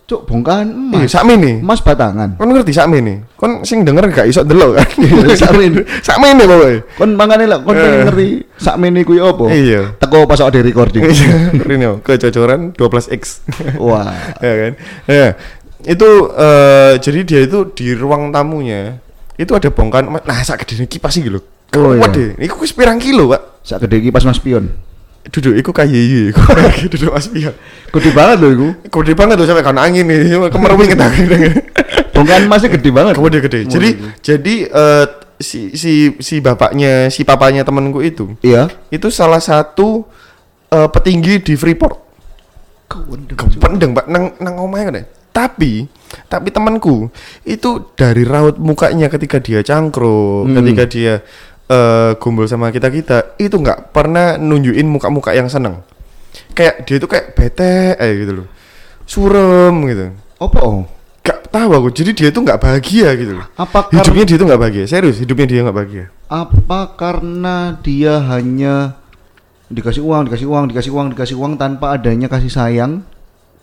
Cuk 0.05 0.29
bongkahan 0.29 0.69
Iya, 0.69 1.09
emas. 1.09 1.13
sakmene. 1.17 1.65
Emas 1.65 1.81
batangan. 1.81 2.37
Kon 2.37 2.53
ngerti 2.53 2.77
sakmene? 2.77 3.25
Kon 3.41 3.65
sing 3.65 3.89
denger 3.89 4.05
gak 4.13 4.29
iso 4.29 4.45
delok 4.45 4.77
kan? 4.77 4.89
Sakmene. 5.33 5.81
sakmene 6.05 6.45
pokoke. 6.45 6.77
Kon 7.01 7.11
mangane 7.17 7.49
lah 7.49 7.65
kon 7.65 7.73
pengen 7.73 7.89
Eh. 7.89 8.05
ngerti 8.05 8.27
sakmene 8.61 9.01
kuwi 9.01 9.25
apa? 9.25 9.45
Iya. 9.49 9.97
Teko 9.97 10.29
pas 10.29 10.45
ada 10.45 10.61
recording. 10.61 11.09
Rino 11.65 12.05
kecocoran 12.05 12.77
12x. 12.77 13.49
Wah. 13.81 14.13
ya 14.45 14.53
kan? 14.61 14.73
Ya. 15.09 15.29
Itu 15.81 16.09
eh, 16.33 17.01
jadi 17.01 17.21
dia 17.25 17.41
itu 17.41 17.73
di 17.73 17.97
ruang 17.97 18.29
tamunya 18.29 19.01
itu 19.35 19.57
ada 19.57 19.73
bongkahan 19.73 20.05
emas. 20.05 20.21
Nah, 20.23 20.37
sak 20.45 20.69
gede 20.69 20.85
kipas 20.85 21.17
iki 21.17 21.33
lho. 21.33 21.41
Oh, 21.75 21.91
iya. 21.91 22.07
deh. 22.07 22.37
Iku 22.39 22.63
wis 22.63 22.71
pirang 22.71 23.01
kilo, 23.01 23.33
Pak. 23.33 23.65
Sak 23.67 23.83
gede 23.83 23.99
iki 23.99 24.13
pas 24.13 24.23
Mas 24.23 24.39
Pion. 24.39 24.69
Duduk 25.25 25.57
iku 25.57 25.71
kayi 25.73 26.29
iku. 26.31 26.41
Duduk 26.93 27.11
Mas 27.13 27.27
Pia. 27.33 27.53
Gede 27.89 28.11
banget 28.13 28.37
loh 28.45 28.51
iku. 28.53 28.69
Gede 29.01 29.13
banget 29.17 29.41
tuh 29.41 29.49
sampai 29.49 29.65
kan 29.65 29.79
angin 29.81 30.05
nih. 30.05 30.37
Kemerwing 30.53 30.91
kita. 30.93 31.07
Bongkahan 32.13 32.45
emasnya 32.45 32.69
gede 32.71 32.91
banget. 32.93 33.17
Kamu 33.17 33.29
dia 33.33 33.43
gede. 33.43 33.61
Oh, 33.65 33.71
Jadi 33.73 33.89
gitu. 33.97 34.07
jadi 34.21 34.55
eh, 34.69 35.07
si 35.41 35.61
si 35.75 35.93
si 36.21 36.39
bapaknya, 36.39 37.11
si 37.11 37.27
papanya 37.27 37.67
temanku 37.67 37.99
itu 38.01 38.39
Iya. 38.39 38.71
itu 38.89 39.11
salah 39.11 39.43
satu 39.43 40.07
eh, 40.71 40.89
petinggi 40.93 41.43
di 41.43 41.55
Freeport. 41.57 41.97
Kependeng, 43.35 43.97
Pak, 43.97 44.07
nang 44.07 44.37
nang 44.39 44.55
omahe 44.61 44.87
kan. 44.87 44.97
Tapi 45.35 45.91
tapi 46.31 46.55
temanku 46.55 47.11
itu 47.43 47.91
dari 47.99 48.23
raut 48.23 48.55
mukanya 48.55 49.11
ketika 49.11 49.43
dia 49.43 49.67
cangkruk, 49.67 50.47
Hmm. 50.47 50.55
ketika 50.63 50.85
dia 50.87 51.15
eh 51.65 52.13
gombol 52.21 52.45
sama 52.45 52.69
kita-kita, 52.69 53.41
itu 53.41 53.57
nggak 53.57 53.95
pernah 53.95 54.37
nunjukin 54.37 54.85
muka-muka 54.85 55.33
yang 55.33 55.49
seneng. 55.49 55.81
Kayak 56.53 56.85
dia 56.85 56.97
itu 57.01 57.07
kayak 57.09 57.35
bete 57.35 57.97
eh 57.99 58.13
gitu 58.21 58.43
loh. 58.43 58.47
Surem 59.05 59.75
gitu. 59.89 60.05
Apa? 60.41 60.59
Oh? 60.65 60.85
Gak 61.25 61.49
tahu 61.49 61.71
aku. 61.73 61.89
Jadi 61.89 62.13
dia 62.13 62.29
itu 62.29 62.41
nggak 62.41 62.61
bahagia 62.61 63.09
gitu 63.17 63.41
loh. 63.41 63.47
Apa 63.57 63.89
Hidupnya 63.89 64.25
dia 64.29 64.37
itu 64.37 64.45
nggak 64.45 64.61
bahagia. 64.61 64.85
Serius, 64.85 65.17
hidupnya 65.17 65.47
dia 65.49 65.61
nggak 65.65 65.77
bahagia. 65.77 66.07
apa 66.29 66.99
karena 66.99 67.79
dia 67.81 68.19
hanya 68.19 68.99
dikasih 69.71 70.03
uang, 70.03 70.29
dikasih 70.29 70.49
uang, 70.51 70.65
dikasih 70.69 70.91
uang, 70.93 71.07
dikasih 71.15 71.37
uang 71.39 71.53
tanpa 71.57 71.95
adanya 71.97 72.27
kasih 72.29 72.51
sayang 72.51 73.07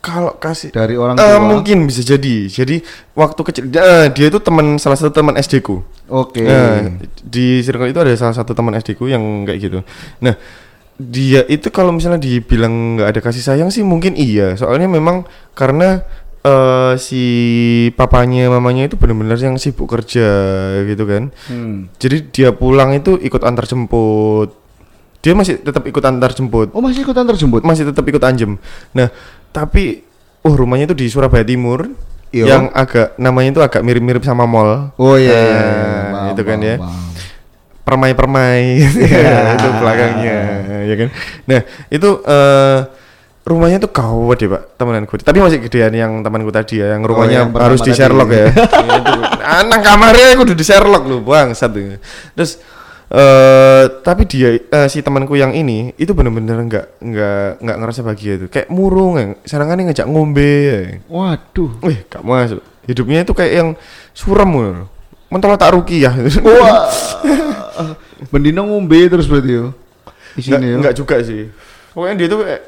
Kalau 0.02 0.34
kasih 0.34 0.74
dari 0.74 0.98
orang 0.98 1.14
Eh, 1.14 1.22
tua? 1.22 1.38
mungkin 1.38 1.86
bisa 1.86 2.02
jadi. 2.02 2.50
Jadi 2.50 2.82
waktu 3.14 3.40
kecil 3.40 3.64
dia, 3.70 4.10
dia 4.10 4.26
itu 4.26 4.42
teman 4.42 4.74
salah 4.76 4.98
satu 4.98 5.14
teman 5.14 5.38
SD 5.38 5.62
ku. 5.62 5.86
Oke. 6.10 6.42
Nah, 6.42 6.98
di 7.22 7.62
circle 7.62 7.86
itu 7.86 8.02
ada 8.02 8.10
salah 8.18 8.34
satu 8.34 8.50
teman 8.50 8.74
SD 8.74 8.98
ku 8.98 9.06
yang 9.06 9.22
kayak 9.46 9.58
gitu. 9.62 9.78
Nah, 10.18 10.34
dia 10.98 11.46
itu 11.46 11.70
kalau 11.70 11.94
misalnya 11.94 12.18
dibilang 12.18 12.98
nggak 12.98 13.08
ada 13.08 13.20
kasih 13.22 13.40
sayang 13.40 13.70
sih 13.70 13.86
mungkin 13.86 14.18
iya. 14.18 14.58
Soalnya 14.58 14.90
memang 14.90 15.22
karena 15.54 16.02
eh, 16.42 16.98
si 16.98 17.22
papanya 17.94 18.50
mamanya 18.50 18.90
itu 18.90 18.98
benar-benar 18.98 19.38
yang 19.38 19.54
sibuk 19.54 19.86
kerja 19.86 20.26
gitu 20.82 21.06
kan. 21.06 21.30
Hmm. 21.46 21.86
Jadi 21.96 22.26
dia 22.28 22.50
pulang 22.50 22.90
itu 22.90 23.14
ikut 23.16 23.42
antar 23.42 23.70
jemput. 23.70 24.50
Dia 25.22 25.38
masih 25.38 25.62
tetap 25.62 25.86
ikut 25.86 26.02
antar 26.02 26.34
jemput 26.34 26.74
Oh 26.74 26.82
masih 26.82 27.06
ikutan 27.06 27.22
terjemput? 27.22 27.62
masih 27.62 27.86
tetap 27.86 28.02
ikut 28.02 28.18
anjem. 28.18 28.58
Nah, 28.90 29.06
tapi 29.52 30.02
oh 30.42 30.54
rumahnya 30.56 30.90
itu 30.90 30.96
di 30.96 31.06
Surabaya 31.12 31.46
Timur 31.46 31.86
Iya. 32.32 32.44
yang 32.48 32.64
agak 32.72 33.12
namanya 33.20 33.48
itu 33.52 33.60
agak 33.60 33.84
mirip-mirip 33.84 34.24
sama 34.24 34.48
mall. 34.48 34.88
Oh 34.96 35.20
iya. 35.20 35.36
Nah, 35.36 35.36
iya, 35.36 35.52
iya. 35.52 35.72
Paham, 36.08 36.30
itu 36.32 36.42
kan 36.48 36.58
ya. 36.64 36.76
paham. 36.80 37.04
Permai-permai 37.82 38.62
itu 39.60 39.68
belakangnya, 39.76 40.38
ya 40.88 40.94
kan. 40.96 41.08
Nah, 41.44 41.60
itu 41.92 42.08
eh 42.24 42.78
rumahnya 43.42 43.84
tuh 43.84 43.90
gawat 43.92 44.38
deh, 44.40 44.48
Pak, 44.48 44.62
temanku. 44.80 45.20
Tapi 45.20 45.38
masih 45.44 45.60
gedean 45.60 45.92
yang 45.92 46.12
temanku 46.24 46.48
tadi 46.48 46.80
ya, 46.80 46.96
yang 46.96 47.04
rumahnya 47.04 47.44
yang 47.44 47.50
pertama 47.52 47.68
harus 47.68 47.84
di 47.84 47.92
tadi. 47.92 47.98
Sherlock 48.00 48.30
ya. 48.32 48.46
Itu. 49.02 49.12
Anak 49.42 49.80
kamarnya 49.84 50.24
aku 50.32 50.42
udah 50.48 50.56
di 50.56 50.64
Sherlock 50.64 51.04
lu, 51.04 51.20
bangsat. 51.20 51.74
Terus 52.32 52.62
eh 53.12 53.84
tapi 54.00 54.24
dia 54.24 54.56
eh, 54.56 54.88
si 54.88 55.04
temanku 55.04 55.36
yang 55.36 55.52
ini 55.52 55.92
itu 56.00 56.16
bener-bener 56.16 56.56
nggak 56.64 56.86
nggak 56.96 57.46
nggak 57.60 57.76
ngerasa 57.76 58.00
bahagia 58.00 58.32
itu 58.40 58.46
kayak 58.48 58.72
murung 58.72 59.20
ya 59.20 59.36
serangan 59.44 59.84
ngajak 59.84 60.08
ngombe 60.08 60.48
ya. 60.64 60.78
Waduh. 61.12 61.76
Wih, 61.84 62.08
gak 62.08 62.24
masuk. 62.24 62.64
Hidupnya 62.88 63.20
itu 63.20 63.36
kayak 63.36 63.52
yang 63.52 63.68
suram 64.16 64.48
loh. 64.48 64.88
Mentol 65.28 65.60
tak 65.60 65.76
ruki 65.76 66.00
ya. 66.00 66.16
Wah. 66.44 66.88
Bendino 68.32 68.64
ngombe 68.64 68.96
terus 69.12 69.28
berarti 69.28 69.60
yo. 69.60 69.76
Enggak 70.80 70.96
juga 70.96 71.20
sih. 71.20 71.52
Pokoknya 71.92 72.16
dia 72.16 72.28
tuh 72.32 72.40
kayak 72.48 72.62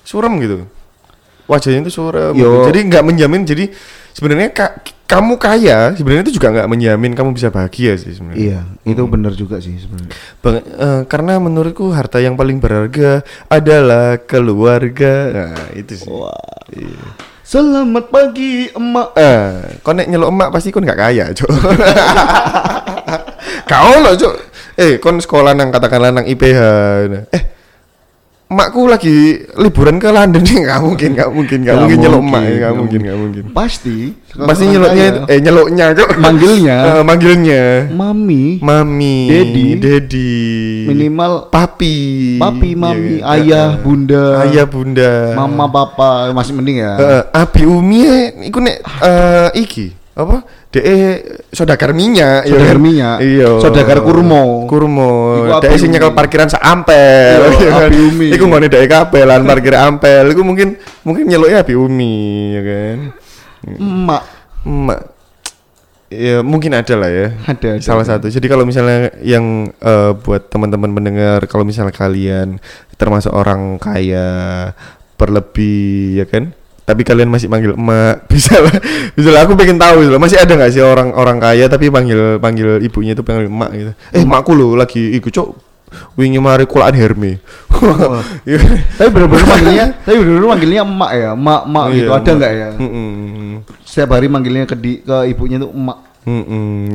suram 0.00 0.32
gitu. 0.40 0.64
Wajahnya 1.44 1.84
itu 1.84 1.92
suram. 1.92 2.32
Yo. 2.32 2.64
Jadi 2.64 2.88
nggak 2.88 3.04
menjamin. 3.04 3.44
Jadi 3.44 3.68
sebenarnya 4.16 4.48
ka- 4.52 4.80
kamu 5.08 5.40
kaya, 5.40 5.96
sebenarnya 5.96 6.28
itu 6.28 6.36
juga 6.36 6.52
nggak 6.52 6.68
menjamin 6.68 7.16
kamu 7.16 7.32
bisa 7.32 7.48
bahagia 7.48 7.96
sih 7.96 8.12
sebenarnya. 8.12 8.60
Iya, 8.60 8.60
itu 8.92 9.02
benar 9.08 9.32
juga 9.32 9.56
sih 9.56 9.80
sebenarnya. 9.80 10.12
Eh, 10.60 11.02
karena 11.08 11.40
menurutku 11.40 11.88
harta 11.96 12.20
yang 12.20 12.36
paling 12.36 12.60
berharga 12.60 13.24
adalah 13.48 14.20
keluarga. 14.20 15.14
Nah, 15.32 15.56
itu 15.72 16.04
sih. 16.04 16.12
Iya. 16.76 17.00
Selamat 17.40 18.12
pagi, 18.12 18.68
emak. 18.68 19.16
Eh, 19.16 19.80
kau 19.80 19.96
nek 19.96 20.12
nyeluk 20.12 20.28
emak 20.28 20.52
pasti 20.52 20.68
kau 20.68 20.84
nggak 20.84 21.00
kaya, 21.00 21.32
cok. 21.32 21.50
Kau 23.68 24.00
loh, 24.00 24.16
cok. 24.16 24.34
Eh, 24.80 24.96
kon 25.00 25.20
sekolah 25.20 25.52
nang 25.52 25.68
katakanlah 25.68 26.12
nang 26.12 26.24
IPH. 26.28 26.60
nah. 27.08 27.22
Eh, 27.32 27.57
emakku 28.48 28.88
lagi 28.88 29.44
liburan 29.60 30.00
ke 30.00 30.08
London 30.08 30.40
nih, 30.40 30.56
nggak 30.64 30.80
mungkin, 30.80 31.08
nggak 31.12 31.30
mungkin, 31.30 31.58
nggak 31.68 31.76
mungkin 31.84 31.98
emak, 32.00 32.42
ya, 32.42 32.54
nggak 32.56 32.74
mungkin, 32.80 32.98
nggak 33.04 33.18
mungkin. 33.20 33.44
Pasti. 33.52 33.96
Pasti 34.32 34.64
kaya. 34.72 35.28
eh 35.28 35.38
nyeluknya, 35.44 35.86
cok. 35.92 36.10
Manggilnya. 36.16 36.76
Eh, 36.88 37.04
manggilnya. 37.04 37.62
Mami, 37.92 38.64
Mami, 38.64 39.16
Dedi. 39.28 39.66
Dedi, 39.76 40.32
minimal 40.88 41.52
papi, 41.52 41.96
papi, 42.40 42.72
mami, 42.72 43.20
Iya 43.20 43.22
kan? 43.22 43.32
ayah, 43.36 43.68
Eh, 43.68 43.80
bunda, 43.84 44.24
ayah, 44.48 44.66
bunda, 44.66 45.12
mama, 45.36 45.64
papa, 45.68 46.32
masih 46.32 46.56
mending 46.56 46.80
ya. 46.80 46.92
Abi 47.36 47.68
Umi 47.68 48.00
eh, 48.08 48.24
iku 48.48 48.64
nek 48.64 48.80
eh, 49.04 49.48
iki 49.60 49.92
apa? 50.18 50.42
Dek 50.74 50.84
saudagar 51.54 51.94
minyak, 51.94 52.42
ya 52.44 52.58
Saudagar 52.58 52.74
kan? 52.74 52.82
minyak. 52.82 53.16
Iya. 53.22 53.50
Saudagar. 53.62 53.98
Kurma. 54.02 54.42
Iku 54.66 54.76
Abi 55.54 55.62
Dek 55.62 55.78
sing 55.78 55.90
nyekel 55.94 56.10
parkiran 56.10 56.50
sak 56.50 56.58
ampel. 56.58 57.38
Iya, 57.54 57.62
ya 57.62 57.70
kan? 57.86 57.90
Umi. 57.94 58.28
Iku 58.34 58.44
nggone 58.50 58.66
dek 58.66 58.90
kabeh 58.90 59.22
lan 59.22 59.46
parkir 59.46 59.78
ampel. 59.78 60.26
Iku 60.34 60.42
mungkin 60.42 60.74
mungkin 61.06 61.24
nyeluknya 61.30 61.62
Abi 61.62 61.78
Umi, 61.78 62.18
ya 62.58 62.62
kan? 62.66 62.98
Emak. 63.78 64.22
Emak. 64.66 65.00
Ya 66.08 66.40
mungkin 66.40 66.72
ada 66.72 66.94
lah 66.98 67.10
ya. 67.12 67.26
Ada, 67.46 67.68
ada, 67.78 67.84
Salah 67.84 68.02
ada. 68.02 68.16
satu. 68.18 68.26
Jadi 68.32 68.46
kalau 68.48 68.64
misalnya 68.66 69.12
yang 69.22 69.70
eh, 69.70 70.12
buat 70.18 70.50
teman-teman 70.50 70.90
mendengar, 70.90 71.46
kalau 71.46 71.62
misalnya 71.62 71.94
kalian 71.94 72.58
termasuk 72.98 73.30
orang 73.30 73.78
kaya 73.78 74.26
berlebih, 75.14 76.18
ya 76.22 76.26
kan? 76.26 76.50
Tapi 76.88 77.04
kalian 77.04 77.28
masih 77.28 77.46
manggil 77.46 77.76
emak, 77.76 78.24
bisa 78.32 78.56
lah. 78.56 78.72
Bisa 79.12 79.28
lah. 79.28 79.44
Aku 79.44 79.52
pengen 79.52 79.76
tahu 79.76 80.00
gitu 80.00 80.10
loh. 80.10 80.18
Masih 80.18 80.40
ada 80.40 80.48
nggak 80.48 80.72
sih 80.72 80.80
orang 80.80 81.12
orang 81.12 81.36
kaya 81.36 81.68
tapi 81.68 81.92
panggil 81.92 82.40
panggil 82.40 82.80
ibunya 82.80 83.12
itu 83.12 83.20
panggil 83.20 83.44
emak 83.46 83.70
gitu. 83.70 83.92
Eh 84.10 84.24
emakku 84.24 84.52
lo 84.52 84.72
lagi 84.72 85.12
ikut 85.12 85.28
cok. 85.28 85.48
Wingi 86.16 86.36
mari 86.36 86.64
kulaan 86.64 86.92
Herme. 86.92 87.36
Iya. 88.42 88.58
Tapi 88.96 89.08
bener-bener 89.08 89.46
manggilnya, 89.46 89.86
tapi 90.04 90.16
bener-bener 90.18 90.48
manggilnya 90.48 90.80
emak 90.82 91.10
ya, 91.14 91.30
emak, 91.32 91.60
emak 91.62 91.84
gitu. 91.88 91.96
Iya, 92.02 92.08
Ada 92.10 92.24
emak. 92.26 92.36
nggak 92.36 92.52
ya? 92.52 92.68
Mm-mm. 92.74 93.50
Setiap 93.80 94.10
hari 94.10 94.26
manggilnya 94.26 94.64
ke 94.64 94.74
di, 94.74 94.92
ke 94.98 95.16
ibunya 95.28 95.56
tuh 95.58 95.70
emak, 95.70 95.98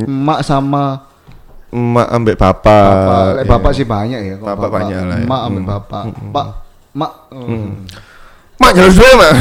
emak 0.04 0.40
sama 0.42 0.84
Emak 1.70 2.06
ambek 2.08 2.36
bapak. 2.36 2.86
bapak. 2.86 3.24
Lek 3.34 3.42
Iya. 3.42 3.50
bapak 3.50 3.72
sih 3.74 3.82
banyak 3.84 4.20
ya. 4.20 4.36
kalau 4.38 4.50
Bapak 4.52 4.70
banyak 4.70 4.98
lah 5.00 5.18
ya. 5.18 5.26
Emak 5.26 5.42
ambek 5.44 5.58
Hmm. 5.60 5.72
bapak. 5.72 6.04
Pak, 6.30 6.48
mak. 6.94 7.12
hmm. 7.32 7.70
Mak 8.64 8.72
jalan 8.74 8.92
dua 8.94 9.12
mak. 9.20 9.32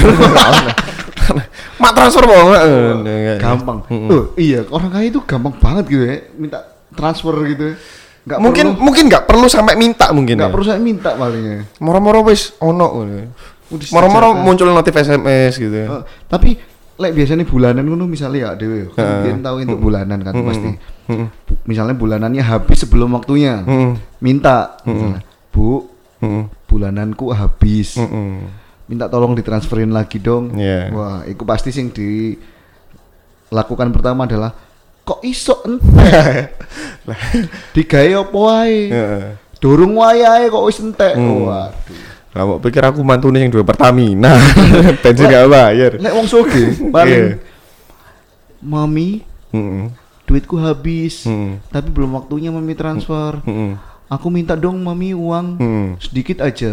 mak 1.79 1.93
transfer 1.93 2.25
mau 2.25 2.43
mak. 2.49 2.63
Gampang. 3.39 3.79
Oh, 3.89 4.25
iya, 4.37 4.67
orang 4.67 4.91
kaya 4.91 5.07
itu 5.09 5.21
gampang 5.23 5.55
banget 5.57 5.85
gitu 5.89 6.03
ya, 6.05 6.17
minta 6.35 6.59
transfer 6.93 7.35
gitu. 7.47 7.65
ya. 7.65 7.75
Nggak 8.23 8.39
mungkin 8.39 8.67
perlu- 8.69 8.79
mungkin 8.81 9.05
nggak 9.09 9.25
perlu 9.25 9.47
sampai 9.47 9.75
minta 9.75 10.07
mungkin 10.11 10.35
nggak 10.37 10.47
ya. 10.47 10.55
perlu 10.55 10.63
saya 10.65 10.79
minta 10.79 11.11
palingnya 11.13 11.67
Moro-moro 11.79 12.23
wis 12.23 12.55
ono 12.57 13.03
Moro-moro 13.91 14.07
muncul 14.37 14.69
notif 14.69 14.95
SMS 14.95 15.57
gitu 15.57 15.73
ya. 15.73 15.87
Eh, 15.89 16.03
tapi 16.29 16.55
lek 16.95 17.13
biasanya 17.13 17.43
bulanan 17.43 17.83
ngono 17.83 18.05
misalnya 18.05 18.39
ya 18.39 18.51
dewe 18.55 18.95
kan 18.95 19.27
biyen 19.27 19.41
tahu 19.41 19.57
untuk 19.61 19.81
bulanan 19.81 20.19
kan 20.21 20.35
pasti 20.45 20.71
Mm-mm. 21.09 21.27
Bu- 21.43 21.59
misalnya 21.65 21.95
bulanannya 21.95 22.45
habis 22.45 22.79
sebelum 22.79 23.11
waktunya 23.11 23.59
minta 24.21 24.79
misalnya, 24.85 25.19
bu 25.51 25.91
bulananku 26.65 27.35
habis. 27.35 27.99
Minta 28.93 29.07
tolong 29.07 29.33
ditransferin 29.33 29.89
lagi 29.89 30.19
dong 30.19 30.53
Iya. 30.53 30.91
wah 30.91 31.19
itu 31.25 31.43
pasti 31.43 31.69
sing 31.69 31.89
dilakukan 31.89 33.89
pertama 33.89 34.23
adalah 34.23 34.53
kok 35.01 35.19
iso 35.23 35.59
entek 35.65 36.53
digawe 37.75 38.11
apa 38.21 38.37
wae 38.37 38.79
Heeh. 38.87 39.23
durung 39.59 39.97
wayahe 39.97 40.47
kok 40.47 40.63
wis 40.63 40.79
entek 40.79 41.17
Hmm. 41.17 41.43
waduh 41.43 41.71
Lah 42.33 42.43
mau 42.47 42.57
pikir 42.57 42.81
aku 42.81 43.01
mantune 43.01 43.39
yang 43.39 43.49
dua 43.49 43.61
Pertamina. 43.61 44.33
Bensin 45.05 45.27
gak 45.27 45.47
bayar. 45.47 45.91
lek 45.95 46.11
wong 46.11 46.25
soge 46.25 46.75
paling 46.95 47.33
Iya. 47.33 47.37
mami 48.59 49.21
Mm-mm. 49.51 49.91
duitku 50.25 50.55
habis 50.57 51.25
Mm-mm. 51.25 51.61
tapi 51.69 51.89
belum 51.89 52.09
waktunya 52.15 52.49
mami 52.49 52.73
transfer 52.73 53.37
aku 54.07 54.27
minta 54.29 54.55
dong 54.55 54.79
mami 54.79 55.13
uang 55.13 55.59
sedikit 55.99 56.41
aja 56.41 56.71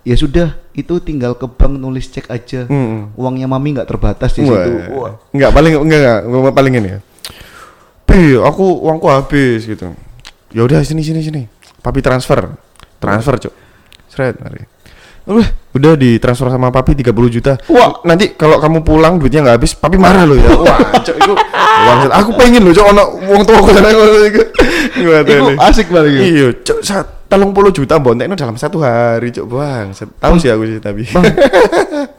ya 0.00 0.14
sudah 0.16 0.56
itu 0.70 1.02
tinggal 1.02 1.34
ke 1.34 1.50
bank 1.50 1.74
nulis 1.76 2.06
cek 2.10 2.30
aja 2.30 2.66
Mm-mm. 2.70 3.18
uangnya 3.18 3.50
mami 3.50 3.74
nggak 3.74 3.90
terbatas 3.90 4.38
di 4.38 4.46
Wah. 4.46 4.62
situ 4.62 4.72
Wah. 4.94 5.12
Enggak 5.34 5.50
paling 5.50 5.72
enggak 5.82 6.18
enggak 6.26 6.54
paling 6.54 6.72
ini 6.78 6.88
ya. 6.94 7.00
Pi, 8.10 8.34
aku 8.34 8.82
uangku 8.82 9.06
habis 9.06 9.70
gitu. 9.70 9.94
Ya 10.50 10.66
udah 10.66 10.82
sini 10.82 11.06
sini 11.06 11.22
sini. 11.22 11.46
Papi 11.78 12.02
transfer. 12.02 12.42
Transfer, 12.98 13.34
Cuk. 13.38 13.54
Seret 14.10 14.34
mari. 14.42 14.66
Udah, 15.30 15.46
udah 15.78 15.92
ditransfer 15.94 16.50
sama 16.50 16.74
papi 16.74 16.98
30 16.98 17.14
juta. 17.30 17.54
Wah. 17.70 18.02
nanti 18.02 18.34
kalau 18.34 18.58
kamu 18.58 18.82
pulang 18.82 19.22
duitnya 19.22 19.46
nggak 19.46 19.56
habis, 19.62 19.78
papi 19.78 19.94
marah 19.94 20.26
loh 20.26 20.34
ya. 20.34 20.50
Wah, 20.58 20.98
Cuk, 21.06 21.16
itu. 21.22 21.34
Aku 22.10 22.34
pengen 22.34 22.66
loh, 22.66 22.74
Cuk, 22.74 22.82
ono 22.90 23.04
wong 23.30 23.46
tua 23.46 23.62
aku 23.62 23.70
sana 23.70 23.94
ngono 23.94 24.26
iku. 24.26 24.42
Gimana 24.90 25.22
Itu 25.22 25.52
asik 25.62 25.86
banget 25.94 26.10
ya. 26.10 26.20
Iya, 26.26 26.46
Cuk, 26.66 26.78
saat 26.82 27.06
telung 27.30 27.54
puluh 27.54 27.70
juta 27.70 27.94
bontekno 27.96 28.34
dalam 28.34 28.54
satu 28.54 28.82
hari, 28.82 29.30
Cuk, 29.30 29.46
bang. 29.48 29.94
Tahu 29.94 30.34
sih 30.36 30.50
aku 30.50 30.66
sih 30.66 30.78
tapi. 30.78 31.06
bang 31.06 31.24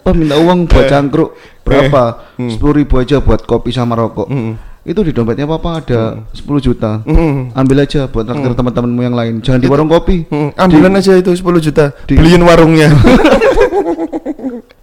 bang 0.01 0.16
minta 0.16 0.36
uang 0.36 0.66
buat 0.72 0.88
cangkruk 0.88 1.36
berapa 1.62 2.03
Hmm. 2.34 2.49
sepuluh 2.49 2.80
ribu 2.80 2.95
aja 2.95 3.20
buat 3.20 3.43
kopi 3.43 3.70
sama 3.70 3.93
rokok 3.93 4.26
Mm. 4.26 4.53
itu 4.82 4.97
di 4.99 5.12
dompetnya 5.12 5.45
papa 5.45 5.78
ada 5.78 6.01
10 6.32 6.57
juta 6.57 7.05
Mm. 7.05 7.53
ambil 7.53 7.78
aja 7.80 8.07
buat 8.07 8.26
traktir 8.26 8.49
teman-temanmu 8.51 8.97
yang 8.99 9.14
lain 9.14 9.34
jangan 9.39 9.59
di 9.59 9.68
warung 9.68 9.86
kopi 9.86 10.26
Hmm, 10.26 10.49
ambilan 10.55 10.95
aja 10.95 11.14
itu 11.14 11.30
10 11.30 11.62
juta. 11.62 11.93
di- 12.03 12.18
Beliin 12.18 12.41
warungnya. 12.41 12.89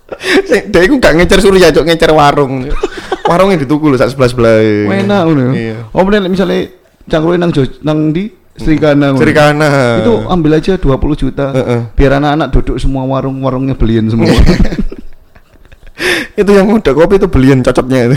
Dia 0.69 0.81
itu 0.83 0.95
gak 0.97 1.15
ngecer 1.15 1.41
surya, 1.41 1.69
cok 1.69 1.85
ngecer 1.85 2.11
warung. 2.11 2.65
Warungnya 3.25 3.61
dituku 3.61 3.89
loh 3.89 3.97
saat 3.97 4.11
sebelah 4.11 4.29
sebelah. 4.29 4.57
enak 4.89 5.21
ngono 5.25 5.41
ya. 5.43 5.53
Iya. 5.53 5.77
oh 5.91 6.03
bener 6.03 6.25
misalnya 6.27 6.73
cangkruk 7.05 7.37
nang 7.37 7.53
nang 7.83 7.99
di 8.09 8.31
Serikana 8.59 9.15
ngono. 9.15 9.23
Serikana. 9.23 9.69
itu 10.03 10.15
ambil 10.27 10.51
aja 10.59 10.73
20 10.75 11.23
juta 11.23 11.47
Heeh. 11.55 11.81
biar 11.95 12.19
anak-anak 12.19 12.49
duduk 12.53 12.77
semua 12.77 13.07
warung-warungnya 13.07 13.79
beliin 13.79 14.11
semua 14.11 14.29
itu 16.39 16.51
yang 16.55 16.71
udah 16.71 16.93
kopi 16.95 17.19
itu 17.19 17.27
beliin 17.27 17.59
cocoknya 17.61 18.15
itu. 18.15 18.17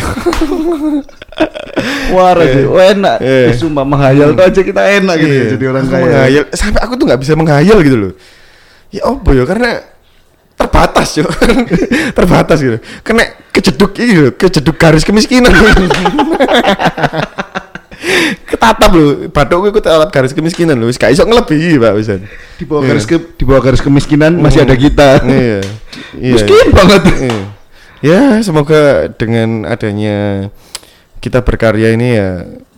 Wah, 2.13 2.37
aja. 2.41 2.59
Oh, 2.69 2.77
enak. 2.77 3.17
Eh. 3.17 3.49
Eh, 3.49 3.57
sumpah 3.57 3.81
menghayal 3.81 4.37
tuh 4.37 4.45
aja 4.45 4.61
kita 4.61 4.81
enak 5.01 5.15
gitu 5.17 5.33
ya, 5.33 5.41
Iya. 5.41 5.49
jadi 5.57 5.65
orang 5.65 5.85
kaya. 5.89 6.03
menghayal. 6.05 6.43
Sampai 6.53 6.79
aku 6.85 6.93
tuh 7.01 7.05
nggak 7.09 7.21
bisa 7.25 7.33
menghayal 7.33 7.81
gitu 7.81 7.97
loh. 7.97 8.13
Ya 8.93 9.01
apa 9.09 9.29
ya 9.33 9.43
karena 9.49 9.81
terbatas 10.53 11.09
yo. 11.17 11.25
terbatas 12.17 12.61
gitu. 12.61 12.77
Kena 13.01 13.25
kejeduk 13.49 13.97
ini 13.97 14.29
loh, 14.29 14.33
kejeduk 14.37 14.77
garis 14.77 15.01
kemiskinan. 15.01 15.49
Ketatap 18.45 18.91
batuk 19.29 19.69
gue 19.69 19.81
tetap 19.81 20.09
garis 20.09 20.33
kemiskinan 20.33 20.75
loh. 20.75 20.89
Wis 20.89 20.97
gak 20.97 21.13
iso 21.13 21.21
ngelebihi, 21.23 21.77
Pak 21.77 21.93
Wisan. 21.93 22.21
Di 22.57 22.65
bawah 22.65 22.83
garis 22.83 23.05
ke 23.05 23.17
di 23.37 23.43
bawah 23.45 23.61
garis 23.61 23.81
kemiskinan 23.81 24.41
masih 24.41 24.65
ada 24.65 24.75
kita. 24.75 25.21
Iya. 25.23 25.59
Iya. 26.11 26.33
Miskin 26.35 26.67
banget. 26.75 27.01
Iya. 27.07 27.39
Ya, 28.01 28.21
semoga 28.43 29.07
dengan 29.15 29.63
adanya 29.63 30.49
kita 31.23 31.39
berkarya 31.39 31.95
ini 31.95 32.19
ya 32.19 32.29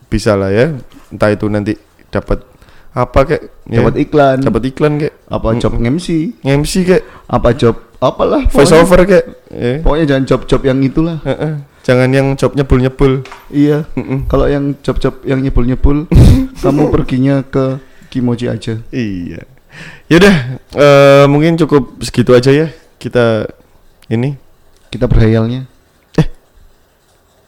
bisa 0.06 0.38
lah 0.38 0.54
ya. 0.54 0.76
Entah 1.10 1.34
itu 1.34 1.50
nanti 1.50 1.74
dapat 2.14 2.46
apa 2.94 3.20
kayak 3.26 3.44
ya, 3.66 3.82
Dapat 3.82 3.96
iklan. 4.06 4.38
dapat 4.46 4.62
iklan 4.70 4.94
kayak 5.02 5.16
Apa 5.26 5.58
job 5.58 5.74
MC? 5.82 6.38
MC 6.46 6.74
kayak 6.86 7.04
Apa 7.26 7.58
job 7.58 7.74
apalah 7.98 8.46
voice 8.54 8.70
over 8.70 9.02
kayak 9.02 9.26
ya. 9.50 9.82
Pokoknya 9.82 10.06
jangan 10.14 10.24
job-job 10.30 10.62
yang 10.62 10.78
itulah. 10.84 11.18
Heeh. 11.26 11.54
Jangan 11.84 12.10
yang 12.16 12.28
job 12.40 12.56
nyebul-nyebul. 12.56 13.28
Iya. 13.52 13.84
Mm-mm. 14.00 14.26
Kalau 14.32 14.48
yang 14.48 14.72
job-job 14.80 15.20
yang 15.28 15.44
nyebul-nyebul, 15.44 16.08
kamu 16.64 16.82
perginya 16.90 17.44
ke 17.44 17.78
Kimoji 18.08 18.48
aja. 18.48 18.80
Iya. 18.88 19.44
Yaudah, 20.08 20.36
eh 20.80 21.26
mungkin 21.28 21.60
cukup 21.60 22.00
segitu 22.00 22.32
aja 22.32 22.52
ya. 22.54 22.68
Kita 22.98 23.52
ini 24.08 24.40
Kita 24.88 25.06
berhayalnya. 25.12 25.68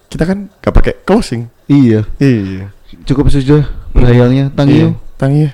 kita 0.05 0.23
kan 0.23 0.47
gak 0.63 0.71
pakai 0.71 0.93
closing. 1.03 1.51
Iya. 1.67 2.07
Iya. 2.23 2.71
Cukup 3.03 3.27
sudah 3.27 3.67
berhayalnya. 3.91 4.47
Thank 4.55 4.71
Iya. 4.71 4.79
you. 4.79 4.89
Thank 5.19 5.35
you. 5.35 5.49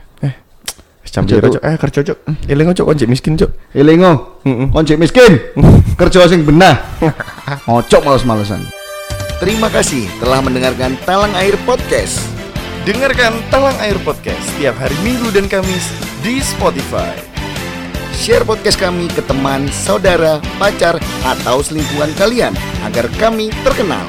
Eh. 1.12 1.14
Jam 1.20 1.28
piro. 1.28 1.51
Cok? 1.51 1.59
Eh, 1.59 1.76
kerja, 1.76 1.99
Cok. 2.07 2.18
Eling 2.47 2.72
Cok, 2.72 2.86
konjek 2.88 3.09
miskin, 3.12 3.36
Cok. 3.36 3.51
Elingo. 3.76 4.39
Heeh. 4.47 4.68
Konjek 4.72 4.95
miskin. 4.95 5.36
Kerja 5.99 6.24
sing 6.32 6.47
benah. 6.47 6.80
Ngocok 7.68 8.01
males-malesan. 8.07 8.64
Terima 9.43 9.68
kasih 9.68 10.07
telah 10.24 10.39
mendengarkan 10.39 10.95
Talang 11.03 11.36
Air 11.36 11.59
Podcast. 11.68 12.24
Dengarkan 12.88 13.43
Talang 13.51 13.76
Air 13.84 13.99
Podcast 14.07 14.39
setiap 14.55 14.80
hari 14.80 14.95
Minggu 15.03 15.30
dan 15.36 15.51
Kamis 15.51 15.91
di 16.24 16.39
Spotify. 16.39 17.12
Share 18.16 18.45
podcast 18.45 18.78
kami 18.78 19.09
ke 19.09 19.20
teman, 19.26 19.66
saudara, 19.74 20.38
pacar, 20.62 21.01
atau 21.26 21.66
selingkuhan 21.66 22.14
kalian 22.22 22.53
agar 22.86 23.09
kami 23.18 23.49
terkenal. 23.66 24.05